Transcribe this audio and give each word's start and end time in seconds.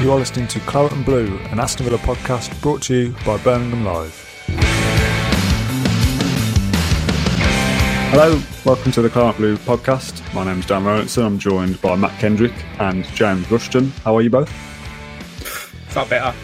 You 0.00 0.12
are 0.12 0.18
listening 0.18 0.48
to 0.48 0.60
Claret 0.60 0.92
and 0.92 1.04
Blue, 1.04 1.36
an 1.50 1.60
Aston 1.60 1.84
Villa 1.84 1.98
podcast 1.98 2.58
brought 2.62 2.80
to 2.84 2.94
you 2.94 3.14
by 3.26 3.36
Birmingham 3.38 3.84
Live. 3.84 4.14
Hello, 8.10 8.40
welcome 8.64 8.92
to 8.92 9.02
the 9.02 9.10
Claret 9.10 9.36
and 9.36 9.36
Blue 9.36 9.56
podcast. 9.58 10.22
My 10.34 10.44
name 10.44 10.60
is 10.60 10.66
Dan 10.66 10.84
Rolinson. 10.84 11.24
I'm 11.26 11.38
joined 11.38 11.80
by 11.82 11.96
Matt 11.96 12.18
Kendrick 12.18 12.54
and 12.78 13.04
James 13.08 13.50
Rushton. 13.50 13.90
How 14.02 14.16
are 14.16 14.22
you 14.22 14.30
both? 14.30 14.48
Felt 15.88 16.08
better. 16.08 16.34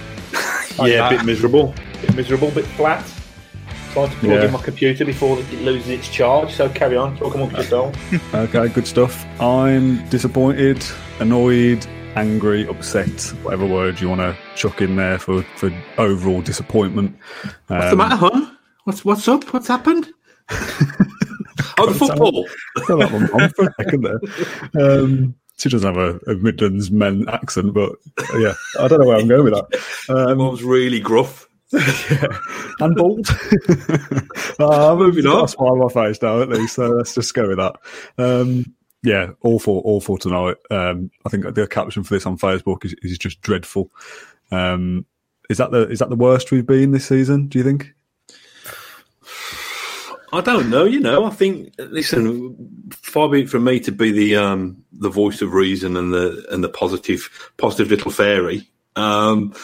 yeah, 0.86 1.06
a 1.08 1.10
bit 1.16 1.24
miserable. 1.24 1.72
A 1.98 2.00
Bit 2.02 2.14
miserable, 2.14 2.50
bit 2.50 2.66
flat. 2.66 3.04
Trying 3.92 4.10
to 4.10 4.16
plug 4.16 4.32
Yeah. 4.32 4.44
in 4.44 4.52
my 4.52 4.60
computer 4.62 5.06
before 5.06 5.38
it 5.38 5.50
loses 5.62 5.88
its 5.88 6.08
charge. 6.10 6.52
So 6.52 6.68
carry 6.68 6.98
on, 6.98 7.16
talk 7.16 7.34
amongst 7.34 7.56
yourself. 7.56 7.94
Okay, 8.34 8.68
good 8.68 8.86
stuff. 8.86 9.24
I'm 9.40 10.06
disappointed, 10.10 10.84
annoyed, 11.20 11.86
angry, 12.16 12.66
upset, 12.66 13.20
whatever 13.42 13.66
word 13.66 14.00
you 14.00 14.08
want 14.08 14.20
to 14.20 14.36
chuck 14.56 14.80
in 14.80 14.96
there 14.96 15.18
for, 15.18 15.42
for 15.56 15.70
overall 15.98 16.40
disappointment. 16.40 17.16
What's 17.66 17.90
the 17.90 17.96
matter, 17.96 18.16
huh? 18.16 18.50
What's 18.84 19.04
what's 19.04 19.28
up? 19.28 19.44
What's 19.52 19.68
happened? 19.68 20.08
oh, 20.50 21.86
the 21.86 21.94
football. 21.98 22.46
Got 22.86 22.98
that 22.98 23.32
one 23.32 23.48
for 23.50 23.64
a 23.66 23.74
second 23.78 24.02
there. 24.04 25.00
Um, 25.00 25.34
she 25.58 25.68
doesn't 25.68 25.94
have 25.94 26.02
a, 26.02 26.30
a 26.30 26.34
Midlands 26.36 26.90
men 26.90 27.28
accent, 27.28 27.74
but 27.74 27.92
uh, 28.18 28.38
yeah, 28.38 28.54
I 28.78 28.88
don't 28.88 29.00
know 29.00 29.06
where 29.06 29.18
I'm 29.18 29.28
going 29.28 29.44
with 29.44 29.54
that. 29.54 30.08
Um, 30.08 30.38
was 30.38 30.62
really 30.62 31.00
gruff. 31.00 31.48
and 31.72 32.94
bald. 32.94 33.26
uh, 34.60 34.94
Moving 34.94 35.26
on. 35.26 35.48
smile 35.48 35.72
on 35.72 35.78
my 35.80 35.88
face 35.88 36.22
now, 36.22 36.40
at 36.40 36.48
least. 36.48 36.76
So 36.76 36.90
let's 36.90 37.12
just 37.14 37.34
go 37.34 37.48
with 37.48 37.58
that. 37.58 37.74
Um, 38.18 38.75
yeah, 39.06 39.30
awful, 39.44 39.82
awful 39.84 40.18
tonight. 40.18 40.56
Um, 40.68 41.12
I 41.24 41.28
think 41.28 41.54
the 41.54 41.68
caption 41.68 42.02
for 42.02 42.14
this 42.14 42.26
on 42.26 42.36
Facebook 42.36 42.84
is, 42.84 42.92
is 43.02 43.16
just 43.18 43.40
dreadful. 43.40 43.88
Um, 44.50 45.06
is 45.48 45.58
that 45.58 45.70
the 45.70 45.88
is 45.88 46.00
that 46.00 46.10
the 46.10 46.16
worst 46.16 46.50
we've 46.50 46.66
been 46.66 46.90
this 46.90 47.06
season? 47.06 47.46
Do 47.46 47.58
you 47.58 47.64
think? 47.64 47.94
I 50.32 50.40
don't 50.40 50.70
know. 50.70 50.82
You 50.82 50.98
know, 50.98 51.24
I 51.24 51.30
think. 51.30 51.72
Listen, 51.78 52.56
far 52.90 53.28
be 53.28 53.42
it 53.42 53.48
from 53.48 53.62
me 53.62 53.78
to 53.78 53.92
be 53.92 54.10
the 54.10 54.34
um, 54.34 54.82
the 54.92 55.08
voice 55.08 55.40
of 55.40 55.54
reason 55.54 55.96
and 55.96 56.12
the 56.12 56.44
and 56.50 56.64
the 56.64 56.68
positive 56.68 57.52
positive 57.58 57.88
little 57.92 58.10
fairy. 58.10 58.68
Um, 58.96 59.54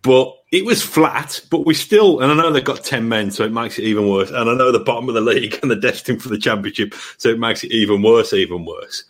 but 0.00 0.34
it 0.52 0.64
was 0.64 0.82
flat. 0.82 1.40
But 1.50 1.66
we 1.66 1.74
still, 1.74 2.20
and 2.20 2.30
I 2.30 2.34
know 2.34 2.52
they've 2.52 2.64
got 2.64 2.84
ten 2.84 3.08
men, 3.08 3.30
so 3.30 3.44
it 3.44 3.52
makes 3.52 3.78
it 3.78 3.84
even 3.84 4.08
worse. 4.08 4.30
And 4.30 4.50
I 4.50 4.54
know 4.54 4.72
the 4.72 4.80
bottom 4.80 5.08
of 5.08 5.14
the 5.14 5.20
league 5.20 5.58
and 5.62 5.70
they're 5.70 5.80
destined 5.80 6.22
for 6.22 6.28
the 6.28 6.38
championship, 6.38 6.94
so 7.18 7.28
it 7.28 7.38
makes 7.38 7.64
it 7.64 7.72
even 7.72 8.02
worse, 8.02 8.32
even 8.32 8.64
worse. 8.64 9.04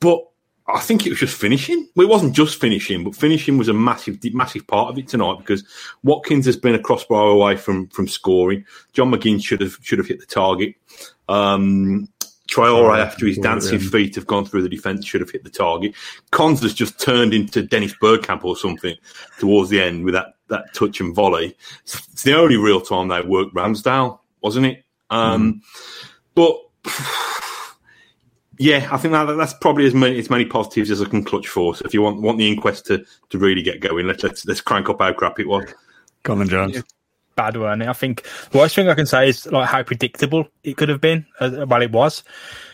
But 0.00 0.26
I 0.68 0.80
think 0.80 1.06
it 1.06 1.10
was 1.10 1.20
just 1.20 1.36
finishing. 1.36 1.88
Well, 1.94 2.06
it 2.06 2.10
wasn't 2.10 2.34
just 2.34 2.60
finishing, 2.60 3.04
but 3.04 3.14
finishing 3.14 3.56
was 3.56 3.68
a 3.68 3.74
massive, 3.74 4.18
massive 4.34 4.66
part 4.66 4.90
of 4.90 4.98
it 4.98 5.08
tonight 5.08 5.38
because 5.38 5.64
Watkins 6.02 6.46
has 6.46 6.56
been 6.56 6.74
a 6.74 6.78
crossbar 6.80 7.28
away 7.28 7.56
from 7.56 7.88
from 7.88 8.08
scoring. 8.08 8.64
John 8.92 9.10
McGinn 9.10 9.42
should 9.42 9.60
have 9.60 9.78
should 9.82 9.98
have 9.98 10.08
hit 10.08 10.20
the 10.20 10.26
target. 10.26 10.74
Um, 11.28 12.08
Traore, 12.46 12.98
after 12.98 13.26
his 13.26 13.38
dancing 13.38 13.78
feet 13.78 14.14
have 14.14 14.26
gone 14.26 14.44
through 14.44 14.62
the 14.62 14.68
defence, 14.68 15.04
should 15.04 15.20
have 15.20 15.30
hit 15.30 15.44
the 15.44 15.50
target. 15.50 15.94
Cons 16.30 16.62
has 16.62 16.74
just 16.74 17.00
turned 17.00 17.34
into 17.34 17.62
Dennis 17.62 17.94
Bergkamp 18.00 18.44
or 18.44 18.56
something 18.56 18.96
towards 19.38 19.70
the 19.70 19.80
end 19.80 20.04
with 20.04 20.14
that, 20.14 20.34
that 20.48 20.72
touch 20.74 21.00
and 21.00 21.14
volley. 21.14 21.56
It's, 21.82 22.08
it's 22.12 22.22
the 22.22 22.36
only 22.36 22.56
real 22.56 22.80
time 22.80 23.08
they 23.08 23.20
worked 23.22 23.54
Ramsdale, 23.54 24.20
wasn't 24.40 24.66
it? 24.66 24.84
Um, 25.10 25.62
But 26.34 26.56
yeah, 28.58 28.88
I 28.90 28.96
think 28.98 29.12
that, 29.12 29.24
that's 29.36 29.54
probably 29.54 29.86
as 29.86 29.94
many 29.94 30.18
as 30.18 30.30
many 30.30 30.44
positives 30.44 30.90
as 30.90 31.02
I 31.02 31.06
can 31.06 31.24
clutch 31.24 31.48
for. 31.48 31.74
So 31.74 31.84
if 31.84 31.94
you 31.94 32.02
want 32.02 32.22
want 32.22 32.38
the 32.38 32.48
inquest 32.48 32.86
to, 32.86 33.04
to 33.30 33.38
really 33.38 33.62
get 33.62 33.80
going, 33.80 34.06
let's 34.06 34.22
let's 34.22 34.46
let's 34.46 34.60
crank 34.60 34.88
up 34.88 35.00
how 35.00 35.12
crap 35.12 35.40
it 35.40 35.48
was. 35.48 35.64
Colin 36.22 36.48
Jones. 36.48 36.82
Bad, 37.36 37.56
weren't 37.58 37.82
it? 37.82 37.88
I 37.88 37.92
think 37.92 38.26
the 38.50 38.58
worst 38.58 38.74
thing 38.74 38.88
I 38.88 38.94
can 38.94 39.06
say 39.06 39.28
is 39.28 39.46
like 39.46 39.68
how 39.68 39.82
predictable 39.82 40.48
it 40.64 40.76
could 40.76 40.88
have 40.88 41.00
been. 41.00 41.26
Uh, 41.38 41.66
well, 41.68 41.82
it 41.82 41.92
was. 41.92 42.24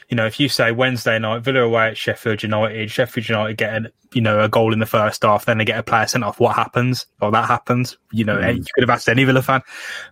You 0.09 0.17
know, 0.17 0.27
if 0.27 0.39
you 0.39 0.49
say 0.49 0.73
Wednesday 0.73 1.19
night, 1.19 1.43
Villa 1.43 1.63
away 1.63 1.89
at 1.89 1.97
Sheffield 1.97 2.43
United, 2.43 2.91
Sheffield 2.91 3.29
United 3.29 3.57
get 3.57 3.75
an, 3.75 3.89
you 4.13 4.21
know 4.21 4.41
a 4.41 4.49
goal 4.49 4.73
in 4.73 4.79
the 4.79 4.87
first 4.87 5.23
half, 5.23 5.47
then 5.47 5.59
they 5.59 5.65
get 5.65 5.79
a 5.79 5.83
player 5.83 6.07
sent 6.07 6.23
off. 6.23 6.39
What 6.39 6.55
happens? 6.55 7.07
Well, 7.21 7.31
that 7.33 7.47
happens. 7.49 7.97
You 8.13 8.25
know, 8.25 8.39
you 8.39 8.63
could 8.75 8.83
have 8.83 8.91
asked 8.91 9.09
any 9.09 9.25
Villa 9.25 9.43
fan 9.43 9.63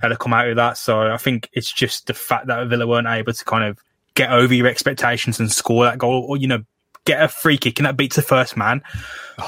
to 0.03 0.17
come 0.17 0.33
out 0.33 0.49
with 0.49 0.57
that. 0.57 0.79
So 0.79 1.13
I 1.13 1.17
think 1.17 1.49
it's 1.53 1.71
just 1.71 2.07
the 2.07 2.15
fact 2.15 2.47
that 2.49 2.67
Villa 2.67 2.87
weren't 2.87 3.07
able 3.07 3.33
to 3.33 3.45
kind 3.45 3.65
of 3.65 3.79
get 4.15 4.33
over 4.33 4.53
your 4.53 4.67
expectations 4.67 5.39
and 5.39 5.53
score 5.53 5.85
that 5.85 5.99
goal, 5.99 6.25
or 6.29 6.37
you 6.37 6.49
know, 6.49 6.65
get 7.05 7.23
a 7.23 7.29
free 7.29 7.59
kick 7.59 7.79
and 7.79 7.87
that 7.87 7.97
beats 7.97 8.17
the 8.17 8.23
first 8.23 8.57
man, 8.57 8.83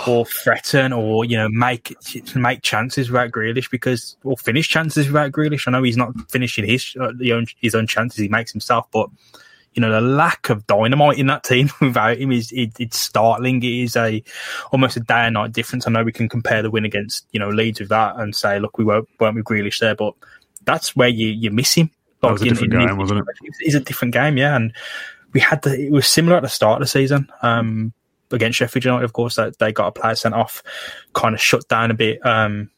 or 0.06 0.24
threaten, 0.26 0.92
or 0.92 1.24
you 1.24 1.36
know, 1.36 1.48
make 1.48 1.94
make 2.34 2.62
chances 2.62 3.10
without 3.10 3.30
Grealish 3.30 3.70
because 3.70 4.16
or 4.24 4.36
finish 4.36 4.68
chances 4.68 5.06
without 5.06 5.32
Grealish. 5.32 5.68
I 5.68 5.72
know 5.72 5.82
he's 5.82 5.96
not 5.96 6.12
finishing 6.30 6.64
his 6.64 6.96
uh, 7.00 7.12
own, 7.32 7.46
his 7.60 7.74
own 7.74 7.86
chances 7.86 8.18
he 8.18 8.28
makes 8.28 8.52
himself, 8.52 8.86
but 8.90 9.08
you 9.74 9.80
know 9.80 9.90
the 9.90 10.00
lack 10.00 10.50
of 10.50 10.66
dynamite 10.66 11.18
in 11.18 11.26
that 11.28 11.44
team 11.44 11.70
without 11.80 12.18
him 12.18 12.32
is 12.32 12.52
it, 12.52 12.72
it's 12.78 12.98
startling. 12.98 13.62
It 13.62 13.82
is 13.82 13.96
a 13.96 14.22
almost 14.72 14.96
a 14.96 15.00
day 15.00 15.26
and 15.26 15.34
night 15.34 15.52
difference. 15.52 15.86
I 15.86 15.90
know 15.90 16.04
we 16.04 16.12
can 16.12 16.28
compare 16.28 16.62
the 16.62 16.70
win 16.70 16.84
against 16.84 17.26
you 17.32 17.40
know 17.40 17.48
Leeds 17.48 17.80
with 17.80 17.88
that 17.90 18.16
and 18.16 18.34
say, 18.34 18.58
look, 18.58 18.78
we 18.78 18.84
weren't, 18.84 19.08
weren't 19.20 19.36
with 19.36 19.44
Grealish 19.44 19.78
there, 19.78 19.94
but 19.94 20.14
that's 20.64 20.96
where 20.96 21.08
you 21.08 21.28
you 21.28 21.50
miss 21.50 21.74
him. 21.74 21.90
That 22.22 22.32
was 22.32 22.42
a 22.42 22.44
different 22.44 22.72
in- 22.72 22.86
game, 22.86 22.96
wasn't 22.96 23.20
it? 23.20 23.26
It's 23.60 23.74
a 23.74 23.80
different 23.80 24.14
game, 24.14 24.36
yeah. 24.36 24.54
And 24.54 24.72
we 25.32 25.40
had 25.40 25.62
the 25.62 25.86
it 25.86 25.92
was 25.92 26.06
similar 26.06 26.36
at 26.36 26.42
the 26.42 26.48
start 26.48 26.80
of 26.80 26.86
the 26.86 26.90
season. 26.90 27.28
Um, 27.42 27.92
against 28.30 28.58
Sheffield 28.58 28.84
United, 28.84 29.04
of 29.04 29.12
course, 29.12 29.36
that 29.36 29.58
they 29.58 29.72
got 29.72 29.88
a 29.88 29.92
player 29.92 30.14
sent 30.14 30.34
off, 30.34 30.62
kind 31.12 31.34
of 31.34 31.40
shut 31.40 31.68
down 31.68 31.90
a 31.90 31.94
bit. 31.94 32.24
Um, 32.24 32.70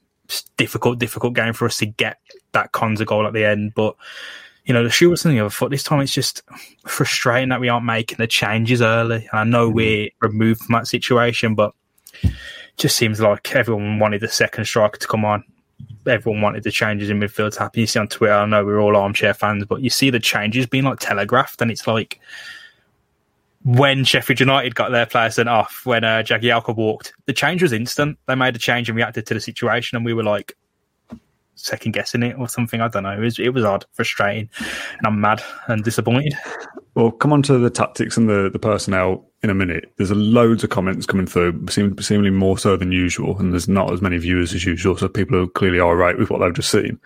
difficult, 0.56 0.98
difficult 0.98 1.34
game 1.34 1.52
for 1.52 1.66
us 1.66 1.78
to 1.78 1.86
get 1.86 2.18
that 2.52 2.72
Konsa 2.72 3.06
goal 3.06 3.26
at 3.26 3.32
the 3.32 3.44
end, 3.44 3.72
but 3.74 3.94
you 4.64 4.72
know, 4.72 4.82
the 4.82 4.90
shoe 4.90 5.10
was 5.10 5.24
on 5.26 5.32
the 5.32 5.40
other 5.40 5.50
foot. 5.50 5.70
This 5.70 5.82
time 5.82 6.00
it's 6.00 6.14
just 6.14 6.42
frustrating 6.86 7.50
that 7.50 7.60
we 7.60 7.68
aren't 7.68 7.84
making 7.84 8.16
the 8.18 8.26
changes 8.26 8.80
early. 8.80 9.28
And 9.30 9.40
I 9.40 9.44
know 9.44 9.68
we're 9.68 10.08
removed 10.20 10.62
from 10.62 10.72
that 10.72 10.86
situation, 10.86 11.54
but 11.54 11.74
just 12.78 12.96
seems 12.96 13.20
like 13.20 13.54
everyone 13.54 13.98
wanted 13.98 14.22
the 14.22 14.28
second 14.28 14.64
striker 14.64 14.98
to 14.98 15.06
come 15.06 15.24
on. 15.24 15.44
Everyone 16.06 16.42
wanted 16.42 16.62
the 16.62 16.70
changes 16.70 17.10
in 17.10 17.20
midfield 17.20 17.52
to 17.54 17.60
happen. 17.60 17.80
You 17.80 17.86
see 17.86 17.98
on 17.98 18.08
Twitter, 18.08 18.34
I 18.34 18.46
know 18.46 18.64
we're 18.64 18.80
all 18.80 18.96
armchair 18.96 19.34
fans, 19.34 19.64
but 19.64 19.80
you 19.80 19.90
see 19.90 20.10
the 20.10 20.20
changes 20.20 20.66
being 20.66 20.84
like 20.84 21.00
telegraphed, 21.00 21.62
and 21.62 21.70
it's 21.70 21.86
like 21.86 22.20
when 23.64 24.04
Sheffield 24.04 24.40
United 24.40 24.74
got 24.74 24.92
their 24.92 25.06
player 25.06 25.30
sent 25.30 25.48
off, 25.48 25.86
when 25.86 26.04
uh, 26.04 26.22
Jagielka 26.22 26.76
walked, 26.76 27.14
the 27.24 27.32
change 27.32 27.62
was 27.62 27.72
instant. 27.72 28.18
They 28.26 28.34
made 28.34 28.54
a 28.54 28.58
change 28.58 28.88
and 28.88 28.96
reacted 28.96 29.26
to 29.26 29.34
the 29.34 29.40
situation, 29.40 29.96
and 29.96 30.04
we 30.04 30.12
were 30.12 30.22
like 30.22 30.56
second 31.54 31.92
guessing 31.92 32.22
it 32.22 32.36
or 32.38 32.48
something. 32.48 32.80
I 32.80 32.88
don't 32.88 33.04
know. 33.04 33.12
It 33.12 33.20
was, 33.20 33.38
it 33.38 33.54
was 33.54 33.64
odd, 33.64 33.86
frustrating, 33.92 34.50
and 34.98 35.06
I'm 35.06 35.20
mad 35.20 35.42
and 35.68 35.82
disappointed. 35.82 36.34
Well, 36.94 37.10
come 37.10 37.32
on 37.32 37.42
to 37.42 37.58
the 37.58 37.70
tactics 37.70 38.16
and 38.16 38.28
the, 38.28 38.50
the 38.52 38.58
personnel 38.58 39.28
in 39.42 39.50
a 39.50 39.54
minute. 39.54 39.92
There's 39.96 40.12
a 40.12 40.14
loads 40.14 40.62
of 40.62 40.70
comments 40.70 41.06
coming 41.06 41.26
through, 41.26 41.66
seem, 41.68 41.98
seemingly 41.98 42.30
more 42.30 42.56
so 42.56 42.76
than 42.76 42.92
usual, 42.92 43.36
and 43.38 43.52
there's 43.52 43.68
not 43.68 43.92
as 43.92 44.00
many 44.00 44.16
viewers 44.18 44.54
as 44.54 44.64
usual, 44.64 44.96
so 44.96 45.08
people 45.08 45.42
are 45.42 45.46
clearly 45.48 45.80
irate 45.80 46.18
with 46.18 46.30
what 46.30 46.38
they've 46.38 46.54
just 46.54 46.70
seen. 46.70 47.00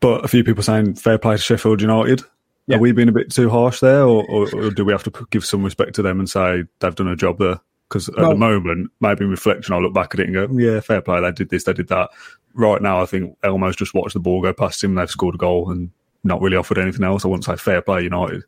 But 0.00 0.24
a 0.24 0.28
few 0.28 0.44
people 0.44 0.62
saying 0.62 0.96
fair 0.96 1.16
play 1.16 1.36
to 1.36 1.42
Sheffield 1.42 1.80
United. 1.80 2.22
Yeah. 2.66 2.76
Are 2.76 2.80
we 2.80 2.92
being 2.92 3.08
a 3.08 3.12
bit 3.12 3.32
too 3.32 3.48
harsh 3.48 3.80
there, 3.80 4.02
or, 4.02 4.24
or, 4.28 4.54
or 4.54 4.70
do 4.70 4.84
we 4.84 4.92
have 4.92 5.04
to 5.04 5.26
give 5.30 5.44
some 5.44 5.64
respect 5.64 5.94
to 5.94 6.02
them 6.02 6.20
and 6.20 6.28
say 6.28 6.64
they've 6.80 6.94
done 6.94 7.08
a 7.08 7.16
job 7.16 7.38
there? 7.38 7.60
Because 7.88 8.08
at 8.08 8.16
the 8.16 8.34
moment, 8.34 8.90
maybe 9.00 9.24
in 9.24 9.30
reflection, 9.30 9.74
I'll 9.74 9.82
look 9.82 9.92
back 9.92 10.14
at 10.14 10.20
it 10.20 10.26
and 10.26 10.34
go, 10.34 10.48
yeah, 10.58 10.80
fair 10.80 11.02
play. 11.02 11.20
They 11.20 11.32
did 11.32 11.50
this, 11.50 11.64
they 11.64 11.74
did 11.74 11.88
that. 11.88 12.10
Right 12.54 12.80
now, 12.80 13.02
I 13.02 13.06
think 13.06 13.36
Elmo's 13.42 13.76
just 13.76 13.94
watched 13.94 14.14
the 14.14 14.20
ball 14.20 14.40
go 14.40 14.52
past 14.52 14.82
him. 14.82 14.94
They've 14.94 15.10
scored 15.10 15.34
a 15.34 15.38
goal 15.38 15.70
and 15.70 15.90
not 16.24 16.40
really 16.40 16.56
offered 16.56 16.78
anything 16.78 17.04
else. 17.04 17.24
I 17.24 17.28
wouldn't 17.28 17.44
say 17.44 17.56
fair 17.56 17.82
play 17.82 18.02
United. 18.02 18.44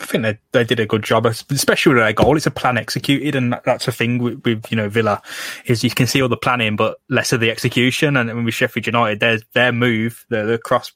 I 0.00 0.04
think 0.04 0.22
they, 0.22 0.38
they 0.52 0.64
did 0.64 0.80
a 0.80 0.86
good 0.86 1.02
job, 1.02 1.26
especially 1.26 1.94
with 1.94 2.02
their 2.02 2.12
goal. 2.12 2.36
It's 2.36 2.46
a 2.46 2.50
plan 2.50 2.78
executed, 2.78 3.34
and 3.34 3.58
that's 3.64 3.88
a 3.88 3.92
thing 3.92 4.18
with, 4.18 4.44
with 4.44 4.70
you 4.70 4.76
know 4.76 4.88
Villa 4.88 5.20
is 5.66 5.82
you 5.82 5.90
can 5.90 6.06
see 6.06 6.22
all 6.22 6.28
the 6.28 6.36
planning, 6.36 6.76
but 6.76 6.98
less 7.08 7.32
of 7.32 7.40
the 7.40 7.50
execution. 7.50 8.16
And 8.16 8.44
with 8.44 8.54
Sheffield 8.54 8.86
United, 8.86 9.20
their 9.20 9.40
their 9.54 9.72
move, 9.72 10.24
the, 10.28 10.44
the 10.44 10.58
cross 10.58 10.92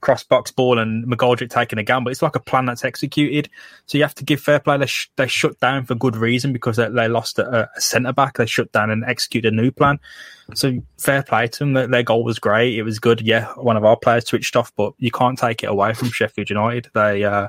cross 0.00 0.22
box 0.22 0.50
ball, 0.50 0.78
and 0.78 1.06
McGoldrick 1.06 1.50
taking 1.50 1.78
a 1.78 1.82
gamble. 1.82 2.10
It's 2.10 2.22
like 2.22 2.36
a 2.36 2.40
plan 2.40 2.66
that's 2.66 2.84
executed. 2.84 3.48
So 3.86 3.98
you 3.98 4.04
have 4.04 4.14
to 4.16 4.24
give 4.24 4.40
fair 4.40 4.60
play. 4.60 4.76
They, 4.78 4.86
sh- 4.86 5.10
they 5.16 5.26
shut 5.26 5.58
down 5.60 5.86
for 5.86 5.94
good 5.94 6.16
reason 6.16 6.52
because 6.52 6.76
they, 6.76 6.88
they 6.88 7.08
lost 7.08 7.38
a, 7.38 7.70
a 7.74 7.80
centre 7.80 8.12
back. 8.12 8.36
They 8.36 8.46
shut 8.46 8.72
down 8.72 8.90
and 8.90 9.04
executed 9.04 9.52
a 9.52 9.56
new 9.56 9.70
plan. 9.70 9.98
So 10.54 10.78
fair 10.98 11.22
play 11.22 11.46
to 11.48 11.58
them. 11.58 11.72
Their, 11.72 11.86
their 11.86 12.02
goal 12.02 12.24
was 12.24 12.38
great. 12.38 12.76
It 12.76 12.82
was 12.82 12.98
good. 12.98 13.20
Yeah, 13.20 13.52
one 13.54 13.76
of 13.76 13.84
our 13.84 13.96
players 13.96 14.26
switched 14.26 14.56
off, 14.56 14.72
but 14.76 14.92
you 14.98 15.10
can't 15.10 15.38
take 15.38 15.62
it 15.62 15.70
away 15.70 15.94
from 15.94 16.10
Sheffield 16.10 16.50
United. 16.50 16.90
They. 16.94 17.24
Uh, 17.24 17.48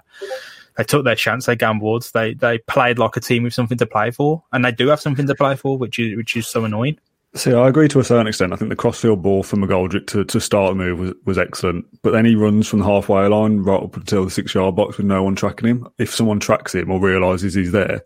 they 0.77 0.83
took 0.83 1.05
their 1.05 1.15
chance. 1.15 1.45
They 1.45 1.55
gambled. 1.55 2.09
They 2.13 2.33
they 2.33 2.59
played 2.59 2.99
like 2.99 3.15
a 3.15 3.19
team 3.19 3.43
with 3.43 3.53
something 3.53 3.77
to 3.77 3.85
play 3.85 4.11
for, 4.11 4.43
and 4.51 4.63
they 4.63 4.71
do 4.71 4.87
have 4.87 5.01
something 5.01 5.27
to 5.27 5.35
play 5.35 5.55
for, 5.55 5.77
which 5.77 5.99
is 5.99 6.15
which 6.15 6.35
is 6.35 6.47
so 6.47 6.65
annoying. 6.65 6.97
See, 7.35 7.51
I 7.51 7.67
agree 7.67 7.87
to 7.87 7.99
a 7.99 8.03
certain 8.03 8.27
extent. 8.27 8.53
I 8.53 8.57
think 8.57 8.69
the 8.69 8.75
crossfield 8.75 9.23
ball 9.23 9.41
for 9.41 9.57
McGoldrick 9.57 10.05
to, 10.07 10.23
to 10.23 10.39
start 10.39 10.69
the 10.69 10.75
move 10.75 10.99
was, 10.99 11.13
was 11.25 11.37
excellent. 11.39 11.85
But 12.03 12.11
then 12.11 12.25
he 12.25 12.35
runs 12.35 12.67
from 12.67 12.79
the 12.79 12.85
halfway 12.85 13.25
line 13.25 13.61
right 13.61 13.81
up 13.81 13.97
until 13.97 14.23
the 14.23 14.29
six 14.29 14.53
yard 14.53 14.75
box 14.75 14.97
with 14.97 15.07
no 15.07 15.23
one 15.23 15.35
tracking 15.35 15.67
him. 15.67 15.87
If 15.97 16.13
someone 16.13 16.39
tracks 16.39 16.75
him 16.75 16.91
or 16.91 16.99
realises 16.99 17.55
he's 17.55 17.71
there, 17.71 18.03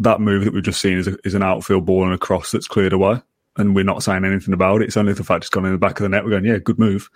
that 0.00 0.20
move 0.20 0.44
that 0.44 0.52
we've 0.52 0.62
just 0.62 0.82
seen 0.82 0.98
is, 0.98 1.08
a, 1.08 1.16
is 1.24 1.34
an 1.34 1.42
outfield 1.42 1.86
ball 1.86 2.04
and 2.04 2.12
a 2.12 2.18
cross 2.18 2.50
that's 2.50 2.68
cleared 2.68 2.92
away. 2.92 3.22
And 3.58 3.74
we're 3.74 3.84
not 3.84 4.02
saying 4.02 4.24
anything 4.24 4.54
about 4.54 4.80
it. 4.80 4.86
It's 4.86 4.96
only 4.96 5.12
the 5.12 5.24
fact 5.24 5.44
it's 5.44 5.50
gone 5.50 5.66
in 5.66 5.72
the 5.72 5.78
back 5.78 5.98
of 5.98 6.04
the 6.04 6.08
net. 6.08 6.24
We're 6.24 6.30
going, 6.30 6.44
yeah, 6.44 6.58
good 6.58 6.78
move. 6.78 7.10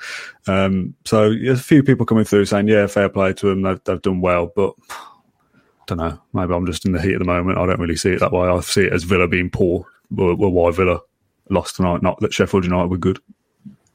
Um, 0.46 0.94
so 1.04 1.30
there's 1.30 1.60
a 1.60 1.62
few 1.62 1.82
people 1.82 2.04
coming 2.04 2.24
through 2.24 2.46
saying, 2.46 2.68
yeah, 2.68 2.86
fair 2.88 3.08
play 3.08 3.32
to 3.34 3.46
them. 3.46 3.62
They've, 3.62 3.80
they've 3.84 4.02
done 4.02 4.20
well, 4.20 4.52
but 4.54 4.74
I 4.90 5.84
don't 5.86 5.98
know. 5.98 6.20
Maybe 6.32 6.52
I'm 6.52 6.66
just 6.66 6.84
in 6.84 6.92
the 6.92 7.00
heat 7.00 7.14
of 7.14 7.20
the 7.20 7.24
moment. 7.24 7.58
I 7.58 7.66
don't 7.66 7.80
really 7.80 7.96
see 7.96 8.10
it 8.10 8.20
that 8.20 8.32
way. 8.32 8.48
I 8.48 8.60
see 8.60 8.82
it 8.82 8.92
as 8.92 9.04
Villa 9.04 9.28
being 9.28 9.50
poor. 9.50 9.86
Well, 10.10 10.36
why 10.36 10.70
Villa 10.72 11.00
lost 11.48 11.76
tonight? 11.76 12.02
Not 12.02 12.20
that 12.20 12.32
Sheffield 12.32 12.64
United 12.64 12.88
were 12.90 12.98
good. 12.98 13.20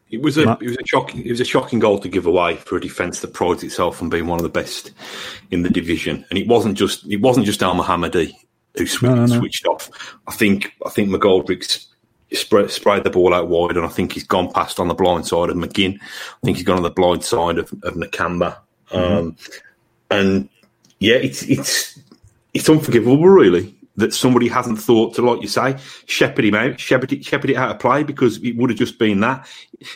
It 0.10 0.22
was 0.22 0.38
a 0.38 0.46
Matt? 0.46 0.62
it 0.62 0.68
was 0.70 0.78
a 0.78 0.86
shocking 0.86 1.26
it 1.26 1.32
was 1.32 1.42
a 1.42 1.46
shocking 1.46 1.80
goal 1.80 2.00
to 2.00 2.08
give 2.08 2.26
away 2.26 2.56
for 2.56 2.78
a 2.78 2.82
defence 2.82 3.20
that 3.20 3.34
prides 3.34 3.62
itself 3.62 4.02
on 4.02 4.08
being 4.08 4.26
one 4.26 4.40
of 4.40 4.44
the 4.44 4.50
best 4.50 4.92
in 5.52 5.64
the 5.64 5.70
division, 5.70 6.26
and 6.30 6.40
it 6.40 6.48
wasn't 6.48 6.78
just 6.78 7.06
it 7.12 7.20
wasn't 7.20 7.46
just 7.46 7.60
Elmohamady 7.60 8.34
who 8.78 8.88
switched, 8.88 9.16
no, 9.16 9.16
no, 9.16 9.26
no. 9.26 9.40
switched 9.40 9.66
off. 9.66 9.90
I 10.28 10.32
think 10.32 10.72
I 10.86 10.90
think 10.90 11.10
McGoldrick's 11.10 11.88
sprayed, 12.34 12.72
sprayed 12.72 13.04
the 13.04 13.10
ball 13.10 13.34
out 13.34 13.48
wide, 13.48 13.78
and 13.78 13.86
I 13.86 13.90
think 13.90 14.14
he's 14.14 14.24
gone 14.24 14.52
past 14.52 14.80
on 14.80 14.88
the 14.88 14.94
blind 14.94 15.28
side 15.28 15.50
of 15.50 15.56
McGinn. 15.56 16.00
I 16.02 16.46
think 16.46 16.58
he's 16.58 16.66
gone 16.66 16.78
on 16.78 16.84
the 16.84 16.90
blind 16.90 17.24
side 17.24 17.58
of, 17.58 17.72
of 17.84 17.96
Nakamba, 17.96 18.58
mm-hmm. 18.90 18.98
um, 18.98 19.38
and 20.12 20.50
yeah, 21.00 21.16
it's 21.16 21.44
it's 21.44 22.00
it's 22.54 22.70
unforgivable, 22.70 23.24
really 23.24 23.74
that 23.98 24.14
somebody 24.14 24.48
hasn't 24.48 24.80
thought 24.80 25.16
to, 25.16 25.24
like 25.24 25.42
you 25.42 25.48
say, 25.48 25.76
shepherd 26.06 26.46
him 26.46 26.56
out, 26.56 26.80
shepherd 26.80 27.12
it, 27.12 27.26
shepherd 27.26 27.50
it 27.50 27.56
out 27.56 27.72
of 27.72 27.80
play 27.80 28.04
because 28.04 28.38
it 28.44 28.56
would 28.56 28.70
have 28.70 28.80
just 28.80 29.00
been 29.00 29.20
that. 29.20 29.46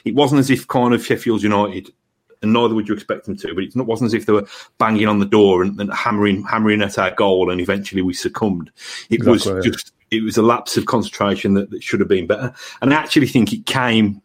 It 0.03 0.15
wasn't 0.15 0.39
as 0.39 0.49
if 0.49 0.67
kind 0.67 0.93
of 0.93 1.05
Sheffield 1.05 1.43
United, 1.43 1.93
and 2.41 2.53
neither 2.53 2.73
would 2.73 2.88
you 2.88 2.93
expect 2.93 3.25
them 3.25 3.35
to, 3.38 3.53
but 3.53 3.63
it 3.63 3.75
wasn't 3.75 4.07
as 4.07 4.13
if 4.13 4.25
they 4.25 4.33
were 4.33 4.47
banging 4.77 5.07
on 5.07 5.19
the 5.19 5.25
door 5.25 5.61
and, 5.61 5.79
and 5.79 5.93
hammering 5.93 6.43
hammering 6.43 6.81
at 6.81 6.97
our 6.97 7.11
goal, 7.11 7.49
and 7.49 7.61
eventually 7.61 8.01
we 8.01 8.13
succumbed. 8.13 8.71
It 9.09 9.15
exactly, 9.15 9.53
was 9.53 9.65
just 9.65 9.93
it 10.09 10.23
was 10.23 10.38
a 10.38 10.41
lapse 10.41 10.77
of 10.77 10.85
concentration 10.85 11.53
that, 11.53 11.69
that 11.71 11.83
should 11.83 11.99
have 11.99 12.09
been 12.09 12.27
better, 12.27 12.53
and 12.81 12.93
I 12.93 12.97
actually 12.97 13.27
think 13.27 13.53
it 13.53 13.65
came 13.65 14.21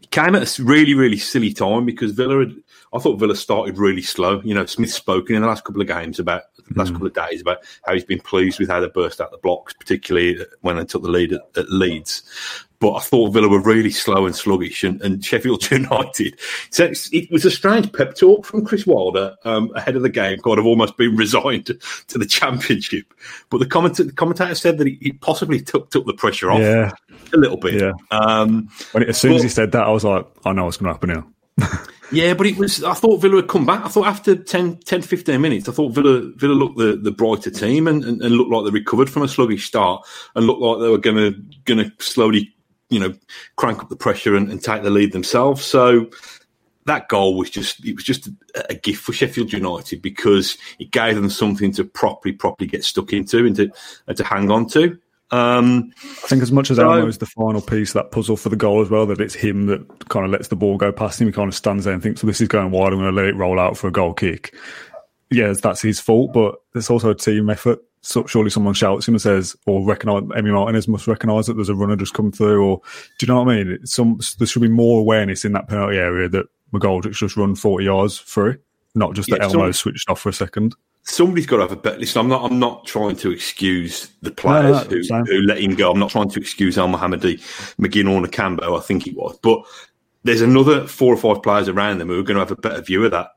it 0.00 0.10
came 0.10 0.34
at 0.34 0.58
a 0.58 0.62
really 0.62 0.94
really 0.94 1.18
silly 1.18 1.52
time 1.52 1.84
because 1.84 2.12
Villa 2.12 2.40
had 2.40 2.54
I 2.92 2.98
thought 2.98 3.18
Villa 3.18 3.36
started 3.36 3.78
really 3.78 4.02
slow. 4.02 4.40
You 4.42 4.54
know, 4.54 4.66
Smith's 4.66 4.94
spoken 4.94 5.36
in 5.36 5.42
the 5.42 5.48
last 5.48 5.64
couple 5.64 5.80
of 5.80 5.88
games 5.88 6.18
about 6.18 6.42
the 6.68 6.78
last 6.78 6.90
mm. 6.90 6.94
couple 6.94 7.06
of 7.06 7.14
days 7.14 7.40
about 7.40 7.58
how 7.84 7.94
he's 7.94 8.04
been 8.04 8.20
pleased 8.20 8.58
with 8.58 8.68
how 8.68 8.80
they 8.80 8.88
burst 8.88 9.20
out 9.20 9.30
the 9.30 9.38
blocks, 9.38 9.72
particularly 9.74 10.38
when 10.62 10.76
they 10.76 10.84
took 10.84 11.02
the 11.02 11.10
lead 11.10 11.32
at, 11.32 11.42
at 11.56 11.70
Leeds. 11.70 12.22
But 12.80 12.94
I 12.94 13.00
thought 13.00 13.30
Villa 13.30 13.48
were 13.48 13.60
really 13.60 13.90
slow 13.90 14.24
and 14.24 14.34
sluggish, 14.36 14.84
and, 14.84 15.02
and 15.02 15.24
Sheffield 15.24 15.68
United. 15.70 16.38
So 16.70 16.92
it 17.12 17.30
was 17.30 17.44
a 17.44 17.50
strange 17.50 17.92
pep 17.92 18.14
talk 18.14 18.46
from 18.46 18.64
Chris 18.64 18.86
Wilder 18.86 19.34
um, 19.44 19.72
ahead 19.74 19.96
of 19.96 20.02
the 20.02 20.08
game, 20.08 20.38
kind 20.38 20.58
of 20.58 20.66
almost 20.66 20.96
being 20.96 21.16
resigned 21.16 21.66
to, 21.66 21.78
to 22.06 22.18
the 22.18 22.26
championship. 22.26 23.12
But 23.50 23.58
the, 23.58 23.66
commentator, 23.66 24.04
the 24.04 24.12
commentator 24.12 24.54
said 24.54 24.78
that 24.78 24.86
he, 24.86 24.98
he, 25.00 25.12
possibly 25.12 25.60
took 25.60 25.90
took 25.90 26.06
the 26.06 26.14
pressure 26.14 26.52
off 26.52 26.60
yeah. 26.60 26.92
a 27.32 27.36
little 27.36 27.56
bit. 27.56 27.80
Yeah. 27.80 27.92
Um, 28.12 28.68
when 28.92 29.02
it, 29.02 29.08
as 29.08 29.20
soon 29.20 29.32
but, 29.32 29.38
as 29.38 29.42
he 29.42 29.48
said 29.48 29.72
that, 29.72 29.82
I 29.82 29.90
was 29.90 30.04
like, 30.04 30.26
I 30.44 30.52
know 30.52 30.66
what's 30.66 30.76
going 30.76 30.94
to 30.94 30.94
happen 30.94 31.26
now. 31.58 31.78
Yeah, 32.10 32.34
but 32.34 32.46
it 32.46 32.56
was. 32.56 32.82
I 32.82 32.94
thought 32.94 33.20
Villa 33.20 33.36
had 33.36 33.48
come 33.48 33.66
back. 33.66 33.84
I 33.84 33.88
thought 33.88 34.06
after 34.06 34.34
10, 34.34 34.78
10 34.78 35.02
15 35.02 35.40
minutes, 35.40 35.68
I 35.68 35.72
thought 35.72 35.90
Villa 35.90 36.30
Villa 36.36 36.52
looked 36.52 36.78
the, 36.78 36.96
the 36.96 37.10
brighter 37.10 37.50
team 37.50 37.86
and, 37.86 38.02
and, 38.04 38.22
and 38.22 38.34
looked 38.34 38.50
like 38.50 38.64
they 38.64 38.70
recovered 38.70 39.10
from 39.10 39.22
a 39.22 39.28
sluggish 39.28 39.66
start 39.66 40.06
and 40.34 40.46
looked 40.46 40.62
like 40.62 40.78
they 40.80 40.88
were 40.88 40.98
going 40.98 41.16
to 41.16 41.32
going 41.64 41.84
to 41.84 41.92
slowly, 42.02 42.54
you 42.88 42.98
know, 42.98 43.14
crank 43.56 43.82
up 43.82 43.90
the 43.90 43.96
pressure 43.96 44.36
and, 44.36 44.50
and, 44.50 44.62
take 44.62 44.82
the 44.82 44.90
lead 44.90 45.12
themselves. 45.12 45.64
So 45.64 46.08
that 46.86 47.08
goal 47.08 47.36
was 47.36 47.50
just 47.50 47.84
it 47.84 47.94
was 47.94 48.04
just 48.04 48.26
a, 48.26 48.32
a, 48.70 48.74
gift 48.74 49.02
for 49.02 49.12
Sheffield 49.12 49.52
United 49.52 50.00
because 50.00 50.56
it 50.78 50.90
gave 50.90 51.14
them 51.14 51.28
something 51.28 51.72
to 51.72 51.84
properly 51.84 52.32
properly 52.32 52.68
get 52.68 52.84
stuck 52.84 53.12
into 53.12 53.44
and 53.44 53.56
to 53.56 53.70
and 54.06 54.16
to 54.16 54.24
hang 54.24 54.50
on 54.50 54.66
to. 54.68 54.98
Um, 55.30 55.92
I 56.00 56.26
think 56.28 56.42
as 56.42 56.50
much 56.50 56.70
as 56.70 56.78
so, 56.78 56.90
Elmo 56.90 57.06
is 57.06 57.18
the 57.18 57.26
final 57.26 57.60
piece 57.60 57.92
that 57.92 58.10
puzzle 58.10 58.36
for 58.36 58.48
the 58.48 58.56
goal 58.56 58.80
as 58.80 58.88
well, 58.88 59.06
that 59.06 59.20
it's 59.20 59.34
him 59.34 59.66
that 59.66 60.08
kind 60.08 60.24
of 60.24 60.32
lets 60.32 60.48
the 60.48 60.56
ball 60.56 60.78
go 60.78 60.90
past 60.90 61.20
him. 61.20 61.26
He 61.26 61.32
kind 61.32 61.48
of 61.48 61.54
stands 61.54 61.84
there 61.84 61.92
and 61.92 62.02
thinks, 62.02 62.22
"Well, 62.22 62.28
this 62.28 62.40
is 62.40 62.48
going 62.48 62.70
wide. 62.70 62.92
I'm 62.92 62.98
going 62.98 63.14
to 63.14 63.16
let 63.16 63.26
it 63.26 63.36
roll 63.36 63.60
out 63.60 63.76
for 63.76 63.88
a 63.88 63.92
goal 63.92 64.14
kick." 64.14 64.54
Yes, 65.30 65.60
that's 65.60 65.82
his 65.82 66.00
fault, 66.00 66.32
but 66.32 66.56
it's 66.74 66.90
also 66.90 67.10
a 67.10 67.14
team 67.14 67.50
effort. 67.50 67.80
So 68.00 68.24
surely 68.26 68.48
someone 68.48 68.72
shouts 68.72 69.06
him 69.06 69.14
and 69.14 69.20
says, 69.20 69.56
or 69.66 69.84
recognise 69.84 70.22
Emi 70.22 70.52
Martinez 70.52 70.88
must 70.88 71.06
recognise 71.06 71.46
that 71.46 71.54
there's 71.54 71.68
a 71.68 71.74
runner 71.74 71.96
just 71.96 72.14
come 72.14 72.32
through, 72.32 72.64
or 72.64 72.80
do 73.18 73.26
you 73.26 73.32
know 73.32 73.42
what 73.42 73.52
I 73.52 73.64
mean? 73.64 73.86
Some 73.86 74.18
there 74.38 74.46
should 74.46 74.62
be 74.62 74.68
more 74.68 75.00
awareness 75.00 75.44
in 75.44 75.52
that 75.52 75.68
penalty 75.68 75.98
area 75.98 76.28
that 76.30 76.46
McGoldrick's 76.72 77.18
just 77.18 77.36
run 77.36 77.54
40 77.54 77.84
yards 77.84 78.18
through, 78.18 78.56
not 78.94 79.14
just 79.14 79.28
that 79.28 79.42
Elmo 79.42 79.72
switched 79.72 80.08
off 80.08 80.20
for 80.20 80.30
a 80.30 80.32
second 80.32 80.74
somebody's 81.08 81.46
got 81.46 81.56
to 81.56 81.62
have 81.62 81.72
a 81.72 81.76
bet. 81.76 81.98
Listen, 81.98 82.20
I'm 82.20 82.28
not. 82.28 82.50
I'm 82.50 82.58
not 82.58 82.86
trying 82.86 83.16
to 83.16 83.30
excuse 83.30 84.10
the 84.22 84.30
players 84.30 84.88
no, 84.88 85.18
no, 85.18 85.24
who, 85.24 85.32
who, 85.32 85.42
let 85.42 85.58
him 85.58 85.74
go. 85.74 85.90
I'm 85.90 85.98
not 85.98 86.10
trying 86.10 86.30
to 86.30 86.40
excuse 86.40 86.76
Elmohamady, 86.76 87.40
McGinn 87.76 88.10
or 88.10 88.24
Nakamba. 88.24 88.76
I 88.76 88.80
think 88.80 89.04
he 89.04 89.12
was, 89.12 89.38
but 89.42 89.62
there's 90.24 90.40
another 90.40 90.86
four 90.86 91.14
or 91.14 91.16
five 91.16 91.42
players 91.42 91.68
around 91.68 91.98
them 91.98 92.08
who 92.08 92.18
are 92.18 92.24
going 92.24 92.36
to 92.36 92.40
have 92.40 92.50
a 92.50 92.56
better 92.56 92.82
view 92.82 93.04
of 93.04 93.12
that 93.12 93.30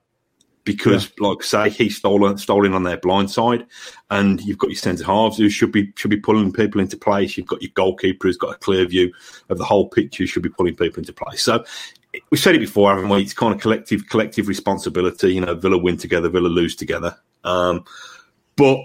because, 0.64 1.06
yeah. 1.06 1.28
like 1.28 1.44
say, 1.44 1.70
he's 1.70 1.98
stolen 1.98 2.38
stolen 2.38 2.74
on 2.74 2.84
their 2.84 2.98
blind 2.98 3.32
side, 3.32 3.66
and 4.10 4.42
you've 4.42 4.58
got 4.58 4.70
your 4.70 4.78
centre 4.78 5.06
halves 5.06 5.38
who 5.38 5.50
should 5.50 5.72
be 5.72 5.92
should 5.96 6.12
be 6.12 6.18
pulling 6.18 6.52
people 6.52 6.82
into 6.82 6.98
place. 6.98 7.38
You've 7.38 7.48
got 7.48 7.62
your 7.62 7.72
goalkeeper 7.74 8.28
who's 8.28 8.38
got 8.38 8.56
a 8.56 8.60
clear 8.60 8.86
view 8.86 9.12
of 9.50 9.58
the 9.58 9.66
whole 9.66 9.90
picture, 9.90 10.24
who 10.24 10.28
should 10.28 10.44
be 10.44 10.50
pulling 10.50 10.76
people 10.76 11.00
into 11.00 11.14
place. 11.14 11.42
So 11.42 11.64
we 12.30 12.38
said 12.38 12.56
it 12.56 12.60
before, 12.60 12.94
haven't 12.94 13.10
we? 13.10 13.22
It's 13.22 13.34
kind 13.34 13.54
of 13.54 13.62
collective 13.62 14.08
collective 14.10 14.48
responsibility. 14.48 15.34
You 15.34 15.42
know, 15.42 15.56
Villa 15.56 15.78
win 15.78 15.98
together, 15.98 16.30
Villa 16.30 16.48
lose 16.48 16.76
together. 16.76 17.18
Um, 17.44 17.86
but 18.56 18.80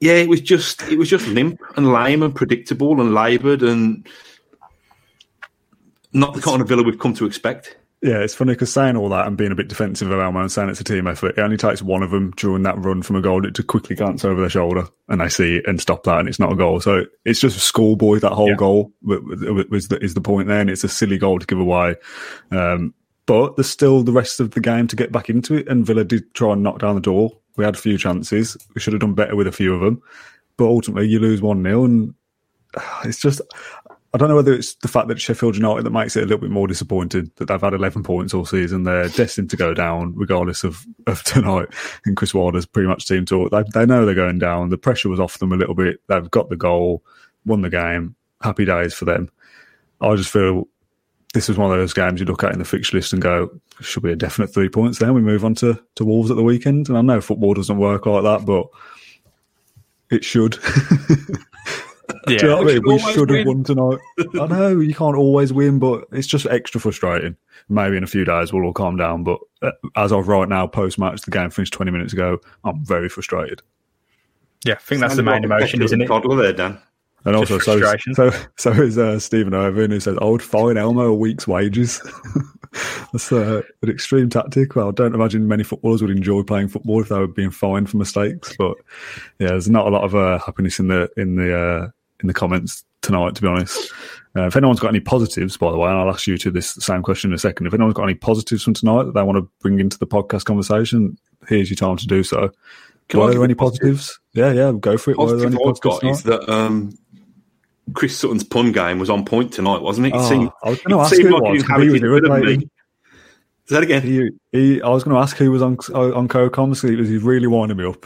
yeah, 0.00 0.14
it 0.14 0.28
was 0.28 0.40
just 0.40 0.82
it 0.84 0.98
was 0.98 1.08
just 1.08 1.26
limp 1.28 1.60
and 1.76 1.92
lame 1.92 2.22
and 2.22 2.34
predictable 2.34 3.00
and 3.00 3.14
laboured 3.14 3.62
and 3.62 4.06
not 6.12 6.34
the 6.34 6.40
kind 6.40 6.62
of 6.62 6.68
Villa 6.68 6.82
we've 6.82 6.98
come 6.98 7.14
to 7.14 7.26
expect. 7.26 7.76
Yeah, 8.04 8.18
it's 8.18 8.34
funny 8.34 8.52
because 8.52 8.72
saying 8.72 8.96
all 8.96 9.08
that 9.08 9.26
and 9.26 9.36
being 9.36 9.50
a 9.50 9.54
bit 9.56 9.68
defensive 9.68 10.10
of 10.10 10.20
Elmo 10.20 10.40
and 10.40 10.52
saying 10.52 10.68
it's 10.68 10.80
a 10.80 10.84
team 10.84 11.06
effort, 11.06 11.38
it 11.38 11.40
only 11.40 11.56
takes 11.56 11.80
one 11.82 12.02
of 12.02 12.10
them 12.10 12.32
during 12.36 12.62
that 12.64 12.78
run 12.78 13.02
from 13.02 13.16
a 13.16 13.22
goal 13.22 13.42
to 13.42 13.62
quickly 13.62 13.96
glance 13.96 14.24
over 14.24 14.40
their 14.40 14.50
shoulder 14.50 14.86
and 15.08 15.20
they 15.20 15.28
see 15.28 15.56
it 15.56 15.66
and 15.66 15.80
stop 15.80 16.04
that 16.04 16.20
and 16.20 16.28
it's 16.28 16.38
not 16.38 16.52
a 16.52 16.56
goal. 16.56 16.80
So 16.80 17.06
it's 17.24 17.40
just 17.40 17.56
a 17.56 17.60
schoolboy, 17.60 18.18
that 18.18 18.32
whole 18.32 18.50
yeah. 18.50 18.56
goal 18.56 18.92
was 19.02 19.88
the, 19.88 19.98
is 20.02 20.14
the 20.14 20.20
point 20.20 20.48
there 20.48 20.60
and 20.60 20.68
it's 20.68 20.84
a 20.84 20.88
silly 20.88 21.18
goal 21.18 21.38
to 21.38 21.46
give 21.46 21.58
away. 21.58 21.96
Um, 22.50 22.92
but 23.26 23.56
there's 23.56 23.70
still 23.70 24.02
the 24.02 24.12
rest 24.12 24.38
of 24.38 24.50
the 24.50 24.60
game 24.60 24.86
to 24.88 24.96
get 24.96 25.10
back 25.10 25.30
into 25.30 25.54
it 25.54 25.66
and 25.66 25.86
Villa 25.86 26.04
did 26.04 26.34
try 26.34 26.52
and 26.52 26.62
knock 26.62 26.80
down 26.80 26.94
the 26.94 27.00
door 27.00 27.32
we 27.56 27.64
had 27.64 27.74
a 27.74 27.78
few 27.78 27.98
chances. 27.98 28.56
We 28.74 28.80
should 28.80 28.92
have 28.92 29.00
done 29.00 29.14
better 29.14 29.36
with 29.36 29.46
a 29.46 29.52
few 29.52 29.74
of 29.74 29.80
them. 29.80 30.02
But 30.56 30.66
ultimately, 30.66 31.08
you 31.08 31.18
lose 31.18 31.42
1 31.42 31.62
0. 31.62 31.84
And 31.84 32.14
it's 33.04 33.20
just, 33.20 33.40
I 34.14 34.16
don't 34.16 34.28
know 34.28 34.36
whether 34.36 34.54
it's 34.54 34.76
the 34.76 34.86
fact 34.86 35.08
that 35.08 35.20
Sheffield 35.20 35.56
United 35.56 35.82
that 35.82 35.90
makes 35.90 36.14
it 36.14 36.22
a 36.22 36.26
little 36.26 36.38
bit 36.38 36.50
more 36.50 36.68
disappointed 36.68 37.34
that 37.34 37.46
they've 37.46 37.60
had 37.60 37.74
11 37.74 38.04
points 38.04 38.32
all 38.32 38.46
season. 38.46 38.84
They're 38.84 39.08
destined 39.08 39.50
to 39.50 39.56
go 39.56 39.74
down 39.74 40.14
regardless 40.14 40.62
of, 40.62 40.86
of 41.08 41.22
tonight. 41.24 41.66
And 42.06 42.16
Chris 42.16 42.32
Wilder's 42.32 42.64
pretty 42.64 42.86
much 42.86 43.06
team 43.06 43.24
talk. 43.24 43.50
They, 43.50 43.64
they 43.74 43.84
know 43.84 44.06
they're 44.06 44.14
going 44.14 44.38
down. 44.38 44.70
The 44.70 44.78
pressure 44.78 45.08
was 45.08 45.18
off 45.18 45.38
them 45.38 45.52
a 45.52 45.56
little 45.56 45.74
bit. 45.74 46.00
They've 46.06 46.30
got 46.30 46.48
the 46.48 46.56
goal, 46.56 47.02
won 47.44 47.62
the 47.62 47.70
game. 47.70 48.14
Happy 48.40 48.64
days 48.64 48.94
for 48.94 49.04
them. 49.04 49.30
I 50.00 50.14
just 50.14 50.30
feel 50.30 50.68
this 51.32 51.48
is 51.48 51.58
one 51.58 51.72
of 51.72 51.76
those 51.76 51.92
games 51.92 52.20
you 52.20 52.26
look 52.26 52.44
at 52.44 52.52
in 52.52 52.60
the 52.60 52.64
fixture 52.64 52.96
list 52.96 53.12
and 53.12 53.20
go, 53.20 53.50
should 53.80 54.04
be 54.04 54.12
a 54.12 54.16
definite 54.16 54.54
three 54.54 54.68
points 54.68 55.00
there. 55.00 55.12
We 55.12 55.22
move 55.22 55.44
on 55.44 55.56
to, 55.56 55.82
to 55.96 56.04
Wolves 56.04 56.30
at 56.30 56.36
the 56.36 56.44
weekend. 56.44 56.88
And 56.88 56.96
I 56.96 57.00
know 57.00 57.20
football 57.20 57.54
doesn't 57.54 57.78
work 57.78 58.06
like 58.06 58.22
that, 58.22 58.46
but 58.46 58.68
it 60.08 60.24
should. 60.24 60.56
yeah, 62.28 62.38
Do 62.38 62.46
you 62.46 62.50
know 62.50 62.56
what 62.58 62.70
I 62.70 62.74
mean? 62.74 62.82
We 62.84 62.98
should 63.12 63.30
have 63.30 63.46
won 63.46 63.64
tonight. 63.64 63.98
I 64.40 64.46
know 64.46 64.80
you 64.80 64.94
can't 64.94 65.16
always 65.16 65.52
win, 65.52 65.78
but 65.78 66.06
it's 66.12 66.26
just 66.26 66.46
extra 66.46 66.80
frustrating. 66.80 67.36
Maybe 67.68 67.96
in 67.96 68.04
a 68.04 68.06
few 68.06 68.24
days 68.24 68.52
we'll 68.52 68.64
all 68.64 68.72
calm 68.72 68.96
down. 68.96 69.24
But 69.24 69.40
uh, 69.62 69.72
as 69.96 70.12
of 70.12 70.28
right 70.28 70.48
now, 70.48 70.66
post 70.66 70.98
match, 70.98 71.22
the 71.22 71.30
game 71.30 71.50
finished 71.50 71.72
20 71.72 71.90
minutes 71.90 72.12
ago. 72.12 72.38
I'm 72.64 72.84
very 72.84 73.08
frustrated. 73.08 73.62
Yeah, 74.64 74.74
I 74.74 74.78
think 74.78 75.00
that's 75.00 75.16
the 75.16 75.22
main 75.22 75.44
emotion, 75.44 75.82
isn't 75.82 76.00
it? 76.00 76.06
Toddler 76.06 76.36
there, 76.36 76.52
Dan. 76.52 76.78
And 77.26 77.36
also, 77.36 77.58
so, 77.58 77.80
so 78.12 78.30
so 78.56 78.70
is 78.72 78.98
uh, 78.98 79.18
Stephen 79.18 79.54
Irvin 79.54 79.90
who 79.90 79.98
says, 79.98 80.18
"I 80.20 80.24
would 80.26 80.42
fine 80.42 80.76
Elmo 80.76 81.06
a 81.06 81.14
week's 81.14 81.48
wages." 81.48 82.02
That's 83.12 83.32
uh, 83.32 83.62
an 83.82 83.88
extreme 83.88 84.28
tactic. 84.28 84.76
Well, 84.76 84.88
I 84.88 84.90
don't 84.90 85.14
imagine 85.14 85.48
many 85.48 85.62
footballers 85.62 86.02
would 86.02 86.10
enjoy 86.10 86.42
playing 86.42 86.68
football 86.68 87.00
if 87.00 87.08
they 87.08 87.18
were 87.18 87.26
being 87.26 87.50
fined 87.50 87.88
for 87.88 87.96
mistakes. 87.96 88.54
But 88.58 88.76
yeah, 89.38 89.48
there's 89.48 89.70
not 89.70 89.86
a 89.86 89.90
lot 89.90 90.04
of 90.04 90.14
uh, 90.14 90.38
happiness 90.38 90.78
in 90.78 90.88
the 90.88 91.08
in 91.16 91.36
the 91.36 91.58
uh, 91.58 91.88
in 92.24 92.28
the 92.28 92.34
comments 92.34 92.84
tonight, 93.02 93.34
to 93.34 93.42
be 93.42 93.48
honest. 93.48 93.92
Uh, 94.34 94.46
if 94.46 94.56
anyone's 94.56 94.80
got 94.80 94.88
any 94.88 95.00
positives, 95.00 95.56
by 95.56 95.70
the 95.70 95.76
way, 95.76 95.88
and 95.88 95.98
I'll 95.98 96.08
ask 96.08 96.26
you 96.26 96.36
to 96.38 96.50
this 96.50 96.70
same 96.70 97.02
question 97.02 97.30
in 97.30 97.34
a 97.34 97.38
second. 97.38 97.66
If 97.66 97.74
anyone's 97.74 97.94
got 97.94 98.04
any 98.04 98.14
positives 98.14 98.64
from 98.64 98.74
tonight 98.74 99.04
that 99.04 99.14
they 99.14 99.22
want 99.22 99.36
to 99.36 99.48
bring 99.60 99.78
into 99.78 99.98
the 99.98 100.06
podcast 100.06 100.44
conversation, 100.44 101.16
here's 101.46 101.70
your 101.70 101.76
time 101.76 101.96
to 101.98 102.06
do 102.06 102.24
so. 102.24 102.50
Can 103.08 103.20
Were 103.20 103.30
there 103.30 103.44
any 103.44 103.54
positives? 103.54 104.18
Yeah, 104.32 104.52
yeah, 104.52 104.72
go 104.72 104.96
for 104.96 105.10
it. 105.10 105.18
Positive 105.18 105.52
any 105.52 105.64
I've 105.64 105.80
got 105.80 106.02
is 106.02 106.22
that 106.22 106.48
um, 106.48 106.96
Chris 107.92 108.18
Sutton's 108.18 108.42
pun 108.42 108.72
game 108.72 108.98
was 108.98 109.10
on 109.10 109.24
point 109.24 109.52
tonight, 109.52 109.82
wasn't 109.82 110.06
it? 110.06 110.14
it 110.14 110.18
oh, 110.18 110.28
seemed, 110.28 110.50
I 110.64 110.70
was 110.70 110.80
going 110.80 110.98
to 110.98 111.04
ask 111.04 111.14
who 111.14 111.30
like 111.30 111.42
was. 111.42 111.62
He 111.62 112.68
Say 113.66 113.76
that 113.76 113.82
again. 113.82 114.02
He, 114.02 114.30
he, 114.52 114.82
I 114.82 114.88
was 114.88 115.04
going 115.04 115.14
to 115.14 115.20
ask 115.20 115.36
who 115.36 115.50
was 115.50 115.62
on 115.62 115.78
on 115.94 116.28
co-coms. 116.28 116.82
He 116.82 116.96
was 116.96 117.08
he 117.08 117.18
really 117.18 117.46
winding 117.46 117.76
me 117.76 117.86
up. 117.86 118.04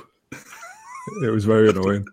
it 1.22 1.30
was 1.30 1.44
very 1.44 1.70
annoying. 1.70 2.04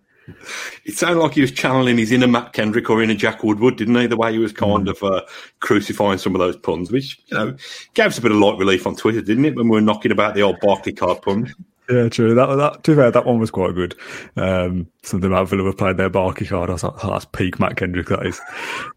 It 0.85 0.95
sounded 0.95 1.21
like 1.21 1.33
he 1.33 1.41
was 1.41 1.51
channeling 1.51 1.97
his 1.97 2.11
inner 2.11 2.27
Matt 2.27 2.53
Kendrick 2.53 2.89
or 2.89 3.01
inner 3.01 3.13
Jack 3.13 3.43
Woodward, 3.43 3.77
didn't 3.77 3.95
he? 3.95 4.07
The 4.07 4.17
way 4.17 4.31
he 4.31 4.39
was 4.39 4.51
kind 4.51 4.87
mm. 4.87 4.89
of 4.89 5.03
uh, 5.03 5.21
crucifying 5.59 6.17
some 6.17 6.35
of 6.35 6.39
those 6.39 6.57
puns, 6.57 6.91
which 6.91 7.19
you 7.27 7.37
know 7.37 7.55
gave 7.93 8.07
us 8.07 8.17
a 8.17 8.21
bit 8.21 8.31
of 8.31 8.37
light 8.37 8.57
relief 8.57 8.87
on 8.87 8.95
Twitter, 8.95 9.21
didn't 9.21 9.45
it? 9.45 9.55
When 9.55 9.69
we 9.69 9.77
were 9.77 9.81
knocking 9.81 10.11
about 10.11 10.35
the 10.35 10.41
old 10.41 10.59
Barclaycard 10.59 11.21
puns. 11.21 11.53
Yeah, 11.89 12.09
true. 12.09 12.33
That, 12.33 12.47
that 12.55 12.83
to 12.83 12.91
be 12.91 12.95
fair, 12.95 13.11
that 13.11 13.25
one 13.25 13.39
was 13.39 13.51
quite 13.51 13.75
good. 13.75 13.95
Um, 14.35 14.87
something 15.03 15.31
about 15.31 15.49
Villa 15.49 15.63
have 15.65 15.77
played 15.77 15.97
their 15.97 16.09
card 16.09 16.69
I 16.69 16.73
was 16.73 16.83
like, 16.83 17.03
oh, 17.03 17.11
that's 17.11 17.25
peak 17.25 17.59
Matt 17.59 17.77
Kendrick. 17.77 18.07
That 18.07 18.25
is 18.25 18.41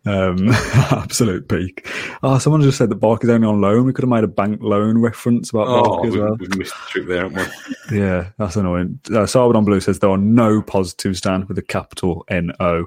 um, 0.07 0.49
absolute 0.99 1.49
peak. 1.49 1.87
Oh, 2.23 2.38
someone 2.38 2.62
just 2.62 2.78
said 2.78 2.88
that 2.88 2.97
Barkley's 2.97 3.30
only 3.30 3.47
on 3.47 3.61
loan. 3.61 3.85
We 3.85 3.92
could 3.92 4.04
have 4.04 4.11
made 4.11 4.25
a 4.25 4.28
bank 4.28 4.61
loan 4.62 4.99
reference 4.99 5.50
about 5.50 5.68
oh, 5.68 5.83
Barkley 5.83 6.09
as 6.09 6.16
well. 6.16 6.37
We've 6.37 6.57
missed 6.57 6.73
the 6.73 6.87
trick 6.88 7.09
there, 7.09 7.28
haven't 7.28 7.52
we? 7.90 7.99
yeah, 7.99 8.30
that's 8.38 8.57
annoying. 8.57 9.00
Uh, 9.07 9.26
Sarwood 9.26 9.57
on 9.57 9.64
Blue 9.64 9.80
says 9.80 9.99
there 9.99 10.11
are 10.11 10.18
no 10.18 10.62
positives, 10.62 11.21
Dan, 11.21 11.47
with 11.47 11.59
a 11.59 11.62
capital 11.62 12.25
N 12.28 12.52
O. 12.59 12.87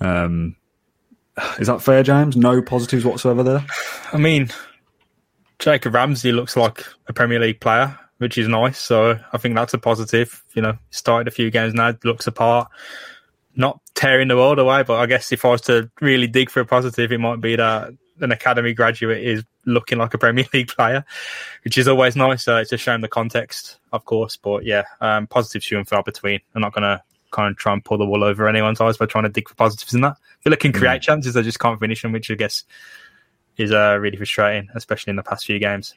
Um, 0.00 0.56
is 1.58 1.68
that 1.68 1.82
fair, 1.82 2.02
James? 2.02 2.36
No 2.36 2.62
positives 2.62 3.04
whatsoever 3.04 3.42
there. 3.42 3.64
I 4.12 4.16
mean, 4.16 4.50
Jacob 5.58 5.94
Ramsey 5.94 6.32
looks 6.32 6.56
like 6.56 6.84
a 7.06 7.12
Premier 7.12 7.38
League 7.38 7.60
player 7.60 7.98
which 8.18 8.38
is 8.38 8.48
nice. 8.48 8.78
So 8.78 9.18
I 9.32 9.38
think 9.38 9.54
that's 9.54 9.74
a 9.74 9.78
positive. 9.78 10.42
You 10.54 10.62
know, 10.62 10.78
started 10.90 11.28
a 11.28 11.30
few 11.30 11.50
games 11.50 11.74
now, 11.74 11.94
looks 12.04 12.26
apart, 12.26 12.70
not 13.54 13.80
tearing 13.94 14.28
the 14.28 14.36
world 14.36 14.58
away. 14.58 14.82
But 14.82 14.98
I 14.98 15.06
guess 15.06 15.32
if 15.32 15.44
I 15.44 15.50
was 15.50 15.62
to 15.62 15.90
really 16.00 16.26
dig 16.26 16.50
for 16.50 16.60
a 16.60 16.66
positive, 16.66 17.12
it 17.12 17.18
might 17.18 17.40
be 17.40 17.56
that 17.56 17.90
an 18.20 18.32
academy 18.32 18.72
graduate 18.72 19.22
is 19.22 19.44
looking 19.66 19.98
like 19.98 20.14
a 20.14 20.18
Premier 20.18 20.46
League 20.52 20.68
player, 20.68 21.04
which 21.64 21.76
is 21.78 21.88
always 21.88 22.16
nice. 22.16 22.48
Uh, 22.48 22.56
it's 22.56 22.72
a 22.72 22.76
shame 22.76 23.00
the 23.00 23.08
context, 23.08 23.78
of 23.92 24.04
course. 24.04 24.36
But 24.36 24.64
yeah, 24.64 24.84
um, 25.00 25.26
positives 25.26 25.66
few 25.66 25.78
and 25.78 25.88
far 25.88 26.02
between. 26.02 26.40
I'm 26.54 26.62
not 26.62 26.72
going 26.72 26.82
to 26.82 27.02
kind 27.32 27.50
of 27.50 27.56
try 27.56 27.72
and 27.72 27.84
pull 27.84 27.98
the 27.98 28.06
wool 28.06 28.24
over 28.24 28.48
anyone's 28.48 28.80
eyes 28.80 28.96
by 28.96 29.06
trying 29.06 29.24
to 29.24 29.30
dig 29.30 29.48
for 29.48 29.54
positives 29.54 29.94
in 29.94 30.00
that. 30.00 30.16
Villa 30.42 30.56
can 30.56 30.72
create 30.72 31.00
mm. 31.00 31.04
chances, 31.04 31.34
they 31.34 31.42
just 31.42 31.58
can't 31.58 31.80
finish 31.80 32.02
them, 32.02 32.12
which 32.12 32.30
I 32.30 32.34
guess 32.34 32.64
is 33.56 33.72
uh, 33.72 33.98
really 34.00 34.16
frustrating, 34.16 34.68
especially 34.74 35.10
in 35.10 35.16
the 35.16 35.22
past 35.22 35.44
few 35.44 35.58
games. 35.58 35.94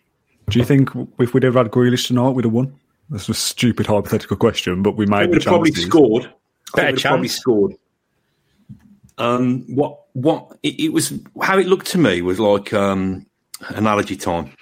Do 0.50 0.60
you 0.60 0.66
think 0.66 0.90
if 1.20 1.34
we'd 1.34 1.44
have 1.44 1.56
had 1.56 1.68
Grealish 1.68 2.08
tonight, 2.08 2.32
we'd 2.32 2.46
have 2.46 2.54
won? 2.54 2.74
That's 3.10 3.30
a 3.30 3.34
stupid 3.34 3.88
hypothetical 3.88 4.38
question, 4.38 4.84
but 4.84 4.96
we 4.96 5.06
made 5.06 5.32
the 5.32 5.40
probably 5.40 5.72
scored. 5.72 6.32
Better 6.76 6.92
chance. 6.92 7.02
Probably 7.02 7.28
scored. 7.28 7.76
Um, 9.18 9.64
what 9.68 10.02
what 10.14 10.58
it, 10.64 10.80
it, 10.80 10.94
was 10.94 11.14
how 11.42 11.58
it 11.58 11.68
looked 11.68 11.88
to 11.88 11.98
me 11.98 12.22
was 12.22 12.40
like 12.40 12.74
um, 12.74 13.26
analogy 13.70 14.16
time. 14.16 14.54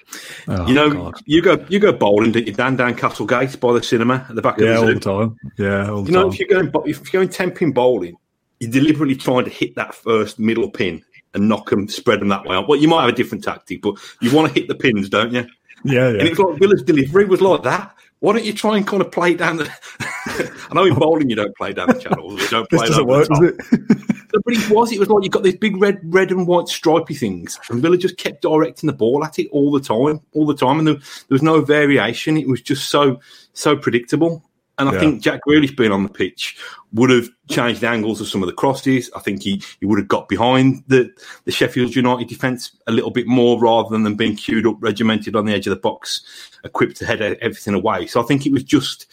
Oh, 0.48 0.66
you 0.68 0.74
know, 0.74 0.90
God. 0.90 1.22
you 1.26 1.42
go 1.42 1.64
you 1.68 1.80
go 1.80 1.92
bowling, 1.92 2.32
don't 2.32 2.48
you, 2.48 2.54
Dan 2.54 2.78
down 2.78 2.96
Castlegate 2.96 3.60
by 3.60 3.74
the 3.74 3.84
cinema 3.84 4.26
at 4.30 4.36
the 4.36 4.42
back 4.42 4.58
yeah, 4.58 4.68
of 4.68 4.74
the 4.74 4.80
zoo. 4.80 4.88
all 4.88 4.94
the 4.94 5.28
time. 5.28 5.38
Yeah, 5.58 5.90
all 5.90 6.02
the 6.04 6.12
you 6.12 6.14
know, 6.14 6.24
time. 6.24 6.32
if 6.32 6.40
you're 6.40 6.48
going 6.50 6.72
if 6.90 7.14
you're 7.14 7.22
going 7.22 7.30
ten 7.30 7.52
pin 7.52 7.72
bowling, 7.74 8.16
you're 8.60 8.72
deliberately 8.72 9.16
trying 9.16 9.44
to 9.44 9.52
hit 9.52 9.76
that 9.76 9.94
first 9.94 10.40
middle 10.40 10.72
pin 10.72 11.04
and 11.34 11.48
knock 11.48 11.70
them, 11.70 11.88
spread 11.88 12.22
them 12.22 12.30
that 12.30 12.46
way. 12.46 12.64
Well, 12.68 12.80
you 12.80 12.88
might 12.88 13.02
have 13.02 13.10
a 13.10 13.16
different 13.16 13.44
tactic, 13.44 13.82
but 13.82 13.96
you 14.22 14.34
want 14.34 14.54
to 14.54 14.60
hit 14.60 14.68
the 14.68 14.76
pins, 14.76 15.10
don't 15.10 15.34
you? 15.34 15.46
Yeah, 15.84 16.10
yeah. 16.10 16.20
And 16.20 16.22
it's 16.24 16.40
like 16.40 16.60
Villa's 16.60 16.84
delivery 16.84 17.26
was 17.26 17.42
like 17.42 17.64
that. 17.64 17.96
Why 18.20 18.34
don't 18.34 18.46
you 18.46 18.54
try 18.54 18.78
and 18.78 18.88
kind 18.88 19.02
of 19.02 19.12
play 19.12 19.36
down 19.36 19.58
the? 19.58 19.72
I 20.00 20.74
know 20.74 20.86
in 20.86 20.94
oh. 20.94 21.00
bowling 21.00 21.30
you 21.30 21.36
don't 21.36 21.56
play 21.56 21.74
down 21.74 21.88
the 21.88 22.00
channels. 22.00 22.42
You 22.42 22.48
don't 22.48 22.70
play 22.70 22.80
this 22.80 22.90
doesn't 22.90 23.06
work, 23.06 23.28
does 23.28 23.42
it? 23.42 23.58
but 24.32 24.54
it 24.54 24.70
was. 24.70 24.92
It 24.92 25.00
was 25.00 25.10
like 25.10 25.24
you 25.24 25.30
got 25.30 25.44
these 25.44 25.56
big 25.56 25.80
red, 25.80 26.00
red 26.04 26.32
and 26.32 26.48
white 26.48 26.68
stripy 26.68 27.14
things, 27.14 27.60
and 27.70 27.82
Villa 27.82 27.98
just 27.98 28.18
kept 28.18 28.42
directing 28.42 28.88
the 28.88 28.94
ball 28.94 29.24
at 29.24 29.38
it 29.38 29.48
all 29.52 29.72
the 29.72 29.80
time, 29.80 30.20
all 30.34 30.46
the 30.46 30.56
time, 30.56 30.80
and 30.80 30.88
there, 30.88 30.96
there 30.96 31.36
was 31.36 31.44
no 31.44 31.62
variation. 31.62 32.38
It 32.38 32.48
was 32.48 32.62
just 32.62 32.90
so, 32.90 33.20
so 33.54 33.78
predictable. 33.78 34.44
And 34.80 34.90
I 34.90 34.94
yeah. 34.94 35.00
think 35.00 35.22
Jack 35.22 35.42
Grealish 35.48 35.76
being 35.76 35.92
on 35.92 36.04
the 36.04 36.10
pitch 36.10 36.58
would 36.94 37.10
have 37.10 37.30
changed 37.50 37.82
the 37.82 37.90
angles 37.90 38.22
of 38.22 38.28
some 38.28 38.44
of 38.44 38.48
the 38.48 38.54
crosses. 38.54 39.10
I 39.16 39.20
think 39.20 39.42
he, 39.42 39.64
he 39.80 39.86
would 39.88 39.98
have 39.98 40.08
got 40.08 40.30
behind 40.30 40.84
the, 40.88 41.12
the 41.46 41.52
Sheffield 41.52 41.96
United 41.96 42.28
defence 42.28 42.78
a 42.86 42.92
little 42.92 43.10
bit 43.10 43.26
more 43.26 43.60
rather 43.60 43.90
than 43.90 44.04
them 44.04 44.16
being 44.16 44.36
queued 44.36 44.68
up, 44.68 44.78
regimented 44.80 45.36
on 45.36 45.46
the 45.46 45.54
edge 45.54 45.66
of 45.66 45.72
the 45.72 45.80
box, 45.80 46.22
equipped 46.64 46.98
to 46.98 47.06
head 47.06 47.22
everything 47.22 47.74
away. 47.74 48.06
So 48.06 48.22
I 48.22 48.26
think 48.26 48.46
it 48.46 48.52
was 48.52 48.64
just 48.64 49.08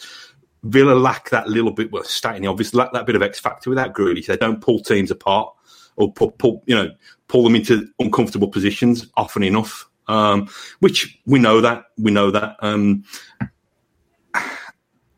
Villa 0.63 0.93
lack 0.93 1.31
that 1.31 1.47
little 1.47 1.71
bit, 1.71 1.91
well, 1.91 2.03
stating 2.03 2.43
the 2.43 2.47
obvious, 2.47 2.75
lack 2.75 2.91
that 2.93 3.07
bit 3.07 3.15
of 3.15 3.23
X 3.23 3.39
factor 3.39 3.69
without 3.69 3.93
Grealish. 3.93 4.27
They 4.27 4.37
don't 4.37 4.61
pull 4.61 4.79
teams 4.79 5.09
apart 5.09 5.51
or 5.95 6.13
pull, 6.13 6.31
pull 6.31 6.63
you 6.67 6.75
know, 6.75 6.91
pull 7.27 7.43
them 7.43 7.55
into 7.55 7.87
uncomfortable 7.99 8.49
positions 8.49 9.07
often 9.17 9.41
enough. 9.41 9.89
Um, 10.07 10.47
which 10.81 11.19
we 11.25 11.39
know 11.39 11.61
that 11.61 11.85
we 11.97 12.11
know 12.11 12.29
that. 12.29 12.57
Um, 12.59 13.05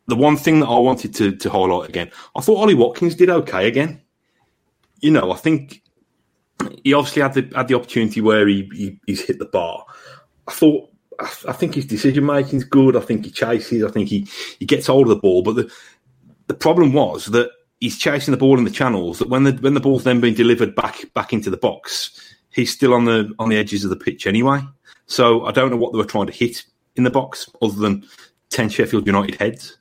the 0.08 0.16
one 0.16 0.38
thing 0.38 0.62
that 0.62 0.68
I 0.68 0.80
wanted 0.80 1.14
to, 1.16 1.36
to 1.36 1.50
highlight 1.50 1.90
again, 1.90 2.12
I 2.36 2.42
thought 2.42 2.58
Ollie 2.58 2.74
Watkins 2.74 3.16
did 3.16 3.30
okay 3.30 3.68
again. 3.68 4.02
You 5.00 5.12
know, 5.12 5.32
I 5.32 5.36
think 5.36 5.84
he 6.84 6.94
obviously 6.94 7.22
had 7.22 7.34
the 7.34 7.52
had 7.56 7.68
the 7.68 7.76
opportunity 7.76 8.22
where 8.22 8.48
he, 8.48 8.70
he 8.74 9.00
he's 9.06 9.22
hit 9.22 9.40
the 9.40 9.46
bar. 9.46 9.86
I 10.48 10.54
thought 10.54 10.90
I, 11.20 11.54
think 11.54 11.76
his 11.76 11.86
decision 11.86 12.26
making 12.26 12.60
is 12.60 12.64
good. 12.64 12.96
I 12.96 13.02
think 13.02 13.26
he 13.26 13.32
chases. 13.32 13.84
I 13.84 13.90
think 13.90 14.08
he, 14.10 14.28
he 14.60 14.66
gets 14.66 14.88
hold 14.88 15.04
of 15.04 15.10
the 15.10 15.16
ball. 15.22 15.42
But 15.42 15.56
the 15.56 15.72
the 16.48 16.54
problem 16.54 16.94
was 16.94 17.26
that 17.28 17.50
he's 17.80 17.98
chasing 17.98 18.32
the 18.32 18.38
ball 18.38 18.58
in 18.58 18.64
the 18.64 18.72
channels. 18.72 19.20
That 19.20 19.30
when 19.30 19.44
the 19.44 19.54
when 19.54 19.74
the 19.74 19.80
ball's 19.80 20.04
then 20.04 20.22
being 20.22 20.36
delivered 20.36 20.76
back 20.76 21.02
back 21.14 21.34
into 21.34 21.50
the 21.50 21.58
box, 21.58 22.36
he's 22.52 22.72
still 22.72 22.94
on 22.94 23.06
the 23.06 23.34
on 23.40 23.50
the 23.50 23.58
edges 23.58 23.84
of 23.84 23.90
the 23.90 23.96
pitch 23.96 24.28
anyway. 24.28 24.62
So 25.08 25.46
I 25.46 25.52
don't 25.52 25.70
know 25.70 25.78
what 25.78 25.92
they 25.92 25.98
were 25.98 26.06
trying 26.06 26.28
to 26.28 26.34
hit 26.34 26.64
in 26.96 27.04
the 27.04 27.10
box 27.10 27.50
other 27.62 27.76
than 27.76 28.06
ten 28.50 28.70
Sheffield 28.70 29.08
United 29.08 29.36
heads. 29.36 29.78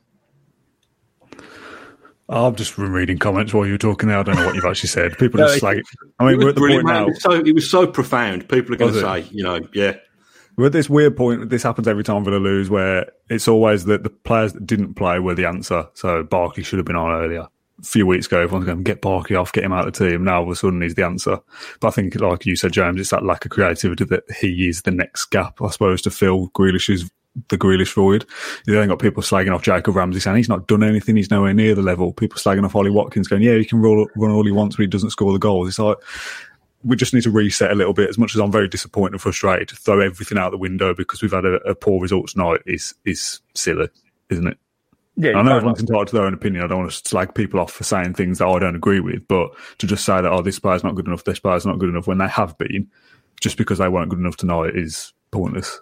I've 2.28 2.56
just 2.56 2.74
been 2.74 2.92
reading 2.92 3.18
comments 3.18 3.54
while 3.54 3.66
you 3.66 3.72
were 3.72 3.78
talking 3.78 4.08
there. 4.08 4.18
I 4.18 4.22
don't 4.24 4.34
know 4.36 4.46
what 4.46 4.54
you've 4.56 4.64
actually 4.64 4.88
said. 4.88 5.16
People 5.16 5.40
are 5.40 5.46
just 5.46 5.62
like, 5.62 5.82
I 6.18 6.26
mean, 6.26 6.38
we're 6.38 6.48
at 6.48 6.56
the 6.56 6.60
point 6.60 6.84
now. 6.84 7.04
It 7.04 7.08
was, 7.08 7.22
so, 7.22 7.32
it 7.32 7.54
was 7.54 7.70
so 7.70 7.86
profound. 7.86 8.48
People 8.48 8.74
are 8.74 8.78
going 8.78 8.94
to 8.94 9.00
say, 9.00 9.20
you 9.30 9.44
know, 9.44 9.60
yeah. 9.72 9.96
We're 10.56 10.66
at 10.66 10.72
this 10.72 10.90
weird 10.90 11.16
point. 11.16 11.50
This 11.50 11.62
happens 11.62 11.86
every 11.86 12.02
time 12.02 12.24
Villa 12.24 12.38
lose, 12.38 12.70
where 12.70 13.12
it's 13.28 13.46
always 13.46 13.84
that 13.84 14.02
the 14.02 14.10
players 14.10 14.54
that 14.54 14.66
didn't 14.66 14.94
play 14.94 15.18
were 15.18 15.34
the 15.34 15.44
answer. 15.44 15.86
So 15.94 16.24
Barkley 16.24 16.62
should 16.62 16.78
have 16.78 16.86
been 16.86 16.96
on 16.96 17.12
earlier. 17.12 17.46
A 17.78 17.84
few 17.84 18.06
weeks 18.06 18.24
ago, 18.26 18.40
everyone's 18.40 18.64
going, 18.64 18.82
get 18.82 19.02
Barkley 19.02 19.36
off, 19.36 19.52
get 19.52 19.64
him 19.64 19.74
out 19.74 19.86
of 19.86 19.92
the 19.92 20.08
team. 20.08 20.24
Now 20.24 20.38
all 20.38 20.44
of 20.44 20.48
a 20.48 20.56
sudden 20.56 20.80
he's 20.80 20.94
the 20.94 21.04
answer. 21.04 21.38
But 21.78 21.88
I 21.88 21.90
think, 21.90 22.18
like 22.18 22.46
you 22.46 22.56
said, 22.56 22.72
James, 22.72 22.98
it's 22.98 23.10
that 23.10 23.22
lack 23.22 23.44
of 23.44 23.50
creativity 23.50 24.04
that 24.06 24.24
he 24.40 24.66
is 24.66 24.80
the 24.82 24.92
next 24.92 25.26
gap, 25.26 25.60
I 25.60 25.68
suppose, 25.68 26.00
to 26.02 26.10
fill 26.10 26.46
Grealish's 26.48 27.10
the 27.48 27.58
Grealish 27.58 27.92
forward. 27.92 28.24
You 28.66 28.74
then 28.74 28.88
got 28.88 28.98
people 28.98 29.22
slagging 29.22 29.54
off 29.54 29.62
Jacob 29.62 29.96
Ramsey 29.96 30.20
saying 30.20 30.36
he's 30.36 30.48
not 30.48 30.66
done 30.66 30.82
anything, 30.82 31.16
he's 31.16 31.30
nowhere 31.30 31.54
near 31.54 31.74
the 31.74 31.82
level. 31.82 32.12
People 32.12 32.38
slagging 32.38 32.64
off 32.64 32.74
Ollie 32.74 32.90
Watkins 32.90 33.28
going, 33.28 33.42
yeah, 33.42 33.56
he 33.56 33.64
can 33.64 33.80
roll, 33.80 34.08
run 34.16 34.30
all 34.30 34.44
he 34.44 34.52
wants, 34.52 34.76
but 34.76 34.82
he 34.82 34.88
doesn't 34.88 35.10
score 35.10 35.32
the 35.32 35.38
goals. 35.38 35.68
It's 35.68 35.78
like, 35.78 35.98
we 36.84 36.96
just 36.96 37.12
need 37.12 37.22
to 37.22 37.30
reset 37.30 37.72
a 37.72 37.74
little 37.74 37.92
bit. 37.92 38.08
As 38.08 38.18
much 38.18 38.34
as 38.34 38.40
I'm 38.40 38.52
very 38.52 38.68
disappointed 38.68 39.14
and 39.14 39.20
frustrated, 39.20 39.68
to 39.68 39.76
throw 39.76 40.00
everything 40.00 40.38
out 40.38 40.50
the 40.50 40.58
window 40.58 40.94
because 40.94 41.20
we've 41.20 41.32
had 41.32 41.44
a, 41.44 41.56
a 41.68 41.74
poor 41.74 42.00
result 42.00 42.28
tonight 42.28 42.60
is 42.64 42.94
is 43.04 43.40
silly, 43.54 43.88
isn't 44.30 44.46
it? 44.46 44.58
Yeah, 45.16 45.32
I 45.32 45.42
know 45.42 45.56
everyone's 45.56 45.80
entitled 45.80 46.08
to 46.08 46.16
their 46.16 46.26
own 46.26 46.34
opinion. 46.34 46.62
I 46.62 46.66
don't 46.66 46.80
want 46.80 46.90
to 46.92 47.08
slag 47.08 47.34
people 47.34 47.58
off 47.58 47.72
for 47.72 47.84
saying 47.84 48.14
things 48.14 48.38
that 48.38 48.46
I 48.46 48.58
don't 48.58 48.76
agree 48.76 49.00
with, 49.00 49.26
but 49.26 49.50
to 49.78 49.86
just 49.86 50.04
say 50.04 50.20
that 50.20 50.30
oh, 50.30 50.42
this 50.42 50.58
player's 50.58 50.84
not 50.84 50.94
good 50.94 51.06
enough, 51.06 51.24
this 51.24 51.40
player's 51.40 51.64
not 51.64 51.78
good 51.78 51.88
enough 51.88 52.06
when 52.06 52.18
they 52.18 52.28
have 52.28 52.56
been, 52.58 52.88
just 53.40 53.56
because 53.56 53.78
they 53.78 53.88
weren't 53.88 54.10
good 54.10 54.18
enough 54.18 54.36
tonight 54.36 54.76
is 54.76 55.14
pointless. 55.30 55.80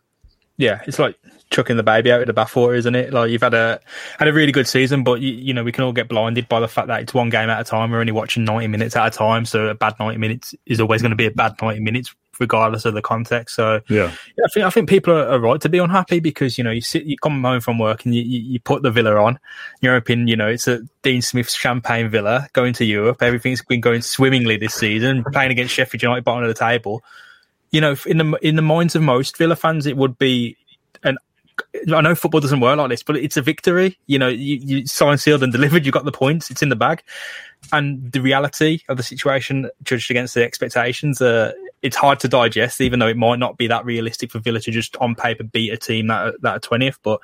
Yeah, 0.57 0.83
it's 0.87 0.99
like 0.99 1.17
chucking 1.51 1.77
the 1.77 1.83
baby 1.83 2.11
out 2.11 2.21
of 2.21 2.27
the 2.27 2.35
bathwater, 2.35 2.77
isn't 2.77 2.95
it? 2.95 3.13
Like 3.13 3.31
you've 3.31 3.43
had 3.43 3.55
a 3.55 3.81
had 4.19 4.29
a 4.29 4.33
really 4.33 4.53
good 4.53 4.69
season, 4.69 5.05
but 5.05 5.21
you, 5.21 5.33
you 5.33 5.55
know 5.55 5.65
we 5.65 5.73
can 5.73 5.85
all 5.85 5.93
get 5.93 6.09
blinded 6.09 6.49
by 6.49 6.61
the 6.61 6.69
fact 6.69 6.89
that 6.89 7.03
it's 7.03 7.15
one 7.15 7.31
game 7.31 7.51
at 7.51 7.61
a 7.61 7.65
time. 7.65 7.91
We're 7.91 8.01
only 8.01 8.13
watching 8.13 8.45
ninety 8.45 8.69
minutes 8.69 8.97
at 8.97 9.07
a 9.07 9.11
time, 9.11 9.47
so 9.47 9.69
a 9.69 9.75
bad 9.75 9.95
ninety 9.99 10.19
minutes 10.19 10.55
is 10.67 10.81
always 10.81 11.03
going 11.03 11.11
to 11.11 11.17
be 11.17 11.27
a 11.27 11.31
bad 11.31 11.55
ninety 11.61 11.81
minutes, 11.81 12.15
regardless 12.39 12.85
of 12.85 12.95
the 12.95 13.03
context. 13.03 13.57
So 13.57 13.81
yeah, 13.89 14.13
yeah 14.37 14.45
I 14.45 14.49
think 14.53 14.67
I 14.67 14.71
think 14.71 14.89
people 14.89 15.13
are, 15.13 15.29
are, 15.29 15.41
right 15.41 15.61
to 15.61 15.69
be 15.69 15.79
unhappy 15.79 16.21
because 16.21 16.57
you 16.59 16.65
know 16.65 16.71
you 16.71 16.81
sit, 16.81 17.05
you 17.05 17.17
come 17.19 17.43
home 17.43 17.61
from 17.61 17.79
work 17.79 18.05
and 18.05 18.15
you, 18.15 18.23
you, 18.23 18.41
you 18.41 18.61
put 18.61 18.83
the 18.83 18.91
Villa 18.91 19.15
on. 19.17 19.39
Your 19.81 19.97
opinion, 19.97 20.29
you 20.29 20.37
know, 20.37 20.49
it's 20.49 20.69
a 20.69 20.81
Dean 21.03 21.23
Smith's 21.23 21.55
champagne 21.55 22.09
Villa 22.09 22.49
going 22.53 22.73
to 22.75 22.85
Europe. 22.85 23.23
Everything's 23.23 23.63
been 23.63 23.81
going 23.81 24.03
swimmingly 24.03 24.57
this 24.57 24.75
season, 24.75 25.25
playing 25.33 25.51
against 25.51 25.75
Sheffield 25.75 26.03
United, 26.03 26.25
bottom 26.25 26.45
of 26.45 26.49
the 26.49 26.55
table 26.55 27.03
you 27.75 27.81
know, 27.81 27.97
in 28.07 28.19
the 28.19 28.39
in 28.41 28.55
the 28.55 28.63
minds 28.63 28.95
of 28.95 29.03
most 29.03 29.37
Villa 29.37 29.57
fans, 29.57 29.85
it 29.85 29.97
would 29.97 30.17
be 30.17 30.57
an. 31.03 31.19
I 31.93 32.01
know 32.01 32.15
football 32.15 32.41
doesn't 32.41 32.61
work 32.61 32.79
like 32.79 32.89
this, 32.89 33.03
but 33.03 33.17
it's 33.17 33.37
a 33.37 33.43
victory. 33.43 33.99
You 34.07 34.19
know, 34.19 34.29
you, 34.29 34.61
you 34.63 34.87
signed, 34.87 35.21
sealed, 35.21 35.43
and 35.43 35.53
delivered. 35.53 35.85
You 35.85 35.91
got 35.91 36.05
the 36.05 36.13
points. 36.13 36.51
It's 36.51 36.63
in 36.63 36.69
the 36.69 36.77
bag. 36.77 37.03
And 37.73 38.13
the 38.13 38.21
reality 38.21 38.81
of 38.89 38.97
the 38.97 39.03
situation, 39.03 39.71
judged 39.83 40.09
against 40.11 40.35
the 40.35 40.45
expectations, 40.45 41.21
uh, 41.21 41.53
it's 41.83 41.97
hard 41.97 42.21
to 42.21 42.29
digest, 42.29 42.81
even 42.81 43.01
though 43.01 43.09
it 43.09 43.17
might 43.17 43.41
not 43.41 43.57
be 43.57 43.67
that 43.67 43.85
realistic 43.85 44.31
for 44.31 44.39
Villa 44.39 44.61
to 44.61 44.71
just 44.71 44.97
on 44.99 45.17
paper 45.17 45.43
beat 45.43 45.73
a 45.73 45.77
team 45.77 46.07
that 46.07 46.41
that 46.43 46.63
twentieth. 46.63 47.01
But 47.03 47.21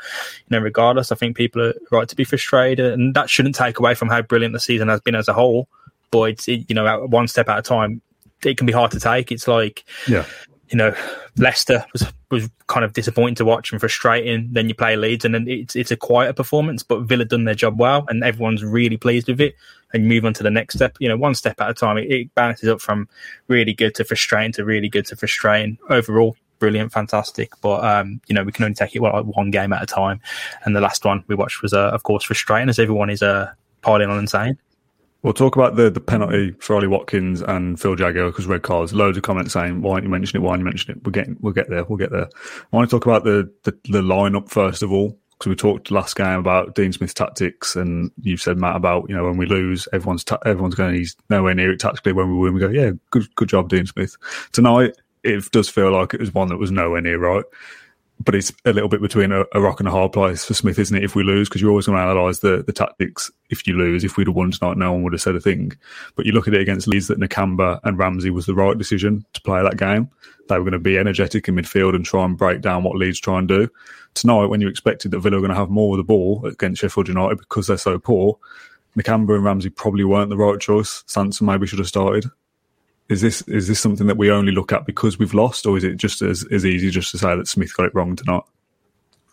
you 0.49 0.57
know, 0.57 0.59
regardless, 0.59 1.13
I 1.13 1.15
think 1.15 1.37
people 1.37 1.63
are 1.63 1.75
right 1.93 2.09
to 2.09 2.17
be 2.17 2.25
frustrated, 2.25 2.93
and 2.93 3.15
that 3.15 3.31
shouldn't 3.31 3.55
take 3.55 3.79
away 3.79 3.95
from 3.95 4.09
how 4.09 4.23
brilliant 4.23 4.55
the 4.55 4.61
season 4.61 4.89
has 4.89 5.01
been 5.01 5.15
as 5.15 5.29
a 5.29 5.33
whole. 5.33 5.69
But 6.11 6.23
it's 6.31 6.49
it, 6.49 6.69
you 6.69 6.75
know, 6.75 7.07
one 7.07 7.29
step 7.29 7.49
at 7.49 7.59
a 7.61 7.63
time 7.63 8.03
it 8.45 8.57
can 8.57 8.67
be 8.67 8.73
hard 8.73 8.91
to 8.93 9.01
take. 9.01 9.33
It's 9.33 9.49
like, 9.49 9.85
yeah, 10.09 10.25
you 10.71 10.77
know, 10.77 10.95
Leicester 11.37 11.85
was 11.93 12.07
was 12.31 12.49
kind 12.69 12.85
of 12.85 12.93
disappointing 12.93 13.35
to 13.35 13.45
watch 13.45 13.73
and 13.73 13.81
frustrating. 13.81 14.49
Then 14.53 14.69
you 14.69 14.75
play 14.75 14.97
Leeds, 14.97 15.25
and 15.25 15.35
then 15.35 15.47
it's 15.49 15.75
it's 15.75 15.91
a 15.91 15.97
quieter 15.97 16.33
performance. 16.33 16.83
But 16.83 17.03
Villa 17.03 17.25
done 17.25 17.45
their 17.45 17.55
job 17.55 17.79
well, 17.79 18.05
and 18.09 18.23
everyone's 18.23 18.65
really 18.65 18.97
pleased 18.97 19.29
with 19.29 19.41
it. 19.41 19.55
And 19.93 20.05
you 20.05 20.09
move 20.09 20.25
on 20.25 20.35
to 20.35 20.45
the 20.45 20.51
next 20.51 20.77
step. 20.77 20.97
You 21.01 21.09
know, 21.09 21.17
one 21.17 21.35
step 21.35 21.61
at 21.61 21.71
a 21.71 21.75
time. 21.75 21.99
It, 21.99 22.11
it 22.11 22.35
balances 22.35 22.69
up 22.69 22.81
from 22.81 23.09
really 23.49 23.75
good 23.75 23.95
to 23.97 24.05
frustrating 24.05 24.53
to 24.53 24.65
really 24.65 24.89
good 24.89 25.07
to 25.07 25.17
frustrating. 25.17 25.79
Overall, 25.89 26.37
brilliant, 26.61 26.93
fantastic. 26.93 27.51
But 27.61 27.85
um, 27.85 28.21
you 28.29 28.35
know, 28.35 28.45
we 28.45 28.53
can 28.53 28.65
only 28.65 28.77
take 28.77 28.95
it 28.95 29.01
well, 29.01 29.13
like 29.13 29.37
one 29.37 29.51
game 29.51 29.73
at 29.73 29.83
a 29.83 29.87
time. 29.87 30.21
And 30.65 30.77
the 30.77 30.81
last 30.81 31.05
one 31.05 31.25
we 31.27 31.35
watched 31.35 31.63
was, 31.63 31.73
uh, 31.73 31.91
of 31.91 32.05
course, 32.05 32.23
frustrating, 32.23 32.69
as 32.69 32.79
everyone 32.79 33.11
is 33.11 33.23
uh, 33.23 33.51
piling 33.83 34.09
on 34.09 34.19
and 34.19 34.31
saying. 34.31 34.57
We'll 35.23 35.35
talk 35.35 35.57
about 35.57 35.77
the, 35.77 35.91
the 35.91 36.01
penalty 36.01 36.53
for 36.61 36.77
Ollie 36.77 36.87
Watkins 36.87 37.43
and 37.43 37.79
Phil 37.79 37.95
Jagielka 37.95 38.31
because 38.31 38.47
red 38.47 38.63
cards. 38.63 38.95
Loads 38.95 39.19
of 39.19 39.23
comments 39.23 39.53
saying, 39.53 39.83
"Why 39.83 39.93
aren't 39.93 40.05
you 40.05 40.11
mention 40.11 40.39
it? 40.39 40.43
Why 40.43 40.51
aren't 40.51 40.61
you 40.61 40.65
mention 40.65 40.93
it?" 40.93 41.05
We're 41.05 41.13
getting, 41.13 41.37
we'll 41.41 41.53
get 41.53 41.69
there. 41.69 41.85
We'll 41.85 41.99
get 41.99 42.11
there. 42.11 42.29
I 42.73 42.77
want 42.77 42.89
to 42.89 42.97
talk 42.97 43.05
about 43.05 43.25
the 43.25 43.53
the, 43.65 43.73
the 43.85 44.01
lineup 44.01 44.49
first 44.49 44.83
of 44.83 44.93
all 44.93 45.19
because 45.33 45.49
we 45.49 45.57
talked 45.57 45.91
last 45.91 46.17
game 46.17 46.39
about 46.39 46.75
Dean 46.75 46.93
Smith's 46.93 47.15
tactics, 47.15 47.77
and 47.77 48.11
you 48.23 48.37
said 48.37 48.59
Matt 48.59 48.77
about 48.77 49.09
you 49.09 49.17
know 49.17 49.25
when 49.25 49.37
we 49.37 49.47
lose, 49.47 49.87
everyone's 49.93 50.25
ta- 50.25 50.39
everyone's 50.47 50.75
going 50.75 50.95
he's 50.95 51.17
nowhere 51.29 51.55
near 51.55 51.73
it 51.73 51.81
tactically. 51.81 52.13
When 52.13 52.31
we 52.31 52.39
win, 52.39 52.55
we 52.55 52.61
go, 52.61 52.69
yeah, 52.69 52.93
good 53.11 53.35
good 53.35 53.49
job, 53.49 53.69
Dean 53.69 53.87
Smith. 53.87 54.17
Tonight, 54.53 54.97
it 55.23 55.51
does 55.51 55.69
feel 55.69 55.93
like 55.93 56.15
it 56.15 56.21
was 56.21 56.33
one 56.33 56.49
that 56.49 56.57
was 56.57 56.71
nowhere 56.71 57.01
near 57.03 57.19
right 57.19 57.45
but 58.23 58.35
it's 58.35 58.53
a 58.67 58.73
little 58.73 58.89
bit 58.89 59.01
between 59.01 59.33
a, 59.33 59.45
a, 59.55 59.61
rock 59.61 59.81
and 59.81 59.89
a 59.89 59.93
hard 59.93 60.13
place 60.13 60.45
for 60.45 60.53
Smith, 60.53 60.79
isn't 60.79 60.97
it? 60.97 61.03
If 61.03 61.15
we 61.15 61.23
lose, 61.23 61.49
because 61.49 61.63
you're 61.63 61.71
always 61.71 61.87
going 61.87 61.97
to 61.97 62.11
analyse 62.11 62.41
the, 62.41 62.63
the 62.63 62.73
tactics. 62.73 63.31
If 63.49 63.67
you 63.67 63.75
lose, 63.75 64.05
if 64.05 64.17
we'd 64.17 64.27
have 64.27 64.37
won 64.37 64.51
tonight, 64.51 64.77
no 64.77 64.93
one 64.93 65.03
would 65.03 65.15
have 65.15 65.23
said 65.23 65.37
a 65.37 65.41
thing. 65.41 65.73
But 66.17 66.27
you 66.27 66.33
look 66.33 66.47
at 66.47 66.53
it 66.53 66.61
against 66.61 66.87
Leeds 66.87 67.09
that 67.09 67.19
Nakamba 67.19 67.81
and 67.83 67.99
Ramsey 67.99 68.29
was 68.29 68.45
the 68.45 68.55
right 68.55 68.77
decision 68.77 69.25
to 69.33 69.41
play 69.41 69.63
that 69.63 69.79
game. 69.79 70.11
They 70.49 70.57
were 70.57 70.65
going 70.65 70.73
to 70.73 70.79
be 70.79 70.99
energetic 70.99 71.49
in 71.49 71.57
midfield 71.57 71.95
and 71.95 72.05
try 72.05 72.25
and 72.25 72.37
break 72.37 72.61
down 72.61 72.85
what 72.85 72.97
Leeds 72.97 73.21
try 73.21 73.39
and 73.39 73.49
do. 73.49 73.69
Tonight, 74.13 74.47
when 74.47 74.61
you 74.61 74.69
expected 74.69 75.13
that 75.13 75.21
Villa 75.21 75.37
were 75.37 75.41
going 75.41 75.55
to 75.55 75.57
have 75.57 75.71
more 75.71 75.95
of 75.95 75.99
the 75.99 76.05
ball 76.05 76.45
against 76.45 76.83
Sheffield 76.83 77.09
United 77.09 77.39
because 77.39 77.69
they're 77.69 77.79
so 77.79 77.99
poor, 77.99 78.39
Nakamba 78.99 79.35
and 79.37 79.45
Ramsey 79.45 79.71
probably 79.71 80.05
weren't 80.05 80.29
the 80.29 80.37
right 80.37 80.61
choice. 80.61 81.05
Sanson 81.07 81.47
maybe 81.47 81.67
should 81.67 81.79
have 81.79 81.89
started. 81.89 82.27
Is 83.11 83.21
this 83.21 83.43
is 83.43 83.67
this 83.67 83.81
something 83.81 84.07
that 84.07 84.17
we 84.17 84.31
only 84.31 84.53
look 84.53 84.73
at 84.73 84.87
because 84.87 85.19
we've 85.19 85.35
lost, 85.35 85.67
or 85.67 85.77
is 85.77 85.83
it 85.83 85.97
just 85.97 86.23
as, 86.23 86.47
as 86.53 86.65
easy 86.65 86.91
just 86.91 87.11
to 87.11 87.19
say 87.19 87.35
that 87.37 87.49
Smith 87.49 87.77
got 87.77 87.87
it 87.87 87.95
wrong 87.95 88.15
tonight? 88.15 88.45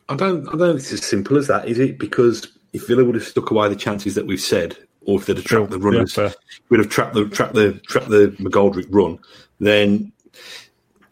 I 0.09 0.15
don't. 0.15 0.47
I 0.47 0.51
don't 0.51 0.59
think 0.59 0.79
it's 0.79 0.93
as 0.93 1.05
simple 1.05 1.37
as 1.37 1.45
that, 1.45 1.67
is 1.67 1.77
it? 1.77 1.99
Because 1.99 2.47
if 2.73 2.87
Villa 2.87 3.05
would 3.05 3.13
have 3.13 3.23
stuck 3.23 3.51
away 3.51 3.69
the 3.69 3.75
chances 3.75 4.15
that 4.15 4.25
we've 4.25 4.41
said, 4.41 4.75
or 5.01 5.19
if 5.19 5.27
they'd 5.27 5.37
have 5.37 5.45
trapped 5.45 5.69
the 5.69 5.77
runners, 5.77 6.17
yeah, 6.17 6.31
would 6.69 6.79
have 6.79 6.89
trapped 6.89 7.13
the 7.13 7.29
trapped 7.29 7.53
the 7.53 7.73
trapped 7.87 8.09
the 8.09 8.35
McGoldrick 8.39 8.87
run, 8.89 9.19
then 9.59 10.11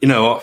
you 0.01 0.07
know 0.07 0.41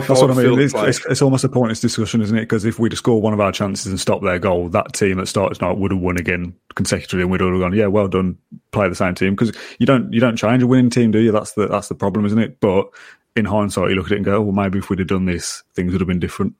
that's 0.00 0.20
what 0.20 0.30
I 0.30 0.34
mean. 0.34 0.58
It's, 0.58 0.74
like, 0.74 0.88
it's, 0.88 1.04
it's, 1.06 1.22
almost 1.22 1.44
a 1.44 1.48
pointless 1.48 1.80
discussion, 1.80 2.20
isn't 2.20 2.36
it? 2.36 2.42
Because 2.42 2.64
if 2.64 2.78
we'd 2.78 2.92
have 2.92 2.98
scored 2.98 3.22
one 3.22 3.32
of 3.32 3.40
our 3.40 3.52
chances 3.52 3.86
and 3.86 3.98
stopped 3.98 4.22
their 4.22 4.38
goal, 4.38 4.68
that 4.70 4.92
team 4.92 5.18
that 5.18 5.26
started 5.26 5.58
tonight 5.58 5.78
would 5.78 5.90
have 5.90 6.00
won 6.00 6.18
again 6.18 6.54
consecutively, 6.74 7.22
and 7.22 7.30
we'd 7.30 7.42
all 7.42 7.50
have 7.50 7.60
gone, 7.60 7.74
"Yeah, 7.74 7.86
well 7.86 8.08
done, 8.08 8.38
play 8.70 8.88
the 8.88 8.94
same 8.94 9.14
team." 9.14 9.34
Because 9.34 9.56
you 9.78 9.86
don't 9.86 10.12
you 10.12 10.20
don't 10.20 10.36
change 10.36 10.62
a 10.62 10.66
winning 10.66 10.90
team, 10.90 11.10
do 11.10 11.18
you? 11.18 11.32
That's 11.32 11.52
the 11.52 11.68
that's 11.68 11.88
the 11.88 11.94
problem, 11.94 12.26
isn't 12.26 12.38
it? 12.38 12.60
But 12.60 12.88
in 13.36 13.44
hindsight, 13.44 13.90
you 13.90 13.96
look 13.96 14.06
at 14.06 14.12
it 14.12 14.16
and 14.16 14.24
go, 14.24 14.40
"Well, 14.40 14.52
maybe 14.52 14.78
if 14.78 14.90
we'd 14.90 14.98
have 14.98 15.08
done 15.08 15.26
this, 15.26 15.62
things 15.74 15.92
would 15.92 16.00
have 16.00 16.08
been 16.08 16.20
different." 16.20 16.54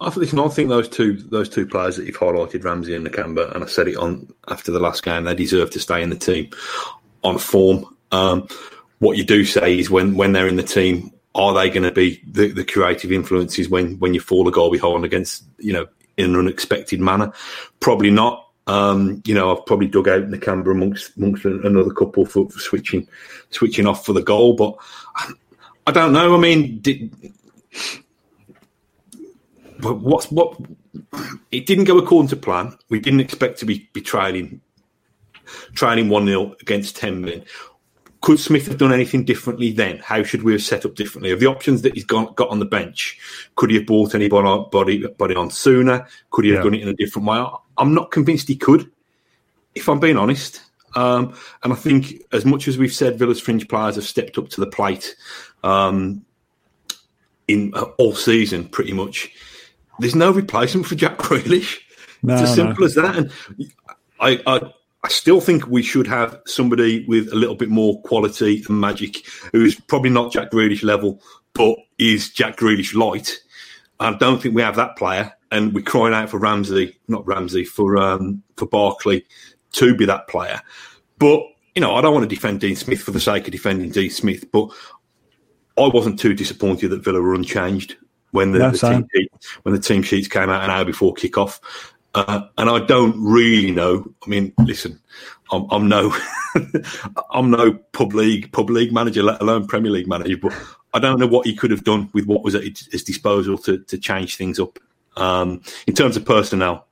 I 0.00 0.10
think, 0.10 0.34
I 0.34 0.48
think 0.48 0.68
those 0.68 0.88
two 0.88 1.16
those 1.16 1.48
two 1.48 1.66
players 1.66 1.96
that 1.96 2.06
you've 2.06 2.18
highlighted, 2.18 2.64
Ramsey 2.64 2.94
and 2.94 3.06
Nakamba, 3.06 3.54
and 3.54 3.64
I 3.64 3.66
said 3.66 3.88
it 3.88 3.96
on 3.96 4.32
after 4.48 4.72
the 4.72 4.80
last 4.80 5.02
game, 5.02 5.24
they 5.24 5.34
deserve 5.34 5.70
to 5.70 5.80
stay 5.80 6.02
in 6.02 6.10
the 6.10 6.16
team 6.16 6.50
on 7.22 7.38
form. 7.38 7.86
Um, 8.12 8.48
what 8.98 9.16
you 9.16 9.24
do 9.24 9.44
say 9.44 9.78
is 9.78 9.90
when 9.90 10.16
when 10.16 10.32
they're 10.32 10.48
in 10.48 10.56
the 10.56 10.62
team, 10.62 11.12
are 11.34 11.52
they 11.54 11.70
going 11.70 11.82
to 11.82 11.92
be 11.92 12.22
the, 12.26 12.48
the 12.52 12.64
creative 12.64 13.10
influences 13.10 13.68
when 13.68 13.98
when 13.98 14.14
you 14.14 14.20
fall 14.20 14.46
a 14.48 14.52
goal 14.52 14.70
behind 14.70 15.04
against 15.04 15.44
you 15.58 15.72
know 15.72 15.86
in 16.16 16.30
an 16.30 16.36
unexpected 16.36 17.00
manner? 17.00 17.32
Probably 17.80 18.10
not. 18.10 18.48
Um, 18.66 19.22
you 19.26 19.34
know, 19.34 19.54
I've 19.54 19.66
probably 19.66 19.88
dug 19.88 20.08
out 20.08 20.28
Nakamba 20.28 20.70
amongst 20.70 21.16
amongst 21.16 21.44
another 21.44 21.92
couple 21.92 22.24
for, 22.24 22.48
for, 22.48 22.58
switching 22.58 23.06
switching 23.50 23.86
off 23.86 24.06
for 24.06 24.12
the 24.12 24.22
goal, 24.22 24.54
but 24.54 24.76
I 25.86 25.92
don't 25.92 26.12
know. 26.12 26.34
I 26.34 26.38
mean, 26.38 26.80
did, 26.80 27.14
but 29.80 30.00
what's 30.00 30.30
what? 30.30 30.58
It 31.50 31.66
didn't 31.66 31.84
go 31.84 31.98
according 31.98 32.28
to 32.28 32.36
plan. 32.36 32.78
We 32.88 33.00
didn't 33.00 33.20
expect 33.20 33.58
to 33.58 33.66
be, 33.66 33.88
be 33.92 34.00
trailing 34.00 34.60
trailing 35.74 36.08
one 36.08 36.26
0 36.26 36.54
against 36.60 36.96
ten 36.96 37.20
men. 37.20 37.44
Could 38.24 38.40
Smith 38.40 38.66
have 38.68 38.78
done 38.78 38.90
anything 38.90 39.26
differently 39.26 39.70
then? 39.70 39.98
How 39.98 40.22
should 40.22 40.44
we 40.44 40.52
have 40.52 40.62
set 40.62 40.86
up 40.86 40.94
differently? 40.94 41.30
Of 41.30 41.40
the 41.40 41.46
options 41.46 41.82
that 41.82 41.92
he's 41.92 42.06
got, 42.06 42.34
got 42.36 42.48
on 42.48 42.58
the 42.58 42.64
bench, 42.64 43.18
could 43.54 43.68
he 43.68 43.76
have 43.76 43.84
brought 43.84 44.14
anybody 44.14 44.48
on, 44.48 44.70
body, 44.70 45.06
body 45.06 45.34
on 45.34 45.50
sooner? 45.50 46.08
Could 46.30 46.46
he 46.46 46.52
have 46.52 46.60
yeah. 46.60 46.64
done 46.64 46.74
it 46.74 46.80
in 46.80 46.88
a 46.88 46.94
different 46.94 47.28
way? 47.28 47.44
I'm 47.76 47.92
not 47.92 48.12
convinced 48.12 48.48
he 48.48 48.56
could, 48.56 48.90
if 49.74 49.90
I'm 49.90 50.00
being 50.00 50.16
honest. 50.16 50.62
Um, 50.96 51.36
and 51.64 51.74
I 51.74 51.76
think, 51.76 52.22
as 52.32 52.46
much 52.46 52.66
as 52.66 52.78
we've 52.78 52.94
said, 52.94 53.18
Villa's 53.18 53.42
fringe 53.42 53.68
players 53.68 53.96
have 53.96 54.04
stepped 54.04 54.38
up 54.38 54.48
to 54.48 54.60
the 54.62 54.68
plate 54.68 55.16
um, 55.62 56.24
in 57.46 57.74
uh, 57.74 57.82
all 57.98 58.14
season, 58.14 58.64
pretty 58.70 58.94
much. 58.94 59.32
There's 59.98 60.14
no 60.14 60.30
replacement 60.30 60.86
for 60.86 60.94
Jack 60.94 61.18
Grealish. 61.18 61.78
No, 62.22 62.32
it's 62.32 62.44
as 62.44 62.54
simple 62.54 62.80
no. 62.80 62.86
as 62.86 62.94
that. 62.94 63.16
And 63.16 63.32
I, 64.18 64.40
I 64.46 64.72
I 65.04 65.08
still 65.08 65.40
think 65.42 65.66
we 65.66 65.82
should 65.82 66.06
have 66.06 66.40
somebody 66.46 67.04
with 67.04 67.30
a 67.30 67.36
little 67.36 67.54
bit 67.54 67.68
more 67.68 68.00
quality 68.02 68.64
and 68.66 68.80
magic, 68.80 69.26
who's 69.52 69.78
probably 69.78 70.08
not 70.08 70.32
Jack 70.32 70.50
Grealish 70.50 70.82
level, 70.82 71.20
but 71.52 71.76
is 71.98 72.30
Jack 72.30 72.56
Grealish 72.56 72.94
light. 72.94 73.38
I 74.00 74.14
don't 74.14 74.40
think 74.40 74.54
we 74.54 74.62
have 74.62 74.76
that 74.76 74.96
player, 74.96 75.30
and 75.52 75.74
we're 75.74 75.84
crying 75.84 76.14
out 76.14 76.30
for 76.30 76.38
Ramsey, 76.38 76.98
not 77.06 77.26
Ramsey, 77.26 77.64
for 77.64 77.98
um, 77.98 78.42
for 78.56 78.66
Barkley 78.66 79.26
to 79.72 79.94
be 79.94 80.06
that 80.06 80.26
player. 80.26 80.62
But 81.18 81.42
you 81.74 81.82
know, 81.82 81.94
I 81.94 82.00
don't 82.00 82.14
want 82.14 82.28
to 82.28 82.34
defend 82.34 82.60
Dean 82.60 82.74
Smith 82.74 83.02
for 83.02 83.10
the 83.10 83.20
sake 83.20 83.46
of 83.46 83.52
defending 83.52 83.90
Dean 83.90 84.10
Smith, 84.10 84.50
but 84.52 84.70
I 85.76 85.86
wasn't 85.86 86.18
too 86.18 86.32
disappointed 86.32 86.88
that 86.88 87.04
Villa 87.04 87.20
were 87.20 87.34
unchanged 87.34 87.96
when 88.30 88.52
the, 88.52 88.70
the 88.70 88.78
team 88.78 89.06
sheet, 89.14 89.32
when 89.62 89.74
the 89.74 89.80
team 89.80 90.02
sheets 90.02 90.28
came 90.28 90.48
out 90.48 90.64
an 90.64 90.70
hour 90.70 90.84
before 90.84 91.14
kickoff. 91.14 91.60
Uh, 92.14 92.46
and 92.58 92.70
I 92.70 92.78
don't 92.78 93.20
really 93.20 93.72
know. 93.72 94.08
I 94.24 94.30
mean, 94.30 94.52
listen, 94.58 95.00
I'm, 95.50 95.66
I'm 95.70 95.88
no, 95.88 96.16
I'm 97.32 97.50
no 97.50 97.74
pub 97.92 98.14
league 98.14 98.52
pub 98.52 98.70
league 98.70 98.92
manager, 98.92 99.22
let 99.22 99.40
alone 99.40 99.66
Premier 99.66 99.90
League 99.90 100.06
manager. 100.06 100.36
But 100.36 100.52
I 100.92 101.00
don't 101.00 101.18
know 101.18 101.26
what 101.26 101.46
he 101.46 101.56
could 101.56 101.72
have 101.72 101.84
done 101.84 102.10
with 102.12 102.26
what 102.26 102.44
was 102.44 102.54
at 102.54 102.62
his 102.62 103.02
disposal 103.02 103.58
to 103.58 103.78
to 103.78 103.98
change 103.98 104.36
things 104.36 104.60
up. 104.60 104.78
Um, 105.16 105.62
in 105.86 105.94
terms 105.94 106.16
of 106.16 106.24
personnel, 106.24 106.86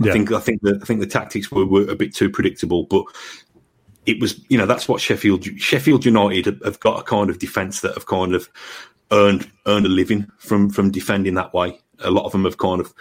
yeah. 0.00 0.10
I 0.10 0.12
think 0.14 0.32
I 0.32 0.40
think 0.40 0.62
the 0.62 0.78
I 0.80 0.84
think 0.84 1.00
the 1.00 1.06
tactics 1.06 1.50
were, 1.50 1.66
were 1.66 1.90
a 1.90 1.96
bit 1.96 2.14
too 2.14 2.30
predictable. 2.30 2.84
But 2.84 3.04
it 4.06 4.20
was, 4.20 4.40
you 4.48 4.58
know, 4.58 4.66
that's 4.66 4.88
what 4.88 5.00
Sheffield 5.00 5.44
Sheffield 5.60 6.04
United 6.04 6.46
have, 6.46 6.62
have 6.64 6.80
got 6.80 7.00
a 7.00 7.04
kind 7.04 7.30
of 7.30 7.38
defence 7.38 7.80
that 7.82 7.94
have 7.94 8.06
kind 8.06 8.34
of 8.34 8.48
earned 9.10 9.50
earned 9.66 9.86
a 9.86 9.90
living 9.90 10.26
from 10.38 10.70
from 10.70 10.90
defending 10.90 11.34
that 11.34 11.52
way. 11.52 11.78
A 12.00 12.10
lot 12.10 12.24
of 12.24 12.32
them 12.32 12.44
have 12.44 12.58
kind 12.58 12.80
of 12.80 12.92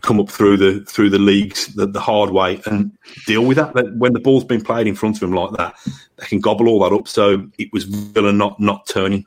come 0.00 0.20
up 0.20 0.28
through 0.28 0.56
the 0.56 0.84
through 0.84 1.10
the 1.10 1.18
leagues 1.18 1.66
the, 1.74 1.86
the 1.86 2.00
hard 2.00 2.30
way 2.30 2.60
and 2.66 2.92
deal 3.26 3.44
with 3.44 3.56
that. 3.56 3.74
When 3.96 4.12
the 4.12 4.20
ball's 4.20 4.44
been 4.44 4.62
played 4.62 4.86
in 4.86 4.94
front 4.94 5.16
of 5.16 5.20
them 5.20 5.32
like 5.32 5.52
that, 5.52 5.74
they 6.16 6.26
can 6.26 6.40
gobble 6.40 6.68
all 6.68 6.80
that 6.80 6.94
up. 6.94 7.08
So 7.08 7.48
it 7.58 7.72
was 7.72 7.84
Villa 7.84 8.32
not 8.32 8.58
not 8.60 8.86
turning, 8.86 9.26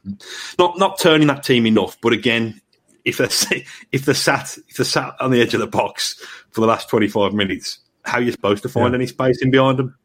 not 0.60 0.78
not 0.78 1.00
turning 1.00 1.28
that 1.28 1.44
team 1.44 1.66
enough. 1.66 1.98
But 2.02 2.14
again, 2.14 2.62
if 3.06 3.18
they're 3.18 3.30
if 3.92 4.06
they're 4.06 4.16
sat 4.16 4.58
if 4.68 4.78
they're 4.78 4.86
sat 4.86 5.16
on 5.20 5.32
the 5.32 5.42
edge 5.42 5.54
of 5.54 5.60
the 5.60 5.68
box 5.68 6.22
for 6.52 6.62
the 6.62 6.68
last 6.68 6.90
twenty 6.90 7.08
five 7.08 7.34
minutes, 7.34 7.80
how 8.04 8.20
are 8.20 8.22
you 8.22 8.32
supposed 8.32 8.64
to 8.64 8.70
find 8.70 8.94
yeah. 8.94 8.98
any 8.98 9.08
space 9.08 9.42
in 9.42 9.52
behind 9.52 9.80
them? 9.80 9.98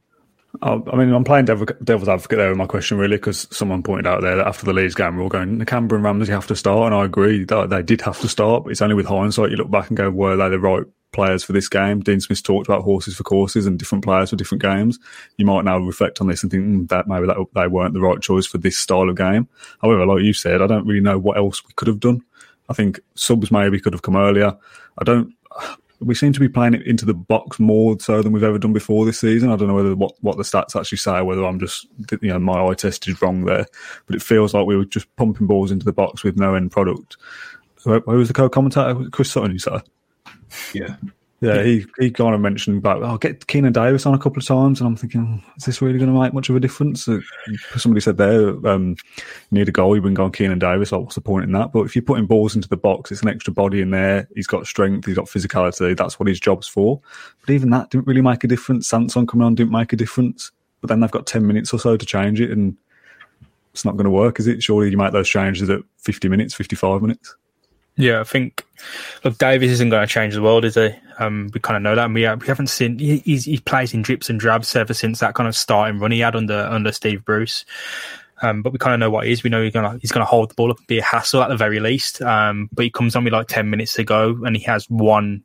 I 0.60 0.76
mean, 0.96 1.12
I'm 1.12 1.24
playing 1.24 1.46
devil, 1.46 1.66
devil's 1.82 2.08
advocate 2.08 2.38
there 2.38 2.50
with 2.50 2.58
my 2.58 2.66
question, 2.66 2.98
really, 2.98 3.16
because 3.16 3.48
someone 3.50 3.82
pointed 3.82 4.06
out 4.06 4.20
there 4.20 4.36
that 4.36 4.46
after 4.46 4.66
the 4.66 4.74
Leeds 4.74 4.94
game, 4.94 5.16
we're 5.16 5.22
all 5.22 5.28
going, 5.28 5.58
the 5.58 5.64
Nakamba 5.64 5.92
and 5.92 6.04
Ramsey 6.04 6.30
have 6.32 6.46
to 6.48 6.56
start, 6.56 6.92
and 6.92 6.94
I 6.94 7.04
agree 7.04 7.44
that 7.44 7.70
they 7.70 7.82
did 7.82 8.02
have 8.02 8.20
to 8.20 8.28
start, 8.28 8.64
but 8.64 8.70
it's 8.70 8.82
only 8.82 8.94
with 8.94 9.06
hindsight 9.06 9.50
you 9.50 9.56
look 9.56 9.70
back 9.70 9.88
and 9.88 9.96
go, 9.96 10.10
were 10.10 10.36
they 10.36 10.50
the 10.50 10.58
right 10.58 10.84
players 11.12 11.42
for 11.42 11.52
this 11.52 11.68
game? 11.68 12.00
Dean 12.00 12.20
Smith 12.20 12.42
talked 12.42 12.68
about 12.68 12.82
horses 12.82 13.16
for 13.16 13.22
courses 13.22 13.66
and 13.66 13.78
different 13.78 14.04
players 14.04 14.30
for 14.30 14.36
different 14.36 14.62
games. 14.62 14.98
You 15.38 15.46
might 15.46 15.64
now 15.64 15.78
reflect 15.78 16.20
on 16.20 16.26
this 16.26 16.42
and 16.42 16.52
think 16.52 16.64
mm, 16.64 16.88
that 16.88 17.08
maybe 17.08 17.26
that 17.26 17.36
they 17.54 17.66
weren't 17.66 17.94
the 17.94 18.00
right 18.00 18.20
choice 18.20 18.46
for 18.46 18.58
this 18.58 18.76
style 18.76 19.08
of 19.08 19.16
game. 19.16 19.48
However, 19.80 20.06
like 20.06 20.22
you 20.22 20.34
said, 20.34 20.60
I 20.60 20.66
don't 20.66 20.86
really 20.86 21.00
know 21.00 21.18
what 21.18 21.38
else 21.38 21.64
we 21.66 21.72
could 21.74 21.88
have 21.88 22.00
done. 22.00 22.22
I 22.68 22.74
think 22.74 23.00
subs 23.14 23.50
maybe 23.50 23.80
could 23.80 23.94
have 23.94 24.02
come 24.02 24.16
earlier. 24.16 24.56
I 24.98 25.04
don't 25.04 25.34
we 26.04 26.14
seem 26.14 26.32
to 26.32 26.40
be 26.40 26.48
playing 26.48 26.74
it 26.74 26.86
into 26.86 27.04
the 27.04 27.14
box 27.14 27.58
more 27.58 27.98
so 28.00 28.22
than 28.22 28.32
we've 28.32 28.42
ever 28.42 28.58
done 28.58 28.72
before 28.72 29.04
this 29.04 29.20
season. 29.20 29.50
I 29.50 29.56
don't 29.56 29.68
know 29.68 29.74
whether 29.74 29.94
what, 29.94 30.14
what 30.20 30.36
the 30.36 30.42
stats 30.42 30.78
actually 30.78 30.98
say, 30.98 31.22
whether 31.22 31.44
I'm 31.44 31.58
just 31.58 31.86
you 32.20 32.28
know 32.28 32.38
my 32.38 32.64
eye 32.64 32.74
test 32.74 33.06
is 33.08 33.20
wrong 33.22 33.44
there, 33.44 33.66
but 34.06 34.16
it 34.16 34.22
feels 34.22 34.54
like 34.54 34.66
we 34.66 34.76
were 34.76 34.84
just 34.84 35.14
pumping 35.16 35.46
balls 35.46 35.70
into 35.70 35.84
the 35.84 35.92
box 35.92 36.22
with 36.22 36.36
no 36.36 36.54
end 36.54 36.70
product. 36.70 37.16
Who 37.84 38.00
was 38.06 38.28
the 38.28 38.34
co-commentator? 38.34 39.08
Chris 39.10 39.30
Sutton, 39.30 39.52
you 39.52 39.58
said. 39.58 39.82
Yeah. 40.72 40.96
Yeah, 41.42 41.64
he, 41.64 41.84
he 41.98 42.12
kind 42.12 42.36
of 42.36 42.40
mentioned 42.40 42.78
about, 42.78 43.02
oh, 43.02 43.18
get 43.18 43.40
Keinan 43.48 43.72
Davis 43.72 44.06
on 44.06 44.14
a 44.14 44.18
couple 44.18 44.38
of 44.38 44.46
times. 44.46 44.80
And 44.80 44.86
I'm 44.86 44.94
thinking, 44.94 45.42
is 45.56 45.64
this 45.64 45.82
really 45.82 45.98
going 45.98 46.12
to 46.12 46.18
make 46.18 46.32
much 46.32 46.48
of 46.48 46.54
a 46.54 46.60
difference? 46.60 47.08
Somebody 47.76 48.00
said 48.00 48.16
there, 48.16 48.50
um, 48.68 48.90
you 49.50 49.58
need 49.58 49.68
a 49.68 49.72
goal, 49.72 49.96
you 49.96 50.00
bring 50.00 50.20
on 50.20 50.30
Keinan 50.30 50.60
Davis. 50.60 50.92
Like, 50.92 51.00
what's 51.00 51.16
the 51.16 51.20
point 51.20 51.44
in 51.44 51.50
that? 51.50 51.72
But 51.72 51.82
if 51.82 51.96
you're 51.96 52.04
putting 52.04 52.26
balls 52.26 52.54
into 52.54 52.68
the 52.68 52.76
box, 52.76 53.10
it's 53.10 53.22
an 53.22 53.28
extra 53.28 53.52
body 53.52 53.80
in 53.80 53.90
there. 53.90 54.28
He's 54.36 54.46
got 54.46 54.68
strength, 54.68 55.04
he's 55.04 55.16
got 55.16 55.24
physicality. 55.24 55.96
That's 55.96 56.20
what 56.20 56.28
his 56.28 56.38
job's 56.38 56.68
for. 56.68 57.00
But 57.44 57.52
even 57.52 57.70
that 57.70 57.90
didn't 57.90 58.06
really 58.06 58.22
make 58.22 58.44
a 58.44 58.48
difference. 58.48 58.86
Sanson 58.86 59.26
coming 59.26 59.44
on 59.44 59.56
didn't 59.56 59.72
make 59.72 59.92
a 59.92 59.96
difference. 59.96 60.52
But 60.80 60.90
then 60.90 61.00
they've 61.00 61.10
got 61.10 61.26
10 61.26 61.44
minutes 61.44 61.74
or 61.74 61.80
so 61.80 61.96
to 61.96 62.06
change 62.06 62.40
it. 62.40 62.52
And 62.52 62.76
it's 63.72 63.84
not 63.84 63.96
going 63.96 64.04
to 64.04 64.10
work, 64.10 64.38
is 64.38 64.46
it? 64.46 64.62
Surely 64.62 64.90
you 64.90 64.96
make 64.96 65.12
those 65.12 65.28
changes 65.28 65.68
at 65.70 65.80
50 65.98 66.28
minutes, 66.28 66.54
55 66.54 67.02
minutes. 67.02 67.34
Yeah, 67.96 68.20
I 68.20 68.24
think 68.24 68.64
look, 69.24 69.38
Davis 69.38 69.70
isn't 69.70 69.90
going 69.90 70.06
to 70.06 70.12
change 70.12 70.34
the 70.34 70.42
world, 70.42 70.64
is 70.64 70.76
he? 70.76 70.90
Um, 71.18 71.50
we 71.52 71.60
kind 71.60 71.76
of 71.76 71.82
know 71.82 71.94
that. 71.94 72.06
And 72.06 72.14
we, 72.14 72.22
we 72.22 72.46
haven't 72.46 72.68
seen 72.68 72.98
he, 72.98 73.18
he 73.18 73.58
plays 73.58 73.92
in 73.92 74.02
drips 74.02 74.30
and 74.30 74.40
drabs 74.40 74.74
ever 74.74 74.94
since 74.94 75.20
that 75.20 75.34
kind 75.34 75.48
of 75.48 75.54
starting 75.54 76.00
run 76.00 76.10
he 76.10 76.20
had 76.20 76.34
under 76.34 76.66
under 76.70 76.92
Steve 76.92 77.24
Bruce. 77.24 77.64
Um, 78.40 78.62
but 78.62 78.72
we 78.72 78.78
kind 78.78 78.94
of 78.94 79.00
know 79.00 79.10
what 79.10 79.26
he 79.26 79.32
is. 79.32 79.44
We 79.44 79.50
know 79.50 79.62
he's 79.62 79.72
gonna 79.72 79.98
he's 80.00 80.10
gonna 80.10 80.24
hold 80.24 80.50
the 80.50 80.54
ball 80.54 80.70
up 80.70 80.78
and 80.78 80.86
be 80.86 80.98
a 80.98 81.02
hassle 81.02 81.42
at 81.42 81.48
the 81.48 81.56
very 81.56 81.80
least. 81.80 82.22
Um, 82.22 82.68
but 82.72 82.84
he 82.84 82.90
comes 82.90 83.14
on 83.14 83.24
with 83.24 83.32
like 83.32 83.46
ten 83.46 83.70
minutes 83.70 83.94
to 83.94 84.04
go, 84.04 84.36
and 84.44 84.56
he 84.56 84.62
has 84.64 84.88
one 84.90 85.44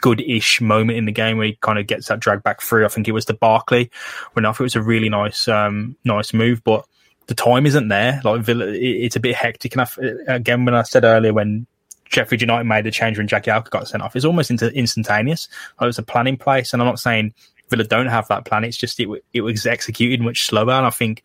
good-ish 0.00 0.60
moment 0.60 0.98
in 0.98 1.04
the 1.04 1.12
game 1.12 1.38
where 1.38 1.46
he 1.46 1.58
kind 1.60 1.78
of 1.78 1.86
gets 1.86 2.08
that 2.08 2.20
drag 2.20 2.42
back 2.42 2.60
through. 2.60 2.84
I 2.84 2.88
think 2.88 3.08
it 3.08 3.12
was 3.12 3.24
to 3.26 3.34
Barkley 3.34 3.90
when 4.32 4.44
thought 4.44 4.60
it 4.60 4.62
was 4.62 4.76
a 4.76 4.82
really 4.82 5.08
nice 5.08 5.48
um, 5.48 5.96
nice 6.04 6.32
move, 6.32 6.62
but 6.62 6.84
the 7.28 7.34
time 7.34 7.66
isn't 7.66 7.88
there. 7.88 8.20
Like 8.24 8.40
Villa, 8.40 8.66
it's 8.68 9.16
a 9.16 9.20
bit 9.20 9.36
hectic. 9.36 9.74
And 9.74 9.82
I, 9.82 9.84
uh, 9.84 10.34
again, 10.34 10.64
when 10.64 10.74
I 10.74 10.82
said 10.82 11.04
earlier 11.04 11.32
when 11.32 11.66
Sheffield 12.08 12.40
United 12.40 12.64
made 12.64 12.84
the 12.84 12.90
change 12.90 13.18
when 13.18 13.28
Jagielka 13.28 13.70
got 13.70 13.86
sent 13.86 14.02
off, 14.02 14.16
it's 14.16 14.24
almost 14.24 14.50
into 14.50 14.72
instantaneous. 14.72 15.48
Like, 15.78 15.86
was 15.86 15.98
a 15.98 16.02
plan 16.02 16.26
in 16.26 16.38
place, 16.38 16.72
and 16.72 16.82
I'm 16.82 16.88
not 16.88 16.98
saying 16.98 17.34
Villa 17.68 17.84
don't 17.84 18.06
have 18.06 18.26
that 18.28 18.46
plan. 18.46 18.64
It's 18.64 18.78
just 18.78 18.98
it 18.98 19.08
it 19.34 19.42
was 19.42 19.66
executed 19.66 20.22
much 20.22 20.46
slower, 20.46 20.72
and 20.72 20.86
I 20.86 20.90
think 20.90 21.22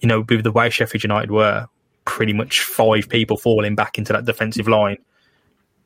you 0.00 0.08
know 0.08 0.24
with 0.26 0.42
the 0.42 0.52
way 0.52 0.70
Sheffield 0.70 1.04
United 1.04 1.30
were, 1.30 1.68
pretty 2.06 2.32
much 2.32 2.62
five 2.62 3.06
people 3.08 3.36
falling 3.36 3.74
back 3.74 3.98
into 3.98 4.14
that 4.14 4.24
defensive 4.24 4.66
line. 4.68 4.96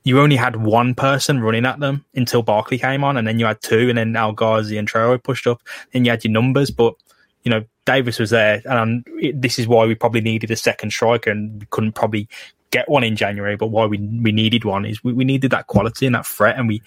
You 0.05 0.21
only 0.21 0.37
had 0.37 0.57
one 0.57 0.95
person 0.95 1.41
running 1.41 1.67
at 1.67 1.81
them 1.81 2.05
until 2.15 2.43
Barkley 2.43 2.79
came 2.79 3.03
on, 3.03 3.17
and 3.17 3.27
then 3.27 3.41
you 3.41 3.47
had 3.47 3.61
two, 3.61 3.89
and 3.89 3.99
then 3.99 4.15
El 4.15 4.33
Ghazi 4.33 4.79
and 4.79 4.89
Traore 4.89 5.23
pushed 5.23 5.49
up, 5.49 5.61
and 5.93 6.07
you 6.07 6.13
had 6.13 6.25
your 6.25 6.33
numbers, 6.33 6.71
but 6.71 6.95
you 7.43 7.51
know, 7.51 7.65
Davis 7.87 8.19
was 8.19 8.31
there, 8.31 8.63
and 8.67 9.05
it, 9.19 9.41
this 9.41 9.59
is 9.59 9.67
why 9.67 9.87
we 9.87 9.95
probably 9.95 10.21
needed 10.21 10.51
a 10.51 10.57
second 10.57 10.91
striker, 10.91 11.31
and 11.31 11.61
we 11.61 11.67
couldn't 11.71 11.93
probably 11.93 12.29
get 12.71 12.89
one 12.89 13.05
in 13.05 13.17
January. 13.17 13.57
But 13.57 13.69
why 13.69 13.87
we 13.87 13.99
we 13.99 14.33
needed 14.33 14.65
one 14.65 14.85
is 14.85 15.03
we, 15.03 15.13
we 15.13 15.25
needed 15.25 15.51
that 15.51 15.67
quality 15.67 16.07
and 16.07 16.15
that 16.15 16.27
threat, 16.27 16.59
and 16.59 16.69
we 16.69 16.83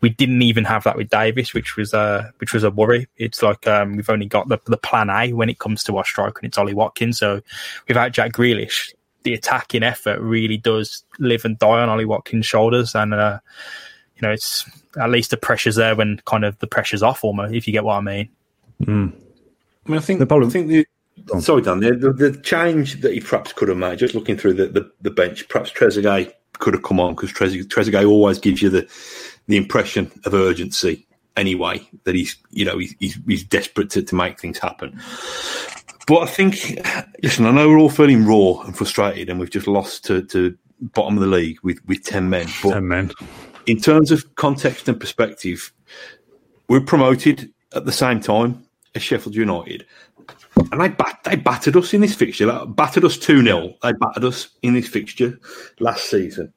we 0.00 0.10
didn't 0.10 0.42
even 0.42 0.64
have 0.64 0.84
that 0.84 0.96
with 0.96 1.08
Davis, 1.08 1.54
which 1.54 1.76
was 1.76 1.94
uh 1.94 2.30
which 2.38 2.52
was 2.52 2.64
a 2.64 2.70
worry. 2.70 3.06
It's 3.16 3.42
like 3.42 3.66
um, 3.66 3.96
we've 3.96 4.10
only 4.10 4.26
got 4.26 4.48
the 4.48 4.58
the 4.66 4.76
plan 4.76 5.08
A 5.08 5.32
when 5.32 5.48
it 5.48 5.58
comes 5.58 5.84
to 5.84 5.96
our 5.96 6.04
striker, 6.04 6.40
and 6.40 6.48
it's 6.48 6.58
Ollie 6.58 6.74
Watkins. 6.74 7.18
So 7.18 7.40
without 7.86 8.12
Jack 8.12 8.32
Grealish, 8.32 8.92
the 9.22 9.34
attacking 9.34 9.84
effort 9.84 10.20
really 10.20 10.56
does 10.56 11.04
live 11.18 11.44
and 11.44 11.58
die 11.58 11.80
on 11.80 11.88
Ollie 11.88 12.04
Watkins' 12.04 12.46
shoulders, 12.46 12.94
and 12.94 13.14
uh, 13.14 13.38
you 14.16 14.22
know 14.22 14.32
it's 14.32 14.68
at 15.00 15.10
least 15.10 15.30
the 15.30 15.36
pressure's 15.36 15.76
there 15.76 15.94
when 15.94 16.20
kind 16.26 16.44
of 16.44 16.58
the 16.58 16.66
pressure's 16.66 17.02
off, 17.02 17.22
almost 17.22 17.54
if 17.54 17.66
you 17.66 17.72
get 17.72 17.84
what 17.84 17.96
I 17.96 18.00
mean. 18.00 18.28
Mm. 18.82 19.12
I 19.86 19.90
mean, 19.90 19.98
I 19.98 20.02
think 20.02 20.20
the 20.20 20.26
problem. 20.26 20.48
I 20.48 20.52
think 20.52 20.68
the 20.68 20.86
sorry, 21.40 21.62
Dan. 21.62 21.80
The, 21.80 21.92
the, 21.92 22.12
the, 22.12 22.40
change 22.40 23.00
that 23.00 23.12
he 23.12 23.20
perhaps 23.20 23.52
could 23.52 23.68
have 23.68 23.78
made, 23.78 23.98
just 23.98 24.14
looking 24.14 24.36
through 24.36 24.54
the, 24.54 24.66
the, 24.66 24.90
the 25.00 25.10
bench, 25.10 25.48
perhaps 25.48 25.70
Trezeguet 25.70 26.32
could 26.58 26.74
have 26.74 26.82
come 26.82 27.00
on 27.00 27.14
because 27.14 27.32
Trezeguet, 27.32 27.68
Trezeguet 27.68 28.08
always 28.08 28.38
gives 28.38 28.62
you 28.62 28.70
the 28.70 28.88
the 29.48 29.56
impression 29.56 30.10
of 30.24 30.34
urgency 30.34 31.06
anyway 31.36 31.86
that 32.04 32.14
he's 32.14 32.36
you 32.50 32.64
know 32.64 32.78
he's 32.78 32.94
he's, 33.00 33.18
he's 33.26 33.44
desperate 33.44 33.90
to, 33.90 34.02
to 34.02 34.14
make 34.14 34.38
things 34.38 34.58
happen. 34.58 34.98
But 36.06 36.22
I 36.22 36.26
think, 36.26 36.80
listen, 37.22 37.46
I 37.46 37.52
know 37.52 37.68
we're 37.68 37.78
all 37.78 37.88
feeling 37.88 38.26
raw 38.26 38.60
and 38.62 38.76
frustrated, 38.76 39.30
and 39.30 39.38
we've 39.38 39.50
just 39.50 39.68
lost 39.68 40.04
to, 40.06 40.22
to 40.26 40.56
bottom 40.80 41.16
of 41.16 41.22
the 41.22 41.28
league 41.28 41.58
with, 41.62 41.78
with 41.86 42.04
ten 42.04 42.28
men. 42.28 42.48
But 42.62 42.72
ten 42.72 42.88
men. 42.88 43.12
In 43.66 43.78
terms 43.78 44.10
of 44.10 44.34
context 44.34 44.88
and 44.88 44.98
perspective, 44.98 45.72
we're 46.68 46.80
promoted 46.80 47.52
at 47.74 47.84
the 47.84 47.92
same 47.92 48.20
time 48.20 48.66
Sheffield 49.00 49.34
United. 49.34 49.86
And 50.70 50.80
they, 50.80 50.88
bat- 50.88 51.20
they 51.24 51.36
battered 51.36 51.76
us 51.76 51.94
in 51.94 52.00
this 52.00 52.14
fixture, 52.14 52.46
like, 52.46 52.76
battered 52.76 53.04
us 53.04 53.16
2 53.18 53.42
0. 53.42 53.74
They 53.82 53.92
battered 53.92 54.24
us 54.24 54.48
in 54.62 54.74
this 54.74 54.88
fixture 54.88 55.38
last 55.80 56.10
season. 56.10 56.52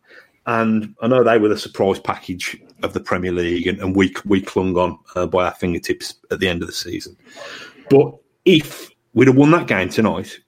And 0.46 0.96
I 1.02 1.08
know 1.08 1.24
they 1.24 1.40
were 1.40 1.50
the 1.50 1.58
surprise 1.58 2.00
package 2.00 2.58
of 2.84 2.94
the 2.94 3.00
Premier 3.00 3.32
League 3.32 3.68
and, 3.68 3.80
and 3.80 3.96
we, 3.96 4.14
we 4.26 4.42
clung 4.42 4.78
on 4.78 5.00
uh, 5.16 5.26
by 5.26 5.46
our 5.46 5.54
fingertips 5.54 6.16
at 6.30 6.40
the 6.40 6.48
end 6.48 6.62
of 6.62 6.68
the 6.68 6.74
season. 6.74 7.18
But 7.90 8.16
if 8.44 8.92
we'd 9.14 9.28
have 9.28 9.38
won 9.38 9.52
that 9.52 9.68
game 9.68 9.90
tonight, 9.90 10.40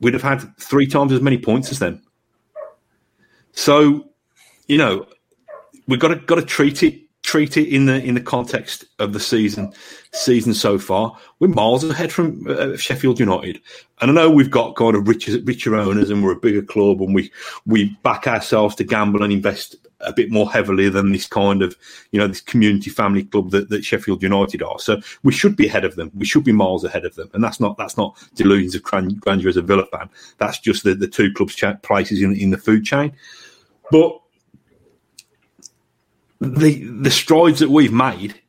we'd 0.00 0.14
have 0.14 0.22
had 0.22 0.56
three 0.58 0.86
times 0.86 1.12
as 1.12 1.20
many 1.20 1.38
points 1.38 1.70
as 1.70 1.78
them. 1.78 2.02
So, 3.52 4.10
you 4.66 4.78
know, 4.78 5.06
we've 5.86 6.00
got 6.00 6.08
to, 6.08 6.16
got 6.16 6.36
to 6.36 6.42
treat 6.42 6.82
it 6.82 7.03
treat 7.34 7.56
it 7.56 7.68
in 7.68 7.86
the 7.86 8.00
in 8.04 8.14
the 8.14 8.20
context 8.20 8.84
of 9.00 9.12
the 9.12 9.18
season 9.18 9.72
season 10.12 10.54
so 10.54 10.78
far. 10.78 11.18
We're 11.40 11.48
miles 11.48 11.82
ahead 11.82 12.12
from 12.12 12.46
uh, 12.48 12.76
Sheffield 12.76 13.18
United, 13.18 13.60
and 14.00 14.08
I 14.08 14.14
know 14.14 14.30
we've 14.30 14.52
got 14.52 14.76
kind 14.76 14.94
of 14.94 15.08
richer 15.08 15.40
richer 15.42 15.74
owners, 15.74 16.10
and 16.10 16.22
we're 16.22 16.30
a 16.30 16.36
bigger 16.36 16.62
club, 16.62 17.02
and 17.02 17.12
we 17.12 17.32
we 17.66 17.86
back 18.04 18.28
ourselves 18.28 18.76
to 18.76 18.84
gamble 18.84 19.24
and 19.24 19.32
invest 19.32 19.74
a 19.98 20.12
bit 20.12 20.30
more 20.30 20.48
heavily 20.48 20.88
than 20.88 21.10
this 21.10 21.26
kind 21.26 21.60
of 21.60 21.76
you 22.12 22.20
know 22.20 22.28
this 22.28 22.40
community 22.40 22.88
family 22.88 23.24
club 23.24 23.50
that, 23.50 23.68
that 23.68 23.84
Sheffield 23.84 24.22
United 24.22 24.62
are. 24.62 24.78
So 24.78 25.00
we 25.24 25.32
should 25.32 25.56
be 25.56 25.66
ahead 25.66 25.84
of 25.84 25.96
them. 25.96 26.12
We 26.14 26.26
should 26.26 26.44
be 26.44 26.52
miles 26.52 26.84
ahead 26.84 27.04
of 27.04 27.16
them, 27.16 27.30
and 27.34 27.42
that's 27.42 27.58
not 27.58 27.76
that's 27.76 27.96
not 27.96 28.16
delusions 28.36 28.76
of 28.76 28.84
grandeur 28.84 29.48
as 29.48 29.56
a 29.56 29.62
Villa 29.62 29.86
fan. 29.86 30.08
That's 30.38 30.60
just 30.60 30.84
the, 30.84 30.94
the 30.94 31.08
two 31.08 31.32
clubs' 31.32 31.60
places 31.82 32.22
in 32.22 32.36
in 32.36 32.50
the 32.50 32.58
food 32.58 32.84
chain, 32.84 33.12
but 33.90 34.20
the 36.40 36.84
the 36.84 37.10
strides 37.10 37.60
that 37.60 37.70
we've 37.70 37.92
made 37.92 38.40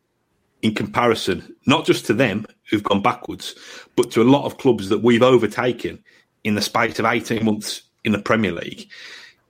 in 0.61 0.73
comparison, 0.73 1.55
not 1.65 1.85
just 1.85 2.05
to 2.07 2.13
them 2.13 2.45
who've 2.69 2.83
gone 2.83 3.01
backwards, 3.01 3.55
but 3.95 4.11
to 4.11 4.21
a 4.21 4.23
lot 4.23 4.45
of 4.45 4.57
clubs 4.57 4.89
that 4.89 5.03
we've 5.03 5.23
overtaken 5.23 6.03
in 6.43 6.55
the 6.55 6.61
space 6.61 6.99
of 6.99 7.05
eighteen 7.05 7.45
months 7.45 7.83
in 8.03 8.11
the 8.11 8.19
Premier 8.19 8.51
League. 8.51 8.89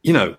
You 0.03 0.13
know, 0.13 0.35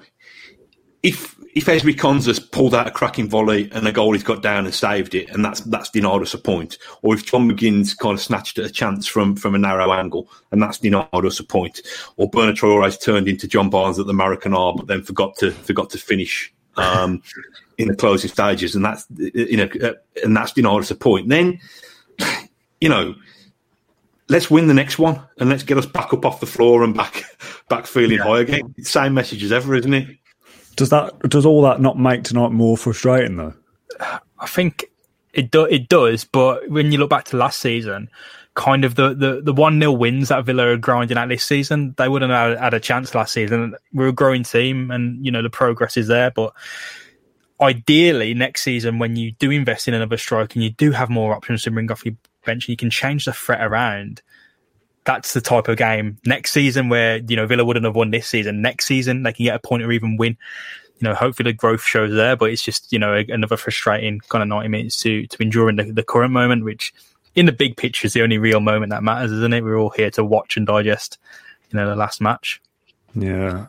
if 1.03 1.37
if 1.55 1.65
Ezri 1.65 1.97
Konsa's 1.97 2.39
pulled 2.39 2.75
out 2.75 2.87
a 2.87 2.91
cracking 2.91 3.31
volley 3.31 3.71
and 3.73 3.89
a 3.89 3.93
goalie's 3.93 4.23
got 4.23 4.43
down 4.43 4.67
and 4.67 4.75
saved 4.75 5.15
it, 5.15 5.31
and 5.31 5.43
that's 5.43 5.61
that's 5.61 5.89
denied 5.91 6.21
us 6.21 6.35
a 6.35 6.39
point, 6.39 6.77
or 7.03 7.15
if 7.15 7.25
John 7.25 7.51
McGinn's 7.51 7.95
kind 7.95 8.15
of 8.15 8.21
snatched 8.21 8.59
at 8.59 8.67
a 8.67 8.71
chance 8.71 9.07
from 9.07 9.37
from 9.37 9.55
a 9.55 9.59
narrow 9.59 9.93
angle 9.93 10.29
and 10.51 10.63
that's 10.63 10.79
denied 10.79 11.09
us 11.13 11.41
a 11.41 11.45
point, 11.45 11.81
or 12.17 12.29
Bertrand 12.29 12.59
Traore's 12.59 12.99
turned 12.99 13.29
into 13.29 13.49
John 13.49 13.71
Barnes 13.71 13.99
at 13.99 14.07
the 14.07 14.13
Maracanã 14.13 14.77
but 14.77 14.89
then 14.89 15.03
forgot 15.03 15.37
to 15.39 15.51
forgot 15.53 15.91
to 15.91 15.99
finish 15.99 16.53
um, 16.77 17.23
in 17.79 17.89
the 17.89 17.97
closing 17.97 18.31
stages, 18.31 18.75
and 18.75 18.85
that's 18.85 19.07
you 19.17 19.57
know, 19.57 19.69
uh, 19.83 19.93
and 20.23 20.37
that's 20.37 20.53
denied 20.53 20.81
us 20.81 20.91
a 20.91 20.95
point. 20.95 21.29
Then, 21.29 21.61
you 22.81 22.89
know, 22.89 23.15
let's 24.29 24.51
win 24.51 24.67
the 24.67 24.75
next 24.75 24.99
one 24.99 25.21
and 25.39 25.49
let's 25.49 25.63
get 25.63 25.79
us 25.79 25.87
back 25.87 26.13
up 26.13 26.25
off 26.25 26.41
the 26.41 26.47
floor 26.47 26.83
and 26.83 26.95
back 26.95 27.25
back 27.69 27.87
feeling 27.87 28.19
yeah. 28.19 28.25
high 28.25 28.41
again. 28.41 28.75
Same 28.83 29.15
message 29.15 29.43
as 29.43 29.53
ever, 29.53 29.75
isn't 29.75 29.95
it? 29.95 30.17
Does 30.77 30.91
that 30.91 31.19
does 31.29 31.47
all 31.47 31.63
that 31.63 31.81
not 31.81 31.99
make 31.99 32.25
tonight 32.25 32.53
more 32.53 32.77
frustrating 32.77 33.37
though? 33.37 33.55
I 34.39 34.47
think 34.47 34.85
it 35.33 35.51
do, 35.51 35.65
it 35.65 35.89
does, 35.89 36.25
but 36.25 36.69
when 36.69 36.93
you 36.93 36.99
look 36.99 37.11
back 37.11 37.25
to 37.27 37.37
last 37.37 37.61
season, 37.61 38.11
kind 38.57 38.85
of 38.85 38.97
the 38.97 39.15
the 39.15 39.41
the 39.43 39.53
one 39.53 39.79
0 39.79 39.93
wins 39.93 40.31
that 40.31 40.45
Villa 40.45 40.73
are 40.73 40.77
grinding 40.77 41.19
at 41.19 41.29
this 41.29 41.45
season, 41.45 41.95
they 41.99 42.09
wouldn't 42.09 42.33
have 42.33 42.59
had 42.59 42.75
a 42.75 42.81
chance 42.81 43.15
last 43.15 43.33
season. 43.33 43.77
We're 43.93 44.09
a 44.09 44.13
growing 44.13 44.43
team, 44.43 44.91
and 44.91 45.25
you 45.25 45.31
know 45.31 45.43
the 45.43 45.51
progress 45.51 45.97
is 45.97 46.09
there, 46.09 46.33
but 46.33 46.53
ideally 47.61 48.35
next 48.35 48.63
season 48.63 48.99
when 48.99 49.17
you 49.17 49.33
do 49.33 49.51
invest 49.51 49.89
in 49.89 49.95
another 49.95 50.17
striker 50.17 50.53
and 50.55 50.63
you 50.63 50.71
do 50.71 50.91
have 50.91 51.09
more 51.09 51.35
options 51.35 51.63
to 51.63 51.71
bring 51.71 51.91
off 51.91 52.05
your 52.05 52.15
bench 52.45 52.69
you 52.69 52.77
can 52.77 52.91
change 52.91 53.25
the 53.25 53.33
threat 53.33 53.63
around 53.63 54.21
that's 55.05 55.33
the 55.33 55.41
type 55.41 55.67
of 55.67 55.79
game 55.79 56.19
next 56.27 56.53
season 56.53 56.91
where 56.91 57.17
you 57.29 57.35
know 57.35 57.47
Villa 57.47 57.65
wouldn't 57.65 57.87
have 57.87 57.97
won 57.97 58.11
this 58.11 58.27
season 58.27 58.61
next 58.61 58.85
season 58.85 59.23
they 59.23 59.33
can 59.33 59.47
get 59.47 59.55
a 59.55 59.59
point 59.59 59.83
or 59.83 59.91
even 59.91 60.19
win 60.19 60.37
you 60.99 61.09
know 61.09 61.15
hopefully 61.15 61.51
the 61.51 61.57
growth 61.57 61.83
shows 61.83 62.13
there 62.13 62.37
but 62.37 62.51
it's 62.51 62.63
just 62.63 62.93
you 62.93 62.99
know 62.99 63.25
another 63.29 63.57
frustrating 63.57 64.21
kind 64.29 64.43
of 64.43 64.49
90 64.49 64.69
minutes 64.69 65.01
to 65.01 65.27
to 65.29 65.43
endure 65.43 65.71
in 65.71 65.77
the, 65.77 65.85
the 65.85 66.05
current 66.05 66.35
moment 66.35 66.63
which 66.63 66.93
in 67.37 67.47
the 67.47 67.53
big 67.53 67.77
picture 67.77 68.07
is 68.07 68.13
the 68.13 68.23
only 68.23 68.39
real 68.39 68.61
moment 68.61 68.91
that 68.91 69.03
matters 69.03 69.31
isn't 69.31 69.53
it 69.53 69.63
we're 69.63 69.79
all 69.79 69.91
here 69.91 70.11
to 70.11 70.25
watch 70.25 70.57
and 70.57 70.67
digest 70.67 71.19
you 71.71 71.79
know 71.79 71.89
the 71.89 71.97
last 71.97 72.21
match 72.21 72.61
yeah. 73.17 73.67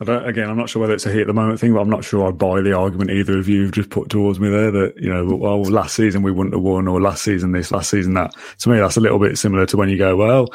Again, 0.00 0.50
I'm 0.50 0.58
not 0.58 0.68
sure 0.68 0.80
whether 0.80 0.92
it's 0.92 1.06
a 1.06 1.10
hit 1.10 1.22
at 1.22 1.26
the 1.26 1.32
moment 1.32 1.58
thing, 1.58 1.72
but 1.72 1.80
I'm 1.80 1.88
not 1.88 2.04
sure 2.04 2.28
I'd 2.28 2.36
buy 2.36 2.60
the 2.60 2.74
argument 2.74 3.10
either 3.10 3.38
of 3.38 3.48
you 3.48 3.62
have 3.62 3.72
just 3.72 3.88
put 3.88 4.10
towards 4.10 4.38
me 4.38 4.50
there 4.50 4.70
that, 4.70 4.96
you 4.98 5.08
know, 5.08 5.24
well, 5.36 5.62
last 5.62 5.94
season 5.94 6.22
we 6.22 6.30
wouldn't 6.30 6.54
have 6.54 6.62
won 6.62 6.86
or 6.86 7.00
last 7.00 7.22
season 7.22 7.52
this, 7.52 7.72
last 7.72 7.88
season 7.88 8.12
that. 8.14 8.34
To 8.58 8.68
me, 8.68 8.78
that's 8.78 8.98
a 8.98 9.00
little 9.00 9.18
bit 9.18 9.38
similar 9.38 9.64
to 9.66 9.76
when 9.78 9.88
you 9.88 9.96
go, 9.96 10.16
well, 10.16 10.48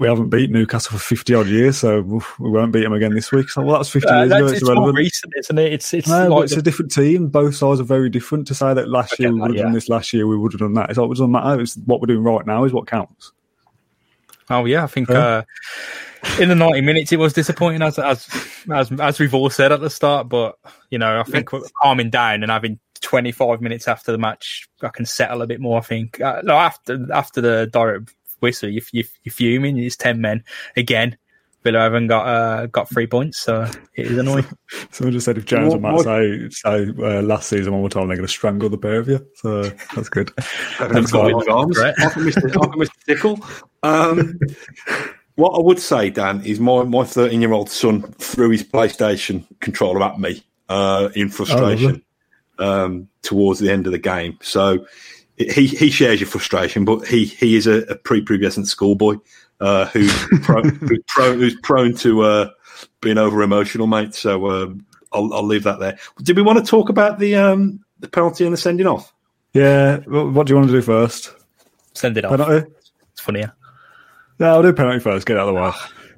we 0.00 0.08
haven't 0.08 0.30
beat 0.30 0.50
Newcastle 0.50 0.98
for 0.98 1.04
50 1.04 1.34
odd 1.34 1.46
years, 1.46 1.78
so 1.78 2.00
we 2.00 2.50
won't 2.50 2.72
beat 2.72 2.82
them 2.82 2.92
again 2.92 3.14
this 3.14 3.30
week. 3.30 3.50
So, 3.50 3.62
well, 3.62 3.76
that's 3.76 3.90
50 3.90 4.08
uh, 4.08 4.16
years 4.16 4.32
ago. 4.32 4.46
It's, 4.46 4.62
it's 4.62 4.96
recent, 4.96 5.32
isn't 5.38 5.58
it? 5.58 5.72
It's, 5.74 5.94
it's, 5.94 6.08
no, 6.08 6.28
like 6.28 6.44
it's 6.44 6.54
the... 6.54 6.60
a 6.60 6.62
different 6.62 6.90
team. 6.90 7.28
Both 7.28 7.56
sides 7.56 7.80
are 7.80 7.84
very 7.84 8.08
different. 8.08 8.46
To 8.48 8.54
say 8.54 8.72
that 8.72 8.88
last 8.88 9.18
year 9.18 9.32
we 9.32 9.40
would 9.40 9.50
have 9.50 9.56
yeah. 9.56 9.62
done 9.64 9.72
this, 9.72 9.88
last 9.88 10.12
year 10.12 10.26
we 10.26 10.36
would 10.36 10.52
have 10.52 10.60
done 10.60 10.74
that, 10.74 10.90
it's 10.90 10.98
like, 10.98 11.06
it 11.06 11.14
doesn't 11.14 11.30
matter. 11.30 11.60
It's 11.60 11.76
what 11.84 12.00
we're 12.00 12.06
doing 12.06 12.24
right 12.24 12.46
now 12.46 12.64
is 12.64 12.72
what 12.72 12.86
counts. 12.86 13.32
Oh, 14.48 14.64
yeah. 14.64 14.82
I 14.82 14.86
think 14.86 15.10
uh, 15.10 15.42
in 16.40 16.48
the 16.48 16.54
90 16.54 16.80
minutes 16.80 17.12
it 17.12 17.18
was 17.18 17.32
disappointing, 17.32 17.82
as, 17.82 17.98
as, 17.98 18.28
as, 18.72 18.90
as 19.00 19.20
we've 19.20 19.34
all 19.34 19.50
said 19.50 19.70
at 19.70 19.80
the 19.80 19.90
start. 19.90 20.28
But, 20.28 20.56
you 20.90 20.98
know, 20.98 21.20
I 21.20 21.24
think 21.24 21.50
calming 21.82 22.10
down 22.10 22.42
and 22.42 22.50
having 22.50 22.80
25 23.00 23.60
minutes 23.60 23.88
after 23.88 24.12
the 24.12 24.18
match, 24.18 24.68
I 24.82 24.88
can 24.88 25.04
settle 25.04 25.42
a 25.42 25.46
bit 25.46 25.60
more. 25.60 25.78
I 25.78 25.82
think 25.82 26.20
uh, 26.20 26.40
no, 26.42 26.54
after 26.54 27.06
after 27.12 27.40
the 27.40 27.68
direct 27.72 28.14
whistle, 28.40 28.68
you, 28.68 28.82
you, 28.92 29.04
you're 29.22 29.32
fuming. 29.32 29.78
It's 29.78 29.96
ten 29.96 30.20
men 30.20 30.44
again. 30.76 31.16
Villa 31.62 31.80
haven't 31.80 32.06
got 32.06 32.26
uh, 32.26 32.66
got 32.66 32.88
three 32.88 33.06
points, 33.06 33.38
so 33.38 33.70
it 33.94 34.06
is 34.06 34.16
annoying. 34.18 34.46
Someone 34.90 35.12
just 35.12 35.26
said 35.26 35.36
if 35.36 35.44
Jones 35.44 35.74
and 35.74 35.82
Matt 35.82 36.00
say, 36.00 36.48
say 36.50 36.88
uh, 36.98 37.20
last 37.20 37.50
season 37.50 37.72
one 37.72 37.82
more 37.82 37.90
time, 37.90 38.08
they're 38.08 38.16
going 38.16 38.26
to 38.26 38.32
strangle 38.32 38.70
the 38.70 38.78
pair 38.78 38.98
of 38.98 39.08
you. 39.08 39.26
So 39.34 39.64
that's 39.94 40.08
good. 40.08 40.32
that's 40.78 41.12
got 41.12 41.48
arms. 41.48 41.76
Mr. 41.76 42.88
Tickle. 43.06 43.38
Um, 43.82 44.40
what 45.34 45.50
I 45.50 45.60
would 45.60 45.80
say, 45.80 46.08
Dan, 46.08 46.42
is 46.46 46.60
my 46.60 46.82
my 46.84 47.04
thirteen 47.04 47.42
year 47.42 47.52
old 47.52 47.68
son 47.68 48.02
threw 48.12 48.48
his 48.48 48.64
PlayStation 48.64 49.46
controller 49.60 50.02
at 50.02 50.18
me 50.18 50.42
uh, 50.70 51.10
in 51.14 51.28
frustration 51.28 52.02
oh, 52.58 52.84
um, 52.84 53.08
towards 53.20 53.60
the 53.60 53.70
end 53.70 53.84
of 53.84 53.92
the 53.92 53.98
game. 53.98 54.38
So 54.40 54.86
he 55.48 55.66
he 55.66 55.90
shares 55.90 56.20
your 56.20 56.28
frustration, 56.28 56.84
but 56.84 57.06
he 57.06 57.24
he 57.24 57.56
is 57.56 57.66
a, 57.66 57.78
a 57.82 57.96
prepubescent 57.96 58.66
schoolboy 58.66 59.16
uh, 59.60 59.84
who's, 59.92 60.12
who's, 60.22 60.40
prone, 61.06 61.38
who's 61.38 61.56
prone 61.62 61.94
to 61.96 62.22
uh, 62.22 62.50
being 63.00 63.18
over 63.18 63.42
emotional, 63.42 63.86
mate. 63.86 64.14
So 64.14 64.46
uh, 64.46 64.74
I'll, 65.12 65.32
I'll 65.32 65.46
leave 65.46 65.64
that 65.64 65.80
there. 65.80 65.98
Did 66.22 66.36
we 66.36 66.42
want 66.42 66.58
to 66.58 66.64
talk 66.64 66.88
about 66.88 67.18
the 67.18 67.36
um, 67.36 67.84
the 68.00 68.08
penalty 68.08 68.44
and 68.44 68.52
the 68.52 68.58
sending 68.58 68.86
off? 68.86 69.12
Yeah. 69.52 69.98
What 70.06 70.46
do 70.46 70.52
you 70.52 70.56
want 70.56 70.68
to 70.68 70.74
do 70.74 70.82
first? 70.82 71.34
Send 71.94 72.16
it 72.16 72.24
off. 72.24 72.36
Penalty? 72.36 72.70
It's 73.12 73.20
funnier. 73.20 73.52
No, 74.38 74.54
I'll 74.54 74.62
do 74.62 74.72
penalty 74.72 75.00
first. 75.00 75.26
Get 75.26 75.36
out 75.36 75.48
of 75.48 75.54
the 75.54 75.60
way. 75.60 75.72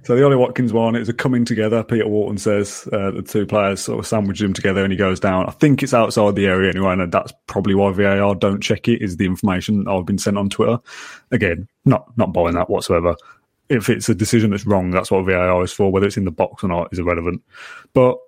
So 0.05 0.17
the 0.17 0.25
Ollie 0.25 0.37
Watkins 0.37 0.73
one, 0.73 0.97
it 0.97 1.01
was 1.01 1.09
a 1.09 1.12
coming 1.12 1.45
together. 1.45 1.85
Peter 1.85 2.09
Wharton 2.09 2.37
says 2.37 2.88
uh, 2.93 3.12
the 3.12 3.23
two 3.23 3.47
players 3.47 3.81
sort 3.81 4.01
of 4.01 4.07
sandwich 4.07 4.41
them 4.41 4.53
together 4.53 4.83
and 4.83 4.93
he 4.93 4.97
goes 4.97 5.21
down. 5.21 5.47
I 5.47 5.53
think 5.53 5.83
it's 5.83 5.95
outside 5.95 6.35
the 6.35 6.47
area 6.47 6.71
anyway, 6.71 6.95
and 6.95 7.12
that's 7.12 7.33
probably 7.47 7.77
why 7.77 7.93
VAR 7.93 8.35
don't 8.35 8.61
check 8.61 8.88
it. 8.88 9.01
Is 9.01 9.17
the 9.17 9.27
information 9.27 9.87
I've 9.87 10.07
been 10.07 10.19
sent 10.19 10.38
on 10.38 10.51
Twitter? 10.51 10.79
Again, 11.31 11.69
not 11.85 12.07
not 12.17 12.33
buying 12.33 12.55
that 12.55 12.69
whatsoever. 12.69 13.15
If 13.69 13.88
it's 13.88 14.09
a 14.09 14.15
decision 14.15 14.51
that's 14.51 14.67
wrong, 14.67 14.91
that's 14.91 15.11
what 15.11 15.25
VAR 15.25 15.62
is 15.62 15.73
for. 15.73 15.93
Whether 15.93 16.09
it's 16.09 16.17
in 16.17 16.25
the 16.25 16.33
box 16.33 16.65
or 16.65 16.69
not 16.69 16.93
is 16.93 16.99
irrelevant. 16.99 17.41
But 17.93 18.19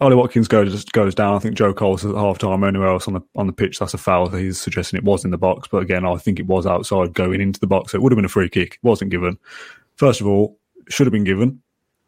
Ollie 0.00 0.16
Watkins 0.16 0.48
goes 0.48 0.84
goes 0.86 1.14
down. 1.14 1.34
I 1.34 1.38
think 1.38 1.54
Joe 1.54 1.74
Cole 1.74 1.98
says 1.98 2.12
at 2.12 2.16
half 2.16 2.38
time 2.38 2.64
anywhere 2.64 2.88
else 2.88 3.06
on 3.06 3.12
the 3.12 3.20
on 3.36 3.46
the 3.46 3.52
pitch 3.52 3.78
that's 3.78 3.92
a 3.92 3.98
foul. 3.98 4.30
He's 4.30 4.58
suggesting 4.58 4.96
it 4.96 5.04
was 5.04 5.22
in 5.22 5.32
the 5.32 5.38
box, 5.38 5.68
but 5.68 5.82
again, 5.82 6.06
I 6.06 6.16
think 6.16 6.40
it 6.40 6.46
was 6.46 6.66
outside 6.66 7.12
going 7.12 7.42
into 7.42 7.60
the 7.60 7.66
box. 7.66 7.92
So 7.92 7.98
it 7.98 8.02
would 8.02 8.12
have 8.12 8.16
been 8.16 8.24
a 8.24 8.30
free 8.30 8.48
kick. 8.48 8.74
It 8.74 8.86
wasn't 8.86 9.10
given. 9.10 9.36
First 9.96 10.20
of 10.20 10.26
all, 10.28 10.57
should 10.90 11.06
have 11.06 11.12
been 11.12 11.24
given. 11.24 11.62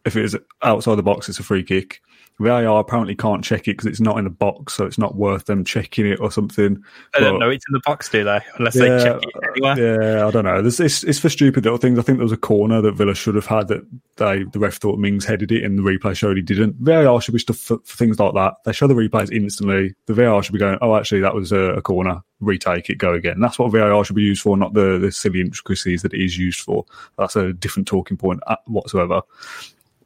If 0.05 0.16
it 0.16 0.25
is 0.25 0.37
outside 0.62 0.95
the 0.95 1.03
box, 1.03 1.29
it's 1.29 1.38
a 1.38 1.43
free 1.43 1.62
kick. 1.62 2.01
VAR 2.38 2.81
apparently 2.81 3.14
can't 3.14 3.45
check 3.45 3.69
it 3.69 3.73
because 3.73 3.87
it's 3.87 4.01
not 4.01 4.16
in 4.16 4.25
the 4.25 4.31
box, 4.31 4.75
so 4.75 4.87
it's 4.87 4.97
not 4.97 5.14
worth 5.14 5.45
them 5.45 5.62
checking 5.62 6.07
it 6.07 6.21
or 6.21 6.33
something. 6.33 6.83
I 7.14 7.21
don't 7.21 7.38
know 7.38 7.51
it's 7.51 7.64
in 7.69 7.75
the 7.75 7.83
box, 7.85 8.09
do 8.09 8.25
they? 8.25 8.40
Unless 8.57 8.77
yeah, 8.77 8.83
they 8.83 9.05
check 9.05 9.23
it 9.23 9.51
anywhere. 9.51 10.14
Yeah, 10.14 10.27
I 10.27 10.31
don't 10.31 10.45
know. 10.45 10.62
There's, 10.62 10.81
it's, 10.81 11.05
it's 11.05 11.19
for 11.19 11.29
stupid 11.29 11.64
little 11.64 11.79
things. 11.79 11.99
I 11.99 12.03
think 12.03 12.16
there 12.16 12.25
was 12.25 12.33
a 12.33 12.38
corner 12.38 12.81
that 12.81 12.93
Villa 12.93 13.14
should 13.14 13.35
have 13.35 13.45
had 13.45 13.69
that 13.69 13.87
they 14.16 14.45
the 14.45 14.59
ref 14.59 14.77
thought 14.77 14.99
Mings 14.99 15.27
headed 15.27 15.53
it, 15.53 15.64
and 15.64 15.79
the 15.79 15.83
replay 15.83 16.16
showed 16.16 16.37
he 16.37 16.43
didn't. 16.43 16.77
VAR 16.77 17.21
should 17.21 17.35
be 17.35 17.40
stuff 17.40 17.59
for, 17.59 17.79
for 17.85 17.97
things 17.97 18.19
like 18.19 18.33
that. 18.35 18.55
They 18.64 18.73
show 18.73 18.87
the 18.87 18.95
replays 18.95 19.31
instantly. 19.31 19.95
The 20.07 20.14
VAR 20.14 20.43
should 20.43 20.53
be 20.53 20.59
going, 20.59 20.79
oh, 20.81 20.97
actually, 20.97 21.21
that 21.21 21.35
was 21.35 21.53
a, 21.53 21.75
a 21.75 21.83
corner. 21.83 22.23
Retake 22.40 22.88
it, 22.88 22.97
go 22.97 23.12
again. 23.12 23.38
That's 23.38 23.59
what 23.59 23.71
VAR 23.71 24.03
should 24.03 24.16
be 24.16 24.23
used 24.23 24.40
for, 24.40 24.57
not 24.57 24.73
the, 24.73 24.99
the 24.99 25.12
silly 25.12 25.43
intricacies 25.43 26.01
that 26.01 26.14
it 26.14 26.25
is 26.25 26.38
used 26.38 26.61
for. 26.61 26.87
That's 27.19 27.37
a 27.37 27.53
different 27.53 27.87
talking 27.87 28.16
point 28.16 28.40
uh, 28.47 28.57
whatsoever 28.66 29.21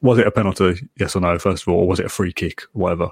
was 0.04 0.18
it 0.18 0.26
a 0.26 0.30
penalty? 0.30 0.86
Yes 1.00 1.16
or 1.16 1.20
no? 1.20 1.38
First 1.38 1.62
of 1.62 1.68
all, 1.68 1.80
or 1.80 1.88
was 1.88 1.98
it 1.98 2.06
a 2.06 2.10
free 2.10 2.32
kick? 2.32 2.62
Whatever. 2.72 3.10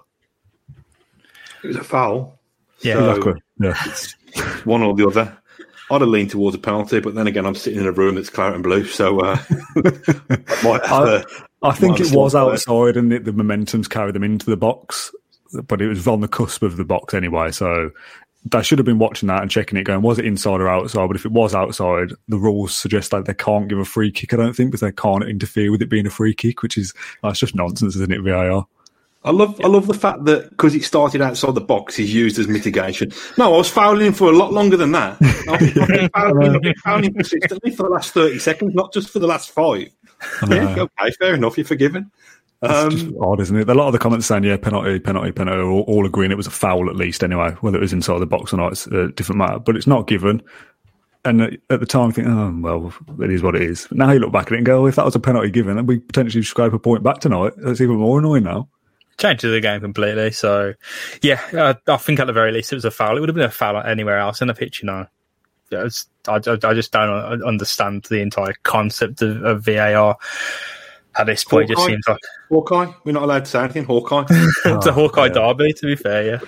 It 1.65 1.69
was 1.69 1.77
a 1.77 1.85
foul. 1.85 2.39
Yeah, 2.83 2.95
so 2.95 3.11
exactly. 3.11 3.43
Yeah, 3.59 4.57
one 4.65 4.83
or 4.83 4.95
the 4.95 5.07
other. 5.07 5.39
I'd 5.91 6.01
have 6.01 6.11
leaned 6.11 6.31
towards 6.31 6.55
a 6.55 6.59
penalty, 6.59 7.01
but 7.01 7.15
then 7.15 7.27
again, 7.27 7.47
I'm 7.47 7.55
sitting 7.55 7.81
in 7.81 7.87
a 7.87 7.93
room 7.93 8.15
that's 8.15 8.31
claret 8.31 8.55
and 8.55 8.63
blue, 8.63 8.85
so 8.85 9.21
uh, 9.21 9.37
I, 9.77 11.25
I, 11.63 11.73
think 11.73 12.01
it 12.01 12.13
was 12.13 12.35
outside, 12.35 12.97
and 12.97 13.13
the 13.13 13.33
momentum's 13.33 13.89
carried 13.89 14.15
them 14.15 14.23
into 14.23 14.49
the 14.49 14.57
box, 14.57 15.15
but 15.67 15.83
it 15.83 15.89
was 15.89 16.07
on 16.07 16.21
the 16.21 16.29
cusp 16.29 16.63
of 16.63 16.77
the 16.77 16.85
box 16.85 17.15
anyway. 17.15 17.51
So 17.51 17.91
they 18.45 18.63
should 18.63 18.79
have 18.79 18.87
been 18.87 18.99
watching 18.99 19.29
that 19.29 19.43
and 19.43 19.51
checking 19.51 19.79
it, 19.79 19.85
going, 19.85 20.03
was 20.03 20.19
it 20.19 20.27
inside 20.27 20.61
or 20.61 20.69
outside? 20.69 21.07
But 21.07 21.17
if 21.17 21.25
it 21.25 21.33
was 21.33 21.55
outside, 21.55 22.13
the 22.29 22.39
rules 22.39 22.77
suggest 22.77 23.11
that 23.13 23.25
they 23.25 23.35
can't 23.35 23.69
give 23.69 23.79
a 23.79 23.85
free 23.85 24.11
kick. 24.11 24.33
I 24.33 24.37
don't 24.37 24.55
think 24.55 24.71
because 24.71 24.81
they 24.81 24.93
can't 24.93 25.25
interfere 25.25 25.71
with 25.71 25.83
it 25.83 25.89
being 25.89 26.07
a 26.07 26.11
free 26.11 26.35
kick, 26.35 26.63
which 26.63 26.77
is 26.77 26.93
that's 27.23 27.39
just 27.39 27.55
nonsense, 27.55 27.95
isn't 27.97 28.13
it? 28.13 28.23
VAR. 28.23 28.67
I 29.25 29.31
love 29.31 29.61
I 29.63 29.69
love 29.69 29.87
the 29.87 29.95
fact 29.95 30.25
that 30.25 30.51
because 30.51 30.75
it 30.75 30.83
started 30.83 31.23
outside 31.23 31.55
the 31.55 31.61
box, 31.61 31.95
he's 31.95 32.13
used 32.13 32.41
as 32.41 32.49
mitigation. 32.49 33.13
No, 33.39 33.55
I 33.55 33.57
was 33.59 33.71
fouling 33.71 34.09
him 34.09 34.15
for 34.15 34.29
a 34.29 34.37
lot 34.37 34.53
longer 34.53 34.77
than 34.77 34.91
that. 34.93 35.17
I've 35.49 35.61
been, 35.61 36.09
fouling, 36.09 36.55
I've 36.57 36.63
been 36.63 36.75
fouling 36.75 37.15
consistently 37.15 37.71
for 37.71 37.85
the 37.85 37.91
last 37.91 38.13
thirty 38.13 38.41
seconds, 38.41 38.75
not 38.75 38.93
just 38.93 39.11
for 39.11 39.21
the 39.21 39.29
last 39.29 39.51
five. 39.53 39.89
Yeah, 40.49 40.87
okay, 41.01 41.13
fair 41.21 41.35
enough. 41.35 41.57
You're 41.57 41.65
forgiven. 41.65 42.11
Um, 42.63 43.17
odd, 43.21 43.41
isn't 43.41 43.57
it? 43.57 43.69
A 43.69 43.75
lot 43.75 43.89
of 43.89 43.93
the 43.93 43.99
comments 43.99 44.27
saying, 44.27 44.45
yeah, 44.45 44.57
penalty, 44.57 45.01
penalty, 45.01 45.33
penalty, 45.33 45.61
all, 45.61 45.81
all 45.83 46.07
agreeing 46.07 46.31
it 46.31 46.37
was 46.37 46.47
a 46.47 46.51
foul 46.51 46.89
at 46.89 46.97
least 46.97 47.25
anyway, 47.25 47.51
whether 47.61 47.77
it 47.77 47.81
was 47.81 47.93
inside 47.93 48.21
the 48.21 48.27
box 48.27 48.53
or 48.53 48.59
not, 48.59 48.73
it's 48.73 48.87
a 48.87 49.09
different 49.09 49.39
matter. 49.39 49.59
But 49.59 49.77
it's 49.77 49.87
not 49.87 50.07
given. 50.07 50.43
And 51.25 51.59
at 51.71 51.81
the 51.81 51.87
time, 51.87 52.11
I 52.11 52.13
think, 52.13 52.29
oh, 52.29 52.57
well, 52.61 52.95
it 53.21 53.31
is 53.31 53.43
what 53.43 53.55
it 53.55 53.63
is. 53.63 53.87
But 53.89 53.99
now 53.99 54.11
you 54.11 54.19
look 54.19 54.33
back 54.33 54.47
at 54.47 54.53
it 54.53 54.57
and 54.57 54.67
go, 54.67 54.81
well, 54.81 54.89
if 54.89 54.97
that 54.97 55.05
was 55.05 55.15
a 55.15 55.21
penalty 55.21 55.51
given, 55.51 55.77
then 55.77 55.87
we 55.87 55.99
potentially 55.99 56.43
scrape 56.43 56.73
a 56.73 56.79
point 56.79 57.03
back 57.03 57.19
tonight. 57.19 57.53
That's 57.57 57.81
even 57.81 57.97
more 57.97 58.19
annoying 58.19 58.45
now. 58.45 58.69
Changes 59.19 59.53
the 59.53 59.61
game 59.61 59.81
completely. 59.81 60.33
So, 60.33 60.75
yeah, 61.21 61.41
I, 61.53 61.93
I 61.93 61.97
think 61.97 62.19
at 62.19 62.27
the 62.27 62.33
very 62.33 62.51
least 62.51 62.73
it 62.73 62.77
was 62.77 62.85
a 62.85 62.91
foul. 62.91 63.17
It 63.17 63.21
would 63.21 63.29
have 63.29 63.37
been 63.37 63.45
a 63.45 63.51
foul 63.51 63.81
anywhere 63.83 64.19
else 64.19 64.41
in 64.41 64.49
the 64.49 64.55
pitch, 64.55 64.83
you 64.83 64.87
know. 64.87 65.07
I, 65.73 65.89
I, 66.29 66.37
I 66.37 66.75
just 66.75 66.93
don't 66.93 67.43
understand 67.43 68.05
the 68.05 68.21
entire 68.21 68.55
concept 68.63 69.23
of, 69.23 69.43
of 69.45 69.65
VAR 69.65 70.17
at 71.17 71.27
this 71.27 71.45
point 71.45 71.69
Hawkeye. 71.69 71.75
just 71.75 71.87
seems 71.87 72.09
like 72.09 72.21
Hawkeye. 72.49 72.93
We're 73.05 73.13
not 73.13 73.25
allowed 73.25 73.45
to 73.45 73.51
say 73.51 73.61
anything. 73.65 73.85
Hawkeye. 73.85 74.25
it's 74.31 74.87
a 74.87 74.93
Hawkeye 74.93 75.27
yeah. 75.27 75.33
derby, 75.33 75.73
to 75.73 75.87
be 75.87 75.97
fair. 75.97 76.25
Yeah. 76.27 76.41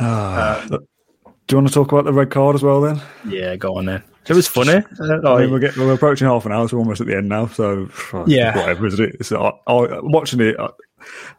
Ah, 0.00 0.62
um, 0.62 0.68
do 0.68 1.56
you 1.56 1.56
want 1.58 1.68
to 1.68 1.74
talk 1.74 1.92
about 1.92 2.04
the 2.04 2.12
red 2.12 2.30
card 2.30 2.54
as 2.54 2.62
well? 2.62 2.80
Then. 2.80 3.00
Yeah, 3.26 3.56
go 3.56 3.76
on 3.76 3.86
then. 3.86 4.02
It 4.28 4.34
was 4.34 4.46
funny. 4.46 4.84
Like, 4.98 5.24
I 5.24 5.40
mean, 5.40 5.50
we're, 5.50 5.58
getting, 5.58 5.82
we're 5.82 5.94
approaching 5.94 6.28
half 6.28 6.44
an 6.44 6.52
hour, 6.52 6.68
so 6.68 6.76
we're 6.76 6.82
almost 6.82 7.00
at 7.00 7.06
the 7.06 7.16
end 7.16 7.30
now. 7.30 7.46
So 7.46 7.88
yeah, 8.26 8.54
whatever, 8.54 8.86
isn't 8.86 9.14
it? 9.14 9.24
So, 9.24 9.58
I, 9.66 9.72
I, 9.72 10.00
watching 10.02 10.40
it. 10.40 10.56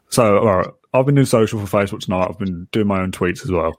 So 0.09 0.39
all 0.39 0.57
right, 0.57 0.67
I've 0.93 1.05
been 1.05 1.15
doing 1.15 1.27
social 1.27 1.63
for 1.63 1.77
Facebook 1.77 1.99
tonight. 1.99 2.27
I've 2.29 2.39
been 2.39 2.67
doing 2.71 2.87
my 2.87 2.99
own 2.99 3.11
tweets 3.11 3.43
as 3.43 3.51
well. 3.51 3.77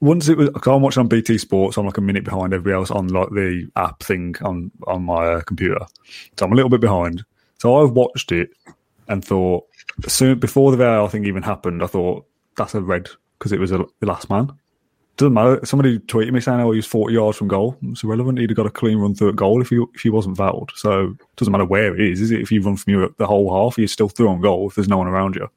Once 0.00 0.28
it 0.28 0.38
was, 0.38 0.48
cause 0.50 0.76
I'm 0.76 0.82
watching 0.82 1.00
on 1.00 1.08
BT 1.08 1.38
Sports. 1.38 1.76
I'm 1.76 1.86
like 1.86 1.98
a 1.98 2.02
minute 2.02 2.22
behind 2.22 2.54
everybody 2.54 2.74
else 2.74 2.92
on 2.92 3.08
like 3.08 3.30
the 3.30 3.68
app 3.74 4.00
thing 4.00 4.36
on 4.42 4.70
on 4.86 5.02
my 5.02 5.26
uh, 5.26 5.40
computer, 5.40 5.84
so 6.38 6.46
I'm 6.46 6.52
a 6.52 6.56
little 6.56 6.70
bit 6.70 6.80
behind. 6.80 7.24
So 7.64 7.82
I've 7.82 7.92
watched 7.92 8.30
it 8.30 8.50
and 9.08 9.24
thought, 9.24 9.64
soon 10.06 10.38
before 10.38 10.70
the 10.70 10.76
VAR 10.76 11.08
thing 11.08 11.24
even 11.24 11.42
happened, 11.42 11.82
I 11.82 11.86
thought 11.86 12.26
that's 12.58 12.74
a 12.74 12.82
red 12.82 13.08
because 13.38 13.52
it 13.52 13.58
was 13.58 13.72
a, 13.72 13.86
the 14.00 14.06
last 14.06 14.28
man. 14.28 14.52
Doesn't 15.16 15.32
matter. 15.32 15.60
Somebody 15.64 16.00
tweeted 16.00 16.32
me 16.32 16.40
saying, 16.40 16.60
"Oh, 16.60 16.72
he 16.72 16.78
was 16.78 16.86
forty 16.86 17.14
yards 17.14 17.38
from 17.38 17.46
goal." 17.46 17.76
It's 17.82 18.02
irrelevant. 18.02 18.38
He'd 18.38 18.50
have 18.50 18.56
got 18.56 18.66
a 18.66 18.70
clean 18.70 18.98
run 18.98 19.14
through 19.14 19.28
at 19.28 19.36
goal 19.36 19.62
if 19.62 19.68
he 19.70 19.80
if 19.94 20.00
he 20.00 20.10
wasn't 20.10 20.36
fouled. 20.36 20.72
So 20.74 21.10
it 21.10 21.36
doesn't 21.36 21.52
matter 21.52 21.64
where 21.64 21.94
it 21.94 22.00
is, 22.00 22.20
is 22.20 22.32
it? 22.32 22.40
If 22.40 22.50
you 22.50 22.60
run 22.62 22.76
from 22.76 22.92
you 22.92 23.14
the 23.16 23.26
whole 23.26 23.52
half, 23.54 23.78
you're 23.78 23.86
still 23.86 24.08
through 24.08 24.28
on 24.28 24.40
goal 24.40 24.68
if 24.68 24.74
there's 24.74 24.88
no 24.88 24.98
one 24.98 25.06
around 25.06 25.36
you. 25.36 25.48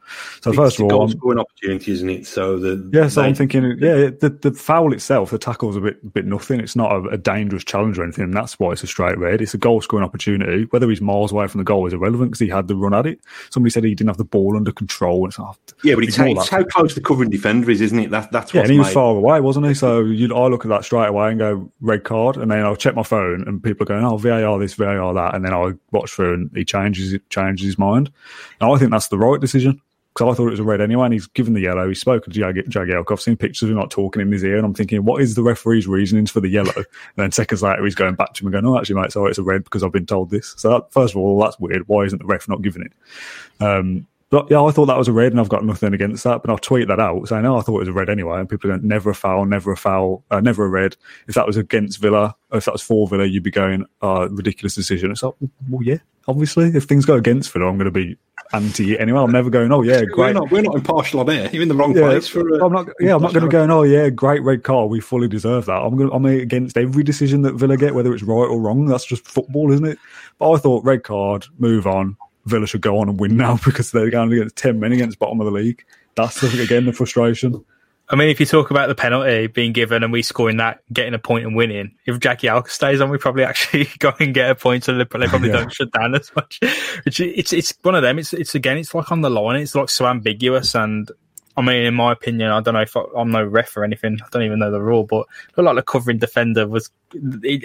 So 0.41 0.52
it's 0.52 0.58
first 0.58 0.78
of 0.78 0.84
all, 0.84 0.89
goal 0.89 1.10
scoring 1.10 1.39
opportunity, 1.39 1.91
isn't 1.91 2.10
it? 2.10 2.28
So 2.28 2.60
the 2.60 2.88
yeah. 2.93 3.08
So 3.08 3.22
they, 3.22 3.28
I'm 3.30 3.34
thinking, 3.34 3.63
yeah, 3.80 4.12
the, 4.20 4.38
the 4.41 4.52
foul 4.52 4.93
itself, 4.93 5.32
the 5.32 5.39
tackle's 5.39 5.76
a 5.76 5.82
bit 5.82 6.13
bit 6.13 6.26
nothing. 6.26 6.60
It's 6.60 6.76
not 6.76 6.91
a, 6.91 7.10
a 7.10 7.17
dangerous 7.17 7.63
challenge 7.63 7.98
or 7.98 8.04
anything. 8.04 8.26
And 8.26 8.34
that's 8.36 8.60
why 8.60 8.74
it's 8.74 8.84
a 8.84 8.88
straight 8.88 9.17
red. 9.17 9.41
It's 9.41 9.56
a 9.56 9.58
goal 9.58 9.82
scoring 9.82 10.06
opportunity. 10.06 10.65
Whether 10.70 10.88
he's 10.88 11.02
miles 11.02 11.32
away 11.32 11.48
from 11.48 11.58
the 11.58 11.65
goal 11.65 11.88
is 11.88 11.93
irrelevant 11.93 12.30
because 12.30 12.41
he 12.41 12.48
had 12.50 12.67
the 12.67 12.76
run 12.76 12.93
at 12.93 13.08
it. 13.08 13.22
Somebody 13.50 13.72
said 13.72 13.84
he 13.84 13.96
didn't 13.96 14.10
have 14.10 14.17
the 14.17 14.24
ball 14.24 14.56
under 14.56 14.72
control. 14.72 15.28
It's 15.28 15.39
like, 15.39 15.56
yeah, 15.84 15.96
but 15.96 16.04
it's, 16.04 16.15
how, 16.15 16.26
it's 16.26 16.50
how, 16.50 16.63
close 16.63 16.93
the 16.93 17.02
covering 17.02 17.32
defender 17.32 17.72
is, 17.72 17.82
isn't 17.82 17.98
it? 17.98 18.12
That, 18.12 18.32
that's 18.32 18.54
yeah. 18.54 18.62
And 18.62 18.72
he 18.72 18.78
was 18.78 18.93
far 18.93 19.15
away, 19.15 19.39
wasn't 19.47 19.65
he? 19.65 19.73
So 19.73 20.01
you 20.01 20.36
I 20.36 20.47
look 20.47 20.65
at 20.65 20.69
that 20.69 20.83
straight 20.83 21.07
away 21.07 21.29
and 21.29 21.39
go 21.39 21.71
red 21.81 22.03
card, 22.03 22.38
and 22.38 22.51
then 22.51 22.60
I'll 22.60 22.75
check 22.75 22.95
my 22.95 23.03
phone, 23.03 23.43
and 23.47 23.63
people 23.63 23.83
are 23.83 23.88
going, 23.88 24.03
"Oh, 24.03 24.17
VAR 24.17 24.60
this, 24.60 24.75
VAR 24.75 25.13
that," 25.13 25.33
and 25.33 25.43
then 25.43 25.53
I 25.53 25.73
watch 25.91 26.12
through, 26.12 26.33
and 26.33 26.51
he 26.53 26.65
changes 26.65 27.17
changes 27.29 27.65
his 27.65 27.79
mind. 27.79 28.12
And 28.60 28.71
I 28.71 28.77
think 28.77 28.91
that's 28.91 29.07
the 29.07 29.17
right 29.17 29.39
decision 29.39 29.81
because 30.13 30.33
I 30.33 30.36
thought 30.36 30.47
it 30.47 30.51
was 30.51 30.60
a 30.60 30.63
red 30.63 30.81
anyway. 30.81 31.05
And 31.05 31.13
he's 31.13 31.27
given 31.27 31.53
the 31.53 31.62
yellow. 31.62 31.88
He's 31.88 32.01
spoken 32.01 32.33
to 32.33 32.39
Jag- 32.39 32.69
Jagielka. 32.69 33.12
I've 33.12 33.21
seen 33.21 33.38
pictures 33.38 33.63
of 33.63 33.69
him 33.69 33.77
not 33.77 33.89
talking 33.89 34.21
in 34.21 34.31
his 34.31 34.43
ear, 34.43 34.57
and 34.57 34.65
I'm 34.65 34.73
thinking, 34.73 35.05
what 35.05 35.21
is 35.21 35.36
the 35.36 35.43
referee's 35.43 35.88
reasonings 35.88 36.29
for 36.29 36.41
the 36.41 36.49
yellow? 36.49 36.73
and 36.75 36.86
then 37.15 37.31
seconds 37.31 37.63
later, 37.63 37.86
he's 37.86 37.95
going 37.95 38.15
back 38.15 38.33
to 38.33 38.43
him 38.43 38.47
and 38.47 38.53
going, 38.53 38.65
"Oh, 38.65 38.77
actually, 38.77 39.01
mate, 39.01 39.13
sorry, 39.13 39.29
it's 39.29 39.39
a 39.39 39.43
red 39.43 39.63
because 39.63 39.81
I've 39.81 39.93
been 39.93 40.05
told 40.05 40.29
this." 40.29 40.55
So 40.57 40.69
that, 40.69 40.91
first 40.91 41.13
of 41.13 41.21
all, 41.21 41.39
that's 41.39 41.60
weird. 41.60 41.88
Why 41.88 42.03
isn't 42.03 42.19
the 42.19 42.25
ref 42.25 42.49
not 42.49 42.62
giving 42.62 42.83
it? 42.83 43.63
Um, 43.63 44.07
but 44.30 44.50
yeah, 44.52 44.62
I 44.62 44.72
thought 44.72 44.88
that 44.88 44.98
was 44.98 45.08
a 45.08 45.13
red, 45.13 45.32
and 45.32 45.40
I've 45.40 45.50
got 45.50 45.63
nothing 45.63 45.94
against 45.94 46.24
that. 46.26 46.42
But 46.42 46.50
I'll 46.52 46.58
tweet 46.58 46.88
that 46.90 47.00
out 47.00 47.28
saying, 47.28 47.46
"Oh, 47.46 47.58
I 47.58 47.62
thought 47.62 47.76
it 47.76 47.80
was 47.80 47.88
a 47.88 47.94
red 47.94 48.10
anyway." 48.10 48.40
And 48.40 48.50
people 48.50 48.70
are 48.70 48.78
going, 48.78 48.88
"Never 48.88 49.10
a 49.10 49.16
foul, 49.16 49.46
never 49.46 49.72
a 49.72 49.78
foul, 49.78 50.24
uh, 50.32 50.42
never 50.42 50.66
a 50.66 50.70
red." 50.70 50.98
If 51.28 51.36
that 51.36 51.48
was 51.48 51.56
against 51.56 52.00
Villa, 52.00 52.36
or 52.52 52.58
if 52.58 52.66
that 52.66 52.74
was 52.74 52.82
for 52.82 53.08
Villa, 53.08 53.26
you'd 53.26 53.44
be 53.44 53.52
going, 53.52 53.86
"Oh, 54.02 54.28
ridiculous 54.28 54.76
decision." 54.76 55.12
It's 55.12 55.24
like, 55.24 55.34
well, 55.70 55.82
yeah, 55.82 55.98
obviously, 56.28 56.68
if 56.76 56.84
things 56.84 57.06
go 57.06 57.16
against 57.16 57.52
Villa, 57.54 57.68
I'm 57.68 57.78
going 57.78 57.86
to 57.86 57.92
be 57.92 58.18
anti 58.54 59.00
anyway. 59.00 59.20
I'm 59.20 59.32
never 59.32 59.50
going, 59.50 59.72
"Oh 59.72 59.82
yeah, 59.82 60.02
We're 60.02 60.08
great." 60.08 60.36
not, 60.36 60.52
we're 60.52 60.62
not 60.62 60.76
impartial 60.76 61.22
on 61.22 61.30
air. 61.30 61.50
You're 61.52 61.63
in 61.63 61.70
the 61.70 61.76
wrong 61.76 61.96
Yeah, 61.96 62.08
place 62.08 62.28
for. 62.28 62.42
Uh, 62.62 62.66
I'm 62.66 62.74
not. 62.74 62.88
Yeah, 63.00 63.16
I'm 63.16 63.22
not 63.22 63.34
going 63.34 63.46
to 63.46 63.52
go. 63.52 63.66
Oh, 63.70 63.84
yeah, 63.84 64.10
great 64.10 64.42
red 64.44 64.63
card. 64.63 64.90
We 64.90 65.00
fully 65.00 65.30
deserve 65.30 65.66
that. 65.68 65.78
I'm 65.82 65.96
going. 65.96 66.10
I'm 66.12 66.26
against 66.26 66.78
every 66.78 67.04
decision 67.04 67.44
that 67.44 67.56
Villa 67.56 67.78
get, 67.78 67.96
whether 67.96 68.13
it's 68.13 68.24
right 68.24 68.36
or 68.36 68.60
wrong. 68.60 68.88
That's 68.88 69.06
just 69.06 69.26
football, 69.26 69.72
isn't 69.72 69.86
it? 69.86 70.00
But 70.38 70.52
I 70.52 70.58
thought 70.58 70.84
red 70.84 71.04
card, 71.04 71.46
move 71.60 71.88
on. 71.88 72.18
Villa 72.47 72.67
should 72.67 72.81
go 72.81 72.99
on 72.99 73.10
and 73.10 73.19
win 73.19 73.38
now 73.38 73.60
because 73.65 73.91
they're 73.91 74.10
going 74.10 74.31
against 74.33 74.55
ten 74.55 74.79
men 74.79 74.91
against 74.93 75.19
bottom 75.19 75.39
of 75.39 75.45
the 75.45 75.51
league. 75.51 75.83
That's 76.15 76.41
the, 76.41 76.62
again 76.63 76.86
the 76.86 76.93
frustration. 76.93 77.63
I 78.10 78.15
mean, 78.15 78.29
if 78.29 78.39
you 78.39 78.45
talk 78.45 78.71
about 78.71 78.88
the 78.88 78.95
penalty 78.95 79.47
being 79.47 79.73
given 79.73 80.01
and 80.01 80.13
we 80.13 80.21
scoring 80.21 80.57
that, 80.57 80.79
getting 80.93 81.13
a 81.13 81.19
point 81.19 81.45
and 81.45 81.57
winning, 81.57 81.93
if 82.05 82.17
Jagielka 82.21 82.69
stays 82.69 83.01
on, 83.01 83.10
we 83.10 83.17
probably 83.17 83.43
actually 83.51 83.89
go 83.99 84.13
and 84.19 84.33
get 84.33 84.49
a 84.49 84.55
point, 84.55 84.86
so 84.86 84.93
they 84.97 85.03
probably 85.05 85.49
Yeah. 85.49 85.55
don't 85.57 85.73
shut 85.73 85.91
down 85.91 86.15
as 86.15 86.31
much. 86.36 86.60
Which 87.03 87.19
it's 87.19 87.51
it's 87.51 87.73
one 87.81 87.95
of 87.95 88.03
them. 88.03 88.17
It's 88.17 88.33
it's 88.33 88.55
again, 88.55 88.77
it's 88.77 88.95
like 88.95 89.12
on 89.12 89.21
the 89.21 89.29
line. 89.29 89.60
It's 89.60 89.75
like 89.75 89.89
so 89.89 90.07
ambiguous, 90.07 90.73
and 90.73 91.12
I 91.58 91.62
mean, 91.63 91.88
in 91.88 91.96
my 91.96 92.12
opinion, 92.12 92.52
I 92.52 92.62
don't 92.62 92.76
know 92.76 92.82
if 92.82 92.96
I, 92.96 93.02
I'm 93.17 93.32
no 93.32 93.43
ref 93.43 93.76
or 93.76 93.84
anything. 93.84 94.20
I 94.24 94.28
don't 94.32 94.43
even 94.43 94.60
know 94.60 94.70
the 94.70 94.82
rule, 94.82 95.04
but 95.04 95.26
looked 95.58 95.65
like 95.65 95.76
the 95.76 95.82
covering 95.82 96.20
defender 96.20 96.67
was. 96.67 96.91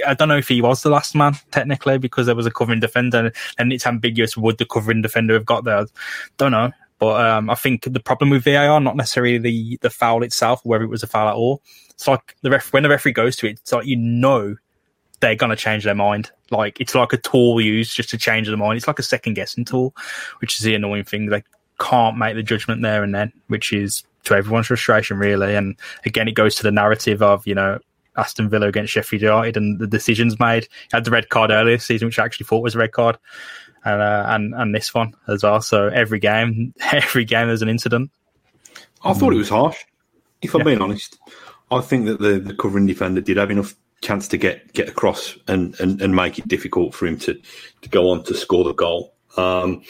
I 0.07 0.15
don't 0.15 0.29
know 0.29 0.39
if 0.39 0.49
he 0.49 0.63
was 0.63 0.83
the 0.83 0.89
last 0.89 1.15
man 1.15 1.35
technically 1.51 1.99
because 1.99 2.25
there 2.25 2.35
was 2.35 2.47
a 2.47 2.51
covering 2.51 2.81
defender, 2.81 3.31
and 3.59 3.73
it's 3.73 3.87
ambiguous. 3.87 4.37
Would 4.37 4.57
the 4.57 4.65
covering 4.65 5.03
defender 5.03 5.35
have 5.35 5.45
got 5.45 5.65
there? 5.65 5.81
I 5.81 5.85
Don't 6.39 6.53
know. 6.53 6.73
But 6.99 7.27
um, 7.27 7.51
I 7.51 7.55
think 7.57 7.83
the 7.83 8.01
problem 8.01 8.31
with 8.31 8.45
VAR, 8.45 8.81
not 8.81 8.97
necessarily 8.97 9.37
the, 9.37 9.77
the 9.83 9.91
foul 9.91 10.23
itself, 10.23 10.61
whether 10.65 10.85
it 10.85 10.89
was 10.89 11.03
a 11.03 11.09
foul 11.09 11.29
at 11.29 11.35
all. 11.35 11.61
It's 11.91 12.07
like 12.07 12.37
the 12.43 12.51
ref 12.51 12.73
when 12.73 12.85
the 12.85 12.89
referee 12.89 13.13
goes 13.13 13.37
to 13.37 13.47
it, 13.49 13.59
it's 13.61 13.73
like 13.73 13.87
you 13.87 13.97
know 13.97 14.57
they're 15.21 15.35
gonna 15.35 15.57
change 15.57 15.85
their 15.85 15.95
mind. 15.95 16.31
Like 16.51 16.81
it's 16.81 16.95
like 16.95 17.13
a 17.13 17.17
tool 17.17 17.61
used 17.61 17.95
just 17.95 18.09
to 18.11 18.19
change 18.19 18.47
their 18.47 18.57
mind. 18.57 18.77
It's 18.77 18.87
like 18.87 18.99
a 18.99 19.03
second 19.03 19.35
guessing 19.35 19.65
tool, 19.65 19.95
which 20.41 20.55
is 20.55 20.61
the 20.61 20.75
annoying 20.75 21.05
thing. 21.05 21.27
They 21.27 21.43
can't 21.83 22.17
make 22.17 22.35
the 22.35 22.43
judgment 22.43 22.83
there 22.83 23.03
and 23.03 23.15
then, 23.15 23.33
which 23.49 23.73
is 23.73 24.05
to 24.25 24.35
everyone's 24.35 24.69
frustration 24.69 25.19
really. 25.19 25.55
And 25.55 25.77
again, 26.05 26.29
it 26.29 26.35
goes 26.35 26.55
to 26.57 26.63
the 26.63 26.71
narrative 26.71 27.23
of 27.23 27.47
you 27.47 27.55
know 27.55 27.79
Aston 28.17 28.49
Villa 28.49 28.69
against 28.69 28.93
Sheffield 28.93 29.23
United 29.23 29.57
and 29.57 29.79
the 29.79 29.87
decisions 29.87 30.39
made. 30.39 30.65
He 30.65 30.89
had 30.93 31.05
the 31.05 31.11
red 31.11 31.29
card 31.29 31.51
earlier 31.51 31.77
this 31.77 31.87
season, 31.87 32.07
which 32.07 32.19
I 32.19 32.25
actually 32.25 32.47
thought 32.47 32.63
was 32.63 32.75
a 32.75 32.79
red 32.79 32.93
card 32.93 33.19
and 33.85 34.01
uh, 34.01 34.25
and 34.29 34.55
and 34.55 34.75
this 34.75 34.95
one 34.95 35.15
as 35.29 35.43
well. 35.43 35.61
So 35.61 35.89
every 35.89 36.19
game, 36.19 36.75
every 36.93 37.25
game, 37.25 37.49
there's 37.49 37.63
an 37.63 37.69
incident. 37.69 38.11
I 39.05 39.13
thought 39.15 39.33
it 39.33 39.39
was 39.39 39.49
harsh. 39.49 39.79
If 40.43 40.55
I'm 40.55 40.61
Yeah. 40.61 40.65
being 40.67 40.83
honest, 40.83 41.19
I 41.71 41.81
think 41.81 42.07
that 42.07 42.21
the, 42.21 42.39
the 42.39 42.55
covering 42.55 42.87
defender 42.87 43.21
did 43.21 43.37
have 43.37 43.51
enough 43.51 43.75
chance 44.01 44.29
to 44.29 44.37
get 44.37 44.73
get 44.73 44.89
across 44.89 45.37
and, 45.49 45.79
and, 45.81 46.01
and 46.03 46.15
make 46.15 46.39
it 46.39 46.47
difficult 46.49 46.95
for 46.95 47.07
him 47.07 47.17
to, 47.19 47.41
to 47.83 47.89
go 47.89 48.11
on 48.11 48.23
to 48.25 48.35
score 48.35 48.65
the 48.65 48.75
goal. 48.75 49.15
Um, 49.37 49.83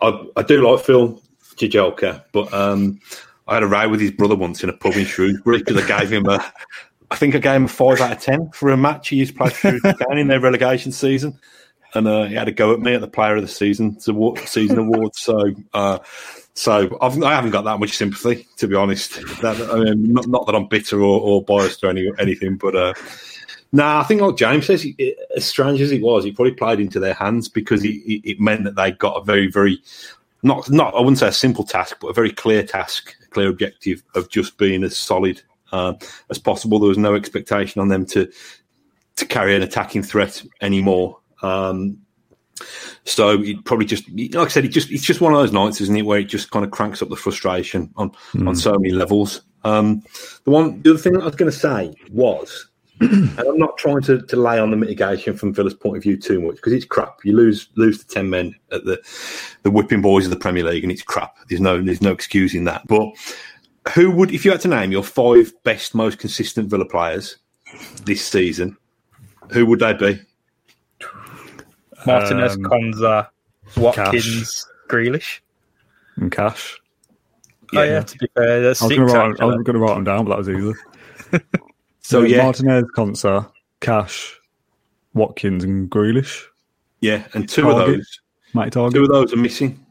I, 0.00 0.20
I 0.36 0.42
do 0.42 0.68
like 0.68 0.84
Phil 0.84 1.21
Jagielka, 1.56 2.24
but 2.32 2.52
um, 2.52 3.00
I 3.46 3.54
had 3.54 3.62
a 3.62 3.66
ride 3.66 3.90
with 3.90 4.00
his 4.00 4.10
brother 4.10 4.36
once 4.36 4.62
in 4.62 4.70
a 4.70 4.72
pub 4.72 4.94
in 4.94 5.04
Shrewsbury 5.04 5.58
because 5.58 5.82
I 5.82 5.98
gave 5.98 6.12
him 6.12 6.26
a, 6.26 6.44
I 7.10 7.16
think 7.16 7.34
I 7.34 7.38
gave 7.38 7.56
him 7.56 7.64
a 7.64 7.68
five 7.68 8.00
out 8.00 8.12
of 8.12 8.20
ten 8.20 8.50
for 8.50 8.70
a 8.70 8.76
match 8.76 9.08
he 9.08 9.16
used 9.16 9.32
to 9.32 9.38
play 9.38 9.50
Shrewsbury 9.50 9.94
in 10.20 10.28
their 10.28 10.40
relegation 10.40 10.92
season. 10.92 11.38
And 11.94 12.08
uh, 12.08 12.24
he 12.24 12.34
had 12.34 12.48
a 12.48 12.52
go 12.52 12.72
at 12.72 12.80
me 12.80 12.94
at 12.94 13.02
the 13.02 13.08
Player 13.08 13.36
of 13.36 13.42
the 13.42 13.48
Season 13.48 13.98
award, 14.08 14.38
season 14.38 14.78
award. 14.78 15.14
So, 15.14 15.52
uh, 15.74 15.98
so 16.54 16.96
I've, 17.02 17.22
I 17.22 17.34
haven't 17.34 17.50
got 17.50 17.64
that 17.66 17.80
much 17.80 17.98
sympathy, 17.98 18.48
to 18.56 18.66
be 18.66 18.74
honest. 18.74 19.14
That, 19.42 19.60
I 19.70 19.78
mean, 19.78 20.14
not, 20.14 20.26
not 20.26 20.46
that 20.46 20.54
I'm 20.54 20.68
bitter 20.68 21.02
or, 21.02 21.20
or 21.20 21.44
biased 21.44 21.84
or 21.84 21.90
any, 21.90 22.10
anything, 22.18 22.56
but 22.56 22.74
uh, 22.74 22.94
nah, 23.72 24.00
I 24.00 24.04
think 24.04 24.22
like 24.22 24.36
James 24.36 24.66
says, 24.66 24.86
it, 24.86 25.18
as 25.36 25.44
strange 25.44 25.82
as 25.82 25.92
it 25.92 26.00
was, 26.00 26.24
it 26.24 26.34
probably 26.34 26.54
played 26.54 26.80
into 26.80 26.98
their 26.98 27.14
hands 27.14 27.48
because 27.48 27.84
it, 27.84 28.00
it 28.06 28.40
meant 28.40 28.64
that 28.64 28.76
they 28.76 28.92
got 28.92 29.20
a 29.20 29.24
very, 29.24 29.50
very 29.50 29.82
not 30.42 30.70
not 30.70 30.94
I 30.94 30.98
wouldn't 30.98 31.18
say 31.18 31.28
a 31.28 31.32
simple 31.32 31.64
task, 31.64 31.98
but 32.00 32.08
a 32.08 32.14
very 32.14 32.30
clear 32.30 32.62
task, 32.62 33.14
a 33.24 33.28
clear 33.28 33.48
objective 33.48 34.02
of 34.14 34.28
just 34.28 34.58
being 34.58 34.84
as 34.84 34.96
solid 34.96 35.42
uh, 35.72 35.94
as 36.30 36.38
possible. 36.38 36.78
There 36.78 36.88
was 36.88 36.98
no 36.98 37.14
expectation 37.14 37.80
on 37.80 37.88
them 37.88 38.06
to 38.06 38.30
to 39.16 39.26
carry 39.26 39.54
an 39.54 39.62
attacking 39.62 40.02
threat 40.02 40.42
anymore. 40.60 41.18
Um, 41.42 41.98
so 43.04 43.42
it 43.42 43.64
probably 43.64 43.86
just, 43.86 44.08
like 44.10 44.36
I 44.36 44.48
said, 44.48 44.64
it 44.64 44.68
just 44.68 44.90
it's 44.90 45.04
just 45.04 45.20
one 45.20 45.32
of 45.32 45.38
those 45.38 45.52
nights, 45.52 45.80
isn't 45.80 45.96
it, 45.96 46.02
where 46.02 46.20
it 46.20 46.24
just 46.24 46.50
kind 46.50 46.64
of 46.64 46.70
cranks 46.70 47.02
up 47.02 47.08
the 47.08 47.16
frustration 47.16 47.92
on 47.96 48.12
on 48.46 48.54
so 48.54 48.72
many 48.78 48.92
levels. 48.92 49.42
Um, 49.64 50.02
the 50.44 50.50
one, 50.50 50.82
the 50.82 50.90
other 50.90 50.98
thing 50.98 51.16
I 51.20 51.24
was 51.24 51.36
going 51.36 51.50
to 51.50 51.56
say 51.56 51.94
was, 52.10 52.68
and 53.38 53.38
I'm 53.40 53.58
not 53.58 53.76
trying 53.78 54.02
to, 54.02 54.22
to 54.22 54.36
lay 54.36 54.58
on 54.58 54.70
the 54.70 54.76
mitigation 54.76 55.36
from 55.36 55.52
Villa's 55.52 55.74
point 55.74 55.96
of 55.96 56.02
view 56.02 56.16
too 56.16 56.40
much 56.40 56.56
because 56.56 56.72
it's 56.72 56.84
crap. 56.84 57.18
You 57.24 57.36
lose 57.36 57.68
lose 57.76 57.98
to 57.98 58.06
ten 58.06 58.30
men 58.30 58.54
at 58.70 58.84
the 58.84 59.00
the 59.62 59.70
whipping 59.70 60.02
boys 60.02 60.24
of 60.24 60.30
the 60.30 60.36
Premier 60.38 60.64
League, 60.64 60.84
and 60.84 60.92
it's 60.92 61.02
crap. 61.02 61.36
There's 61.48 61.60
no 61.60 61.80
there's 61.82 62.02
no 62.02 62.12
excusing 62.12 62.64
that. 62.64 62.86
But 62.86 63.08
who 63.94 64.10
would, 64.12 64.30
if 64.32 64.44
you 64.44 64.50
had 64.52 64.60
to 64.60 64.68
name 64.68 64.92
your 64.92 65.02
five 65.02 65.52
best, 65.64 65.94
most 65.94 66.18
consistent 66.18 66.70
Villa 66.70 66.84
players 66.84 67.36
this 68.04 68.24
season, 68.24 68.76
who 69.52 69.66
would 69.66 69.80
they 69.80 69.92
be? 69.92 70.20
Martinez, 72.06 72.54
Um, 72.54 72.62
Konsa, 72.62 73.28
Watkins, 73.76 74.66
Grealish. 74.88 75.40
And 76.16 76.30
Cash. 76.30 76.78
Oh 77.74 77.82
yeah, 77.82 78.02
to 78.02 78.18
be 78.18 78.28
fair, 78.36 78.60
that's 78.60 78.82
I 78.82 78.84
was 78.84 78.90
six. 78.90 78.98
going 78.98 79.08
to 79.08 79.14
write. 79.14 79.40
Was 79.40 79.62
going 79.64 79.74
to 79.74 79.78
write 79.78 79.94
them 79.94 80.04
down, 80.04 80.24
but 80.26 80.30
that 80.30 80.38
was 80.38 80.48
easy. 80.48 80.72
So 82.02 82.22
yeah, 82.22 82.42
Martinez, 82.42 82.84
Konsa, 82.96 83.50
Cash, 83.80 84.38
Watkins, 85.14 85.64
and 85.64 85.90
Grealish. 85.90 86.44
yeah, 87.00 87.26
and 87.34 87.48
two 87.48 87.62
Targett. 87.62 87.80
of 87.80 87.86
those, 87.86 88.20
Matty 88.54 88.70
Targett. 88.70 88.92
two 88.94 89.02
of 89.02 89.08
those 89.08 89.32
are 89.32 89.36
missing. 89.36 89.84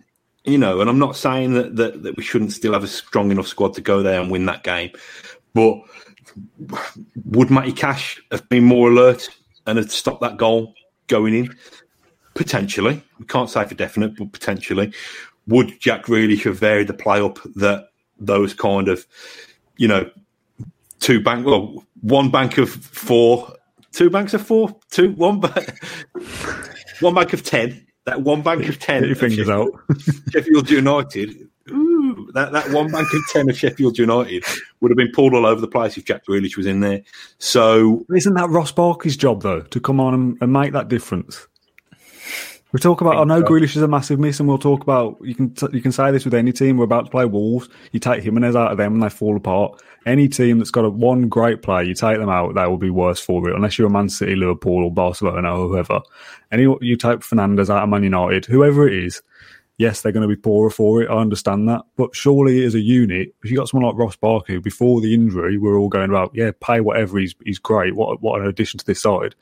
You 0.43 0.57
know, 0.57 0.81
and 0.81 0.89
I'm 0.89 0.97
not 0.99 1.15
saying 1.15 1.53
that, 1.53 1.75
that 1.75 2.03
that 2.03 2.17
we 2.17 2.23
shouldn't 2.23 2.51
still 2.51 2.73
have 2.73 2.83
a 2.83 2.87
strong 2.87 3.31
enough 3.31 3.47
squad 3.47 3.73
to 3.75 3.81
go 3.81 4.01
there 4.01 4.19
and 4.19 4.31
win 4.31 4.45
that 4.47 4.63
game, 4.63 4.91
but 5.53 5.79
would 7.25 7.51
Matty 7.51 7.71
Cash 7.73 8.21
have 8.31 8.47
been 8.49 8.63
more 8.63 8.89
alert 8.89 9.29
and 9.67 9.77
have 9.77 9.91
stopped 9.91 10.21
that 10.21 10.37
goal 10.37 10.73
going 11.07 11.35
in? 11.35 11.55
Potentially, 12.33 13.03
we 13.19 13.25
can't 13.25 13.49
say 13.49 13.65
for 13.65 13.75
definite, 13.75 14.15
but 14.17 14.31
potentially, 14.31 14.93
would 15.47 15.79
Jack 15.79 16.07
really 16.07 16.37
have 16.37 16.57
varied 16.57 16.87
the 16.87 16.93
play 16.93 17.21
up 17.21 17.39
that 17.55 17.89
those 18.19 18.53
kind 18.53 18.87
of, 18.87 19.05
you 19.77 19.87
know, 19.87 20.09
two 21.01 21.19
bank, 21.19 21.45
well, 21.45 21.83
one 21.99 22.31
bank 22.31 22.57
of 22.57 22.69
four, 22.69 23.53
two 23.91 24.09
banks 24.09 24.33
of 24.33 24.45
four, 24.45 24.73
two 24.89 25.11
one 25.11 25.41
bank, 25.41 25.83
one 27.01 27.13
bank 27.13 27.33
of 27.33 27.43
ten. 27.43 27.85
That 28.05 28.21
one 28.21 28.41
bank 28.41 28.67
of 28.69 28.79
ten. 28.79 29.01
Get 29.01 29.07
your 29.07 29.15
fingers 29.17 29.49
out. 29.49 29.69
Sheffield 30.31 30.69
United. 30.69 31.49
Ooh, 31.69 32.29
that, 32.33 32.51
that 32.53 32.71
one 32.71 32.91
bank 32.91 33.07
of 33.13 33.21
10 33.29 33.49
of 33.49 33.57
Sheffield 33.57 33.97
United 33.97 34.43
would 34.79 34.89
have 34.89 34.97
been 34.97 35.11
pulled 35.11 35.33
all 35.33 35.45
over 35.45 35.61
the 35.61 35.67
place 35.67 35.95
if 35.95 36.05
Jack 36.05 36.25
Grealish 36.25 36.57
was 36.57 36.65
in 36.65 36.79
there. 36.79 37.01
So, 37.37 38.03
Isn't 38.13 38.33
that 38.33 38.49
Ross 38.49 38.71
Barkley's 38.71 39.15
job 39.15 39.43
though 39.43 39.61
to 39.61 39.79
come 39.79 39.99
on 39.99 40.13
and, 40.13 40.37
and 40.41 40.51
make 40.51 40.73
that 40.73 40.87
difference? 40.87 41.47
We 42.71 42.79
talk 42.79 43.01
about. 43.01 43.17
I 43.17 43.23
know 43.25 43.41
so. 43.41 43.47
Grealish 43.47 43.75
is 43.75 43.81
a 43.81 43.87
massive 43.87 44.19
miss, 44.19 44.39
and 44.39 44.47
we'll 44.47 44.57
talk 44.57 44.81
about. 44.81 45.17
You 45.21 45.35
can 45.35 45.53
t- 45.53 45.67
you 45.73 45.81
can 45.81 45.91
say 45.91 46.11
this 46.11 46.23
with 46.23 46.33
any 46.33 46.53
team. 46.53 46.77
We're 46.77 46.85
about 46.85 47.05
to 47.05 47.11
play 47.11 47.25
Wolves. 47.25 47.67
You 47.91 47.99
take 47.99 48.23
Jimenez 48.23 48.55
out 48.55 48.71
of 48.71 48.77
them, 48.77 48.93
and 48.93 49.03
they 49.03 49.09
fall 49.09 49.35
apart. 49.35 49.81
Any 50.05 50.29
team 50.29 50.57
that's 50.57 50.71
got 50.71 50.85
a 50.85 50.89
one 50.89 51.27
great 51.27 51.61
player, 51.61 51.83
you 51.83 51.93
take 51.93 52.17
them 52.17 52.29
out, 52.29 52.55
they 52.55 52.65
will 52.65 52.77
be 52.77 52.89
worse 52.89 53.19
for 53.19 53.47
it. 53.49 53.55
Unless 53.55 53.77
you're 53.77 53.87
a 53.87 53.91
Man 53.91 54.09
City, 54.09 54.35
Liverpool, 54.35 54.85
or 54.85 54.91
Barcelona, 54.91 55.53
or 55.53 55.67
whoever. 55.67 56.01
Any 56.51 56.63
you 56.81 56.95
take 56.95 57.19
Fernandes 57.19 57.69
out 57.69 57.83
of 57.83 57.89
Man 57.89 58.03
United, 58.03 58.45
whoever 58.45 58.87
it 58.87 58.93
is. 58.93 59.21
Yes, 59.77 60.01
they're 60.01 60.11
going 60.11 60.27
to 60.27 60.33
be 60.33 60.39
poorer 60.39 60.69
for 60.69 61.01
it. 61.01 61.09
I 61.09 61.15
understand 61.15 61.67
that, 61.67 61.81
but 61.95 62.15
surely 62.15 62.63
as 62.63 62.75
a 62.75 62.79
unit, 62.79 63.33
if 63.43 63.49
you 63.49 63.57
got 63.57 63.67
someone 63.67 63.89
like 63.89 63.97
Ross 63.97 64.15
Barkley, 64.15 64.53
who 64.53 64.61
before 64.61 65.01
the 65.01 65.11
injury, 65.11 65.57
we're 65.57 65.75
all 65.75 65.89
going 65.89 66.11
about, 66.11 66.31
yeah, 66.35 66.51
pay 66.61 66.81
whatever. 66.81 67.17
He's 67.17 67.35
he's 67.43 67.59
great. 67.59 67.95
What 67.95 68.21
what 68.21 68.39
an 68.39 68.47
addition 68.47 68.77
to 68.77 68.85
this 68.85 69.01
side 69.01 69.35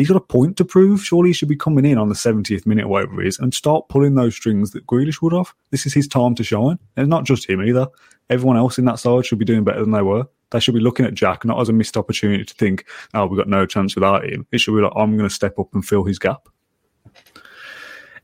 he's 0.00 0.08
got 0.08 0.16
a 0.16 0.20
point 0.20 0.56
to 0.56 0.64
prove. 0.64 1.04
Surely 1.04 1.28
he 1.28 1.34
should 1.34 1.48
be 1.48 1.56
coming 1.56 1.84
in 1.84 1.98
on 1.98 2.08
the 2.08 2.14
70th 2.14 2.64
minute 2.64 2.86
or 2.86 2.88
whatever 2.88 3.20
it 3.20 3.26
is 3.26 3.38
and 3.38 3.52
start 3.52 3.90
pulling 3.90 4.14
those 4.14 4.34
strings 4.34 4.70
that 4.70 4.86
Grealish 4.86 5.20
would 5.20 5.34
have. 5.34 5.52
This 5.70 5.84
is 5.84 5.92
his 5.92 6.08
time 6.08 6.34
to 6.36 6.42
shine. 6.42 6.78
And 6.96 7.08
not 7.08 7.24
just 7.24 7.50
him 7.50 7.62
either. 7.62 7.86
Everyone 8.30 8.56
else 8.56 8.78
in 8.78 8.86
that 8.86 8.98
side 8.98 9.26
should 9.26 9.38
be 9.38 9.44
doing 9.44 9.62
better 9.62 9.80
than 9.80 9.90
they 9.90 10.00
were. 10.00 10.26
They 10.52 10.60
should 10.60 10.72
be 10.72 10.80
looking 10.80 11.04
at 11.04 11.12
Jack 11.12 11.44
not 11.44 11.60
as 11.60 11.68
a 11.68 11.74
missed 11.74 11.98
opportunity 11.98 12.46
to 12.46 12.54
think, 12.54 12.86
oh, 13.12 13.26
we've 13.26 13.36
got 13.36 13.46
no 13.46 13.66
chance 13.66 13.94
without 13.94 14.24
him. 14.24 14.46
It 14.50 14.60
should 14.60 14.74
be 14.74 14.80
like, 14.80 14.94
I'm 14.96 15.18
going 15.18 15.28
to 15.28 15.34
step 15.34 15.58
up 15.58 15.74
and 15.74 15.84
fill 15.84 16.04
his 16.04 16.18
gap. 16.18 16.48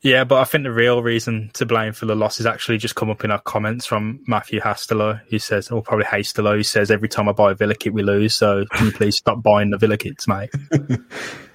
Yeah, 0.00 0.24
but 0.24 0.38
I 0.38 0.44
think 0.44 0.64
the 0.64 0.72
real 0.72 1.02
reason 1.02 1.50
to 1.54 1.66
blame 1.66 1.92
for 1.92 2.06
the 2.06 2.14
loss 2.14 2.40
is 2.40 2.46
actually 2.46 2.78
just 2.78 2.94
come 2.94 3.10
up 3.10 3.22
in 3.22 3.30
our 3.30 3.40
comments 3.40 3.84
from 3.84 4.20
Matthew 4.26 4.60
Hastelow, 4.60 5.20
who 5.28 5.38
says, 5.38 5.70
or 5.70 5.82
probably 5.82 6.06
Hastelow, 6.06 6.56
who 6.56 6.62
says, 6.62 6.90
every 6.90 7.08
time 7.08 7.28
I 7.28 7.32
buy 7.32 7.52
a 7.52 7.54
Villa 7.54 7.74
kit, 7.74 7.92
we 7.92 8.02
lose. 8.02 8.34
So 8.34 8.64
can 8.72 8.86
you 8.86 8.92
please 8.92 9.16
stop 9.16 9.42
buying 9.42 9.70
the 9.70 9.78
Villa 9.78 9.98
kits, 9.98 10.26
mate? 10.26 10.50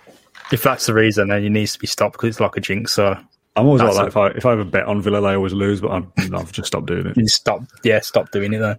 if 0.51 0.63
that's 0.63 0.85
the 0.85 0.93
reason, 0.93 1.29
then 1.29 1.43
it 1.43 1.49
needs 1.49 1.73
to 1.73 1.79
be 1.79 1.87
stopped 1.87 2.13
because 2.13 2.29
it's 2.29 2.39
like 2.39 2.57
a 2.57 2.61
jinx. 2.61 2.93
So 2.93 3.17
I'm 3.55 3.65
always 3.65 3.81
like 3.81 3.93
That's 3.93 3.99
that. 3.99 4.07
If 4.07 4.17
I 4.17 4.27
if 4.29 4.45
I 4.45 4.51
have 4.51 4.59
a 4.59 4.65
bet 4.65 4.85
on 4.85 5.01
Villa, 5.01 5.21
they 5.21 5.35
always 5.35 5.53
lose, 5.53 5.81
but 5.81 5.91
I'm, 5.91 6.11
I've 6.33 6.51
just 6.51 6.67
stopped 6.67 6.87
doing 6.87 7.07
it. 7.07 7.17
you 7.17 7.27
stop, 7.27 7.63
yeah, 7.83 7.99
stop 7.99 8.31
doing 8.31 8.53
it 8.53 8.59
then. 8.59 8.77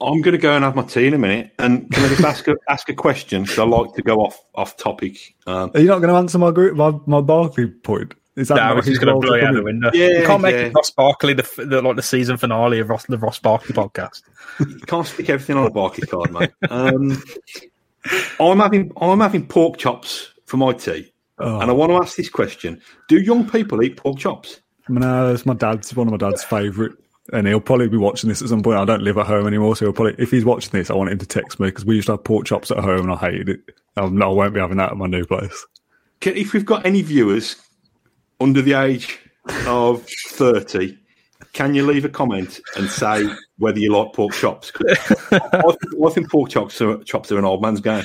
I'm 0.00 0.20
going 0.20 0.32
to 0.32 0.38
go 0.38 0.54
and 0.54 0.64
have 0.64 0.74
my 0.74 0.82
tea 0.82 1.06
in 1.06 1.14
a 1.14 1.18
minute. 1.18 1.52
And 1.58 1.90
can 1.90 2.04
I 2.04 2.08
just 2.08 2.24
ask 2.24 2.48
a, 2.48 2.56
ask 2.68 2.88
a 2.88 2.94
question? 2.94 3.42
Because 3.42 3.58
I 3.58 3.64
like 3.64 3.94
to 3.94 4.02
go 4.02 4.20
off 4.20 4.44
off 4.54 4.76
topic. 4.76 5.34
Um, 5.46 5.70
Are 5.74 5.80
you 5.80 5.86
not 5.86 6.00
going 6.00 6.08
to 6.08 6.16
answer 6.16 6.38
my 6.38 6.50
group 6.50 6.76
my 6.76 6.92
my 7.06 7.20
Barkley 7.20 7.68
point? 7.68 8.14
Is 8.36 8.48
that 8.48 8.56
No, 8.56 8.74
not 8.74 8.88
it's 8.88 8.98
going 8.98 9.14
to 9.14 9.20
to 9.20 9.26
blow 9.26 9.36
you 9.36 9.42
out 9.42 9.46
come 9.46 9.54
the 9.54 9.62
window. 9.62 9.90
Yeah, 9.94 10.20
you 10.20 10.26
can't 10.26 10.42
make 10.42 10.56
yeah. 10.56 10.62
it 10.62 10.74
Ross 10.74 10.90
Barkley 10.90 11.34
the, 11.34 11.48
the 11.64 11.80
like 11.80 11.94
the 11.94 12.02
season 12.02 12.36
finale 12.36 12.80
of 12.80 12.90
Ross, 12.90 13.06
the 13.06 13.16
Ross 13.16 13.38
Barkley 13.38 13.74
podcast. 13.74 14.22
you 14.58 14.80
can't 14.80 15.06
stick 15.06 15.30
everything 15.30 15.56
on 15.56 15.66
a 15.66 15.70
Barclay 15.70 16.08
card, 16.08 16.32
mate. 16.32 16.50
Um, 16.68 17.22
I'm 18.40 18.58
having 18.58 18.92
I'm 19.00 19.20
having 19.20 19.46
pork 19.46 19.78
chops 19.78 20.33
for 20.46 20.56
my 20.56 20.72
tea, 20.72 21.12
Oh. 21.38 21.58
and 21.60 21.70
I 21.70 21.74
want 21.74 21.90
to 21.90 21.96
ask 21.96 22.16
this 22.16 22.28
question: 22.28 22.80
Do 23.08 23.18
young 23.20 23.48
people 23.48 23.82
eat 23.82 23.96
pork 23.96 24.18
chops? 24.18 24.60
No, 24.88 25.32
it's 25.32 25.46
my 25.46 25.54
dad's 25.54 25.94
one 25.96 26.06
of 26.06 26.12
my 26.12 26.18
dad's 26.18 26.44
favourite, 26.44 26.92
and 27.32 27.46
he'll 27.46 27.60
probably 27.60 27.88
be 27.88 27.96
watching 27.96 28.28
this 28.28 28.42
at 28.42 28.48
some 28.48 28.62
point. 28.62 28.78
I 28.78 28.84
don't 28.84 29.02
live 29.02 29.18
at 29.18 29.26
home 29.26 29.46
anymore, 29.46 29.74
so 29.76 29.86
he'll 29.86 29.92
probably 29.92 30.14
if 30.18 30.30
he's 30.30 30.44
watching 30.44 30.70
this, 30.72 30.90
I 30.90 30.94
want 30.94 31.10
him 31.10 31.18
to 31.18 31.26
text 31.26 31.58
me 31.58 31.68
because 31.68 31.84
we 31.84 31.96
used 31.96 32.06
to 32.06 32.12
have 32.12 32.24
pork 32.24 32.46
chops 32.46 32.70
at 32.70 32.78
home, 32.78 33.00
and 33.00 33.12
I 33.12 33.16
hated 33.16 33.48
it. 33.48 33.60
Um, 33.96 34.16
no, 34.16 34.30
I 34.30 34.34
won't 34.34 34.54
be 34.54 34.60
having 34.60 34.76
that 34.76 34.90
at 34.92 34.96
my 34.96 35.06
new 35.06 35.24
place. 35.24 35.66
Can, 36.20 36.36
if 36.36 36.52
we've 36.52 36.66
got 36.66 36.84
any 36.86 37.02
viewers 37.02 37.56
under 38.40 38.60
the 38.62 38.74
age 38.74 39.18
of 39.66 40.06
thirty, 40.28 40.98
can 41.52 41.74
you 41.74 41.86
leave 41.86 42.04
a 42.04 42.08
comment 42.08 42.60
and 42.76 42.88
say 42.88 43.26
whether 43.58 43.78
you 43.78 43.92
like 43.96 44.12
pork 44.12 44.34
chops? 44.34 44.70
I, 44.80 45.38
think, 45.38 46.04
I 46.04 46.10
think 46.10 46.30
pork 46.30 46.50
chops 46.50 46.80
are, 46.80 47.02
chops 47.04 47.32
are 47.32 47.38
an 47.38 47.44
old 47.44 47.62
man's 47.62 47.80
game. 47.80 48.04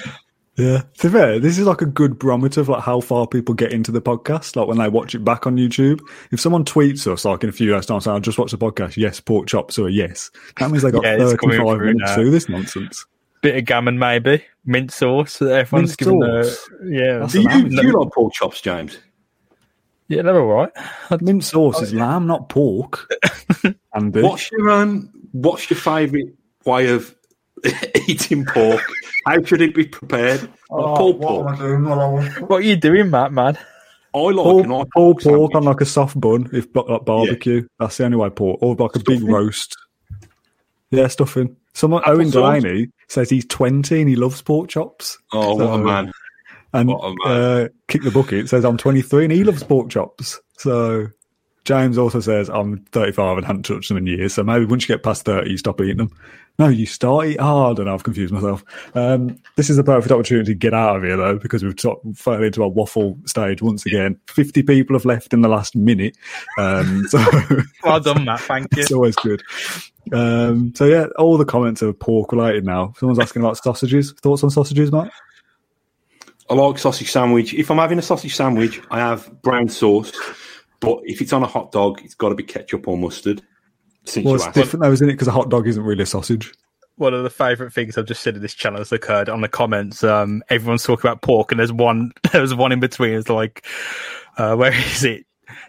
Yeah, 0.59 0.81
to 0.99 1.07
be 1.07 1.13
fair, 1.13 1.39
this 1.39 1.57
is 1.57 1.65
like 1.65 1.81
a 1.81 1.85
good 1.85 2.19
barometer 2.19 2.61
of 2.61 2.69
like 2.69 2.83
how 2.83 2.99
far 3.01 3.25
people 3.27 3.55
get 3.55 3.71
into 3.71 3.91
the 3.91 4.01
podcast. 4.01 4.55
Like 4.55 4.67
when 4.67 4.77
they 4.77 4.89
watch 4.89 5.15
it 5.15 5.23
back 5.23 5.47
on 5.47 5.55
YouTube, 5.55 6.01
if 6.31 6.39
someone 6.39 6.65
tweets 6.65 7.07
us 7.07 7.25
like 7.25 7.43
in 7.43 7.49
a 7.49 7.53
few 7.53 7.73
hours 7.73 7.85
time 7.85 8.01
saying, 8.01 8.17
"I 8.17 8.19
just 8.19 8.37
watched 8.37 8.51
the 8.51 8.57
podcast," 8.57 8.97
yes, 8.97 9.19
pork 9.19 9.47
chops 9.47 9.79
or 9.79 9.87
a 9.87 9.91
yes, 9.91 10.29
that 10.57 10.69
means 10.69 10.83
they 10.83 10.91
got 10.91 11.03
Yeah, 11.05 11.17
thirty-five 11.17 11.57
through 11.77 11.79
minutes 11.93 12.01
now. 12.09 12.15
through 12.15 12.31
this 12.31 12.49
nonsense. 12.49 13.05
Bit 13.41 13.55
of 13.55 13.65
gammon, 13.65 13.97
maybe 13.97 14.43
mint 14.65 14.91
sauce. 14.91 15.37
that 15.39 15.51
Everyone's 15.51 15.91
Mint 15.91 15.97
giving 15.97 16.19
the 16.19 16.43
sauce? 16.43 16.69
yeah. 16.83 17.25
Do 17.29 17.41
you, 17.41 17.69
do 17.69 17.87
you 17.87 17.93
like 17.99 18.11
pork 18.11 18.33
chops, 18.33 18.59
James? 18.59 18.97
Yeah, 20.09 20.23
they're 20.23 20.41
all 20.41 20.47
right. 20.47 21.21
Mint 21.21 21.43
sauce 21.43 21.81
is 21.81 21.93
lamb, 21.93 22.27
not 22.27 22.49
pork. 22.49 23.09
Andy, 23.93 24.21
What's 24.23 24.51
your 24.51 24.69
um, 24.71 25.09
What's 25.31 25.69
your 25.69 25.77
favourite 25.79 26.33
way 26.65 26.89
of 26.89 27.15
eating 28.07 28.45
pork? 28.45 28.81
How 29.25 29.43
should 29.43 29.61
it 29.61 29.73
be 29.75 29.85
prepared? 29.85 30.49
Oh, 30.69 30.77
Like 30.81 30.97
pulled 30.97 31.21
pork. 31.21 32.49
What 32.49 32.57
are 32.57 32.61
you 32.61 32.75
doing, 32.75 33.09
Matt? 33.09 33.31
Man, 33.33 33.57
I 34.15 34.17
like 34.17 34.33
pulled, 34.35 34.65
an 34.65 34.69
pulled 34.71 34.91
pork 34.91 35.21
pork 35.21 35.55
on 35.55 35.63
like 35.63 35.81
a 35.81 35.85
soft 35.85 36.19
bun, 36.19 36.49
if 36.53 36.67
like 36.75 37.05
barbecue. 37.05 37.67
That's 37.79 37.97
the 37.97 38.05
only 38.05 38.17
way 38.17 38.29
pork, 38.29 38.59
or 38.61 38.75
like 38.75 38.95
a 38.95 38.99
big 38.99 39.23
roast. 39.23 39.75
Yeah, 40.91 41.07
stuffing. 41.07 41.55
Someone 41.73 42.01
Apple 42.01 42.15
Owen 42.15 42.31
sauce? 42.31 42.61
Delaney 42.63 42.87
says 43.07 43.29
he's 43.29 43.45
twenty 43.45 44.01
and 44.01 44.09
he 44.09 44.15
loves 44.15 44.41
pork 44.41 44.69
chops. 44.69 45.17
Oh, 45.33 45.55
what 45.55 45.79
a 45.79 45.83
man! 45.83 46.11
And 46.73 46.89
What 46.89 47.03
a 47.03 47.09
man. 47.09 47.41
uh, 47.41 47.67
Kick 47.87 48.03
the 48.03 48.11
Bucket 48.11 48.47
says 48.49 48.63
I'm 48.65 48.77
23 48.77 49.25
and 49.25 49.33
he 49.33 49.43
loves 49.43 49.63
pork 49.63 49.89
chops. 49.89 50.39
So 50.57 51.07
James 51.65 51.97
also 51.97 52.19
says 52.19 52.47
I'm 52.49 52.85
35 52.91 53.37
and 53.37 53.45
haven't 53.47 53.63
touched 53.63 53.89
them 53.89 53.97
in 53.97 54.05
years. 54.07 54.33
So 54.35 54.43
maybe 54.43 54.65
once 54.65 54.83
you 54.87 54.95
get 54.95 55.03
past 55.03 55.25
30, 55.25 55.49
you 55.49 55.57
stop 55.57 55.81
eating 55.81 55.97
them. 55.97 56.11
No, 56.59 56.67
you 56.67 56.85
start 56.85 57.27
eating. 57.27 57.39
Oh, 57.39 57.71
I 57.71 57.73
don't 57.73 57.85
know. 57.85 57.93
I've 57.93 58.03
confused 58.03 58.33
myself. 58.33 58.65
Um, 58.93 59.37
this 59.55 59.69
is 59.69 59.77
the 59.77 59.83
perfect 59.83 60.11
opportunity 60.11 60.51
to 60.51 60.57
get 60.57 60.73
out 60.73 60.97
of 60.97 61.03
here, 61.03 61.15
though, 61.15 61.37
because 61.37 61.63
we've 61.63 61.79
sort 61.79 62.03
of 62.03 62.17
fallen 62.17 62.43
into 62.43 62.61
a 62.63 62.67
waffle 62.67 63.17
stage 63.25 63.61
once 63.61 63.85
again. 63.85 64.19
50 64.27 64.63
people 64.63 64.93
have 64.93 65.05
left 65.05 65.33
in 65.33 65.39
the 65.39 65.47
last 65.47 65.73
minute. 65.73 66.17
Um, 66.57 67.03
so 67.07 67.23
well 67.85 68.01
done, 68.01 68.25
Matt. 68.25 68.41
Thank 68.41 68.75
you. 68.75 68.81
it's 68.81 68.91
always 68.91 69.15
good. 69.15 69.41
Um, 70.11 70.73
so, 70.75 70.83
yeah, 70.83 71.05
all 71.17 71.37
the 71.37 71.45
comments 71.45 71.81
are 71.81 71.93
pork 71.93 72.33
related 72.33 72.65
now. 72.65 72.93
Someone's 72.97 73.19
asking 73.19 73.41
about 73.41 73.57
sausages. 73.57 74.11
Thoughts 74.21 74.43
on 74.43 74.49
sausages, 74.49 74.91
Matt? 74.91 75.13
I 76.49 76.55
like 76.55 76.77
sausage 76.77 77.09
sandwich. 77.09 77.53
If 77.53 77.71
I'm 77.71 77.77
having 77.77 77.99
a 77.99 78.01
sausage 78.01 78.35
sandwich, 78.35 78.81
I 78.91 78.99
have 78.99 79.41
brown 79.43 79.69
sauce. 79.69 80.11
But 80.81 80.99
if 81.03 81.21
it's 81.21 81.31
on 81.31 81.43
a 81.43 81.47
hot 81.47 81.71
dog, 81.71 82.01
it's 82.03 82.15
got 82.15 82.29
to 82.29 82.35
be 82.35 82.43
ketchup 82.43 82.87
or 82.87 82.97
mustard. 82.97 83.43
Since 84.09 84.25
Well, 84.25 84.35
it's 84.35 84.45
asked. 84.45 84.55
different 84.55 84.83
though, 84.83 84.91
isn't 84.91 85.07
it? 85.09 85.13
Because 85.13 85.27
a 85.27 85.31
hot 85.31 85.49
dog 85.49 85.67
isn't 85.67 85.83
really 85.83 86.03
a 86.03 86.07
sausage. 86.07 86.51
One 86.95 87.13
of 87.13 87.23
the 87.23 87.29
favourite 87.29 87.71
things 87.71 87.97
I've 87.97 88.05
just 88.07 88.21
said 88.21 88.35
in 88.35 88.41
this 88.41 88.53
channel 88.53 88.79
has 88.79 88.91
occurred 88.91 89.29
on 89.29 89.39
the 89.41 89.47
comments. 89.47 90.03
Um, 90.03 90.43
everyone's 90.49 90.83
talking 90.83 91.09
about 91.09 91.21
pork, 91.21 91.51
and 91.51 91.59
there's 91.59 91.71
one. 91.71 92.11
There's 92.33 92.53
one 92.53 92.71
in 92.73 92.79
between. 92.81 93.13
It's 93.13 93.29
like, 93.29 93.65
uh, 94.37 94.55
where 94.55 94.73
is 94.73 95.03
it? 95.05 95.25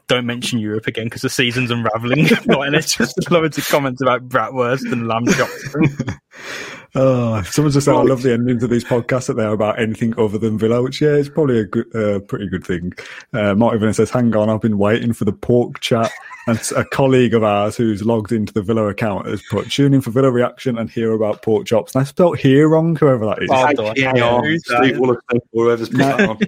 Don't 0.09 0.27
mention 0.27 0.59
Europe 0.59 0.87
again 0.89 1.05
because 1.07 1.23
the 1.23 1.31
season's 1.31 1.71
unraveling. 1.71 2.27
And 2.49 2.75
it's 2.75 2.97
just 2.97 3.31
loads 3.31 3.57
of 3.59 3.67
comments 3.69 4.03
about 4.03 4.29
bratwurst 4.29 4.91
and 4.93 5.07
lamb 5.09 5.27
chops. 5.27 5.75
Oh, 6.95 7.43
someone 7.43 7.73
just 7.73 7.85
said, 7.85 7.95
I 7.95 8.03
love 8.03 8.23
the 8.23 8.33
endings 8.33 8.63
of 8.63 8.71
these 8.71 8.85
podcasts 8.85 9.29
that 9.29 9.35
they're 9.35 9.53
about 9.53 9.79
anything 9.79 10.19
other 10.19 10.39
than 10.39 10.59
Villa, 10.59 10.83
which, 10.83 11.01
yeah, 11.01 11.15
it's 11.15 11.29
probably 11.29 11.61
a 11.61 11.65
good, 11.65 11.95
uh, 11.95 12.21
pretty 12.21 12.49
good 12.49 12.65
thing. 12.65 12.93
Uh, 13.33 13.55
Mark 13.55 13.75
even 13.75 13.93
says, 13.95 14.11
hang 14.11 14.35
on, 14.35 14.51
I've 14.51 14.61
been 14.61 14.79
waiting 14.79 15.13
for 15.13 15.25
the 15.25 15.33
pork 15.33 15.81
chat. 15.81 16.11
And 16.47 16.59
a 16.75 16.85
colleague 16.85 17.35
of 17.35 17.45
ours 17.45 17.77
who's 17.77 18.05
logged 18.05 18.33
into 18.33 18.53
the 18.53 18.63
Villa 18.63 18.89
account 18.89 19.27
has 19.27 19.43
put, 19.51 19.71
tune 19.71 19.95
in 19.95 20.01
for 20.01 20.11
Villa 20.11 20.31
reaction 20.31 20.79
and 20.79 20.91
hear 20.91 21.13
about 21.13 21.43
pork 21.43 21.67
chops. 21.67 21.95
And 21.95 22.03
I 22.03 22.05
spelled 22.05 22.39
here 22.39 22.69
wrong, 22.69 22.97
whoever 22.97 23.27
that 23.27 23.43
is. 23.43 23.51
Oh, 23.53 23.67
HPAR, 23.67 24.45
Who's 24.45 24.63
that? 24.65 24.83
Steve 24.83 24.99
Wollaston, 24.99 25.41
or 25.53 25.65
whoever's 25.65 25.89
put 25.91 25.99
that 25.99 26.29
on. 26.29 26.39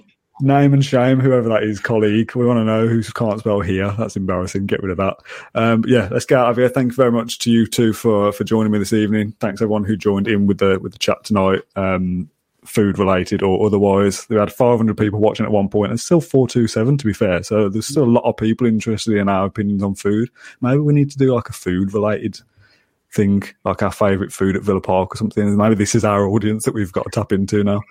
Name 0.43 0.73
and 0.73 0.83
shame, 0.83 1.21
whoever 1.21 1.47
that 1.47 1.63
is, 1.63 1.79
colleague. 1.79 2.35
We 2.35 2.45
want 2.45 2.57
to 2.57 2.65
know 2.65 2.85
who 2.85 3.01
can't 3.01 3.39
spell 3.39 3.61
here. 3.61 3.89
That's 3.97 4.17
embarrassing. 4.17 4.65
Get 4.65 4.83
rid 4.83 4.91
of 4.91 4.97
that. 4.97 5.15
Um, 5.55 5.85
yeah, 5.87 6.09
let's 6.11 6.25
get 6.25 6.37
out 6.37 6.49
of 6.49 6.57
here. 6.57 6.67
Thank 6.67 6.91
you 6.91 6.95
very 6.97 7.13
much 7.13 7.39
to 7.39 7.51
you 7.51 7.65
two 7.65 7.93
for 7.93 8.33
for 8.33 8.43
joining 8.43 8.73
me 8.73 8.77
this 8.77 8.91
evening. 8.91 9.33
Thanks 9.39 9.61
everyone 9.61 9.85
who 9.85 9.95
joined 9.95 10.27
in 10.27 10.45
with 10.45 10.57
the 10.57 10.79
with 10.81 10.91
the 10.91 10.99
chat 10.99 11.23
tonight. 11.23 11.61
Um, 11.77 12.29
food 12.65 12.99
related 12.99 13.41
or 13.41 13.65
otherwise. 13.65 14.27
We 14.27 14.35
had 14.35 14.51
500 14.51 14.97
people 14.97 15.21
watching 15.21 15.45
at 15.45 15.51
one 15.53 15.69
point 15.69 15.91
and 15.91 15.99
still 15.99 16.19
427 16.19 16.97
to 16.97 17.05
be 17.05 17.13
fair. 17.13 17.41
So 17.43 17.69
there's 17.69 17.87
still 17.87 18.03
a 18.03 18.05
lot 18.05 18.25
of 18.25 18.35
people 18.35 18.67
interested 18.67 19.15
in 19.15 19.29
our 19.29 19.45
opinions 19.45 19.81
on 19.81 19.95
food. 19.95 20.29
Maybe 20.59 20.79
we 20.79 20.93
need 20.93 21.09
to 21.11 21.17
do 21.17 21.33
like 21.33 21.47
a 21.47 21.53
food 21.53 21.93
related 21.93 22.37
thing, 23.13 23.43
like 23.63 23.81
our 23.81 23.93
favourite 23.93 24.33
food 24.33 24.57
at 24.57 24.63
Villa 24.63 24.81
Park 24.81 25.15
or 25.15 25.17
something. 25.17 25.55
Maybe 25.55 25.75
this 25.75 25.95
is 25.95 26.03
our 26.03 26.27
audience 26.27 26.65
that 26.65 26.73
we've 26.73 26.91
got 26.91 27.05
to 27.05 27.11
tap 27.11 27.31
into 27.31 27.63
now. 27.63 27.81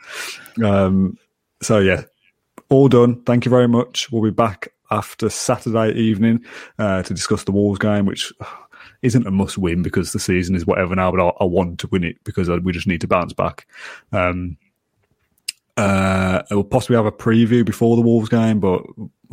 Um, 0.62 1.16
so 1.62 1.78
yeah, 1.78 2.02
all 2.72 2.88
done. 2.88 3.22
Thank 3.22 3.44
you 3.44 3.50
very 3.50 3.68
much. 3.68 4.10
We'll 4.10 4.22
be 4.22 4.30
back 4.30 4.68
after 4.90 5.28
Saturday 5.30 5.92
evening 5.92 6.44
uh, 6.78 7.02
to 7.02 7.14
discuss 7.14 7.44
the 7.44 7.52
Wolves 7.52 7.78
game, 7.78 8.06
which 8.06 8.32
isn't 9.02 9.26
a 9.26 9.30
must 9.30 9.58
win 9.58 9.82
because 9.82 10.12
the 10.12 10.20
season 10.20 10.54
is 10.54 10.66
whatever 10.66 10.94
now, 10.94 11.10
but 11.10 11.24
I, 11.24 11.32
I 11.40 11.44
want 11.44 11.80
to 11.80 11.88
win 11.88 12.04
it 12.04 12.22
because 12.24 12.48
I, 12.48 12.56
we 12.56 12.72
just 12.72 12.86
need 12.86 13.00
to 13.00 13.08
bounce 13.08 13.32
back. 13.32 13.66
Um, 14.12 14.56
uh, 15.76 16.42
we'll 16.50 16.64
possibly 16.64 16.96
have 16.96 17.06
a 17.06 17.12
preview 17.12 17.64
before 17.64 17.96
the 17.96 18.02
Wolves 18.02 18.28
game, 18.28 18.60
but 18.60 18.82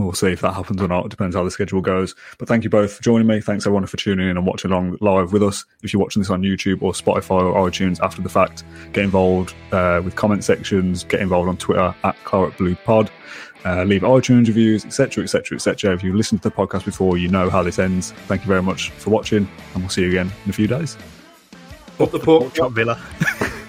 we'll 0.06 0.14
see 0.14 0.32
if 0.32 0.42
that 0.42 0.54
happens 0.54 0.82
or 0.82 0.88
not. 0.88 1.06
It 1.06 1.10
depends 1.10 1.36
how 1.36 1.44
the 1.44 1.52
schedule 1.52 1.82
goes. 1.82 2.16
But 2.38 2.48
thank 2.48 2.64
you 2.64 2.70
both 2.70 2.94
for 2.94 3.04
joining 3.04 3.28
me. 3.28 3.42
Thanks 3.42 3.66
everyone 3.66 3.86
for 3.86 3.98
tuning 3.98 4.30
in 4.30 4.38
and 4.38 4.46
watching 4.46 4.72
along 4.72 4.98
live 5.02 5.34
with 5.34 5.44
us. 5.44 5.66
If 5.84 5.94
you're 5.94 6.02
watching 6.02 6.22
this 6.22 6.30
on 6.30 6.42
YouTube 6.42 6.82
or 6.82 6.94
Spotify 6.94 7.42
or 7.42 7.70
iTunes 7.70 8.00
after 8.02 8.22
the 8.22 8.30
fact, 8.30 8.64
get 8.94 9.04
involved 9.04 9.54
uh, 9.72 10.02
with 10.04 10.16
comment 10.16 10.44
sections, 10.44 11.04
get 11.04 11.22
involved 11.22 11.50
on 11.50 11.58
Twitter 11.58 11.94
at 12.04 12.16
Claret 12.24 12.58
Blue 12.58 12.76
Pod. 12.76 13.12
Uh, 13.66 13.84
leave 13.84 14.04
iTunes 14.04 14.48
reviews, 14.48 14.86
etc., 14.86 15.24
etc., 15.24 15.58
etc. 15.58 15.94
If 15.94 16.02
you've 16.02 16.16
listened 16.16 16.42
to 16.44 16.50
the 16.50 16.56
podcast 16.56 16.86
before, 16.86 17.18
you 17.18 17.28
know 17.28 17.50
how 17.50 17.62
this 17.62 17.78
ends. 17.78 18.12
Thank 18.28 18.42
you 18.42 18.48
very 18.48 18.64
much 18.64 18.92
for 18.92 19.10
watching, 19.10 19.50
and 19.74 19.84
we'll 19.84 19.90
see 19.90 20.04
you 20.04 20.10
again 20.10 20.32
in 20.46 20.50
a 20.50 20.54
few 20.54 20.68
days. 20.68 20.98
Up 22.00 22.12
the 22.12 22.20
pork 22.20 22.54
Chop 22.54 22.72
Villa. 22.72 22.98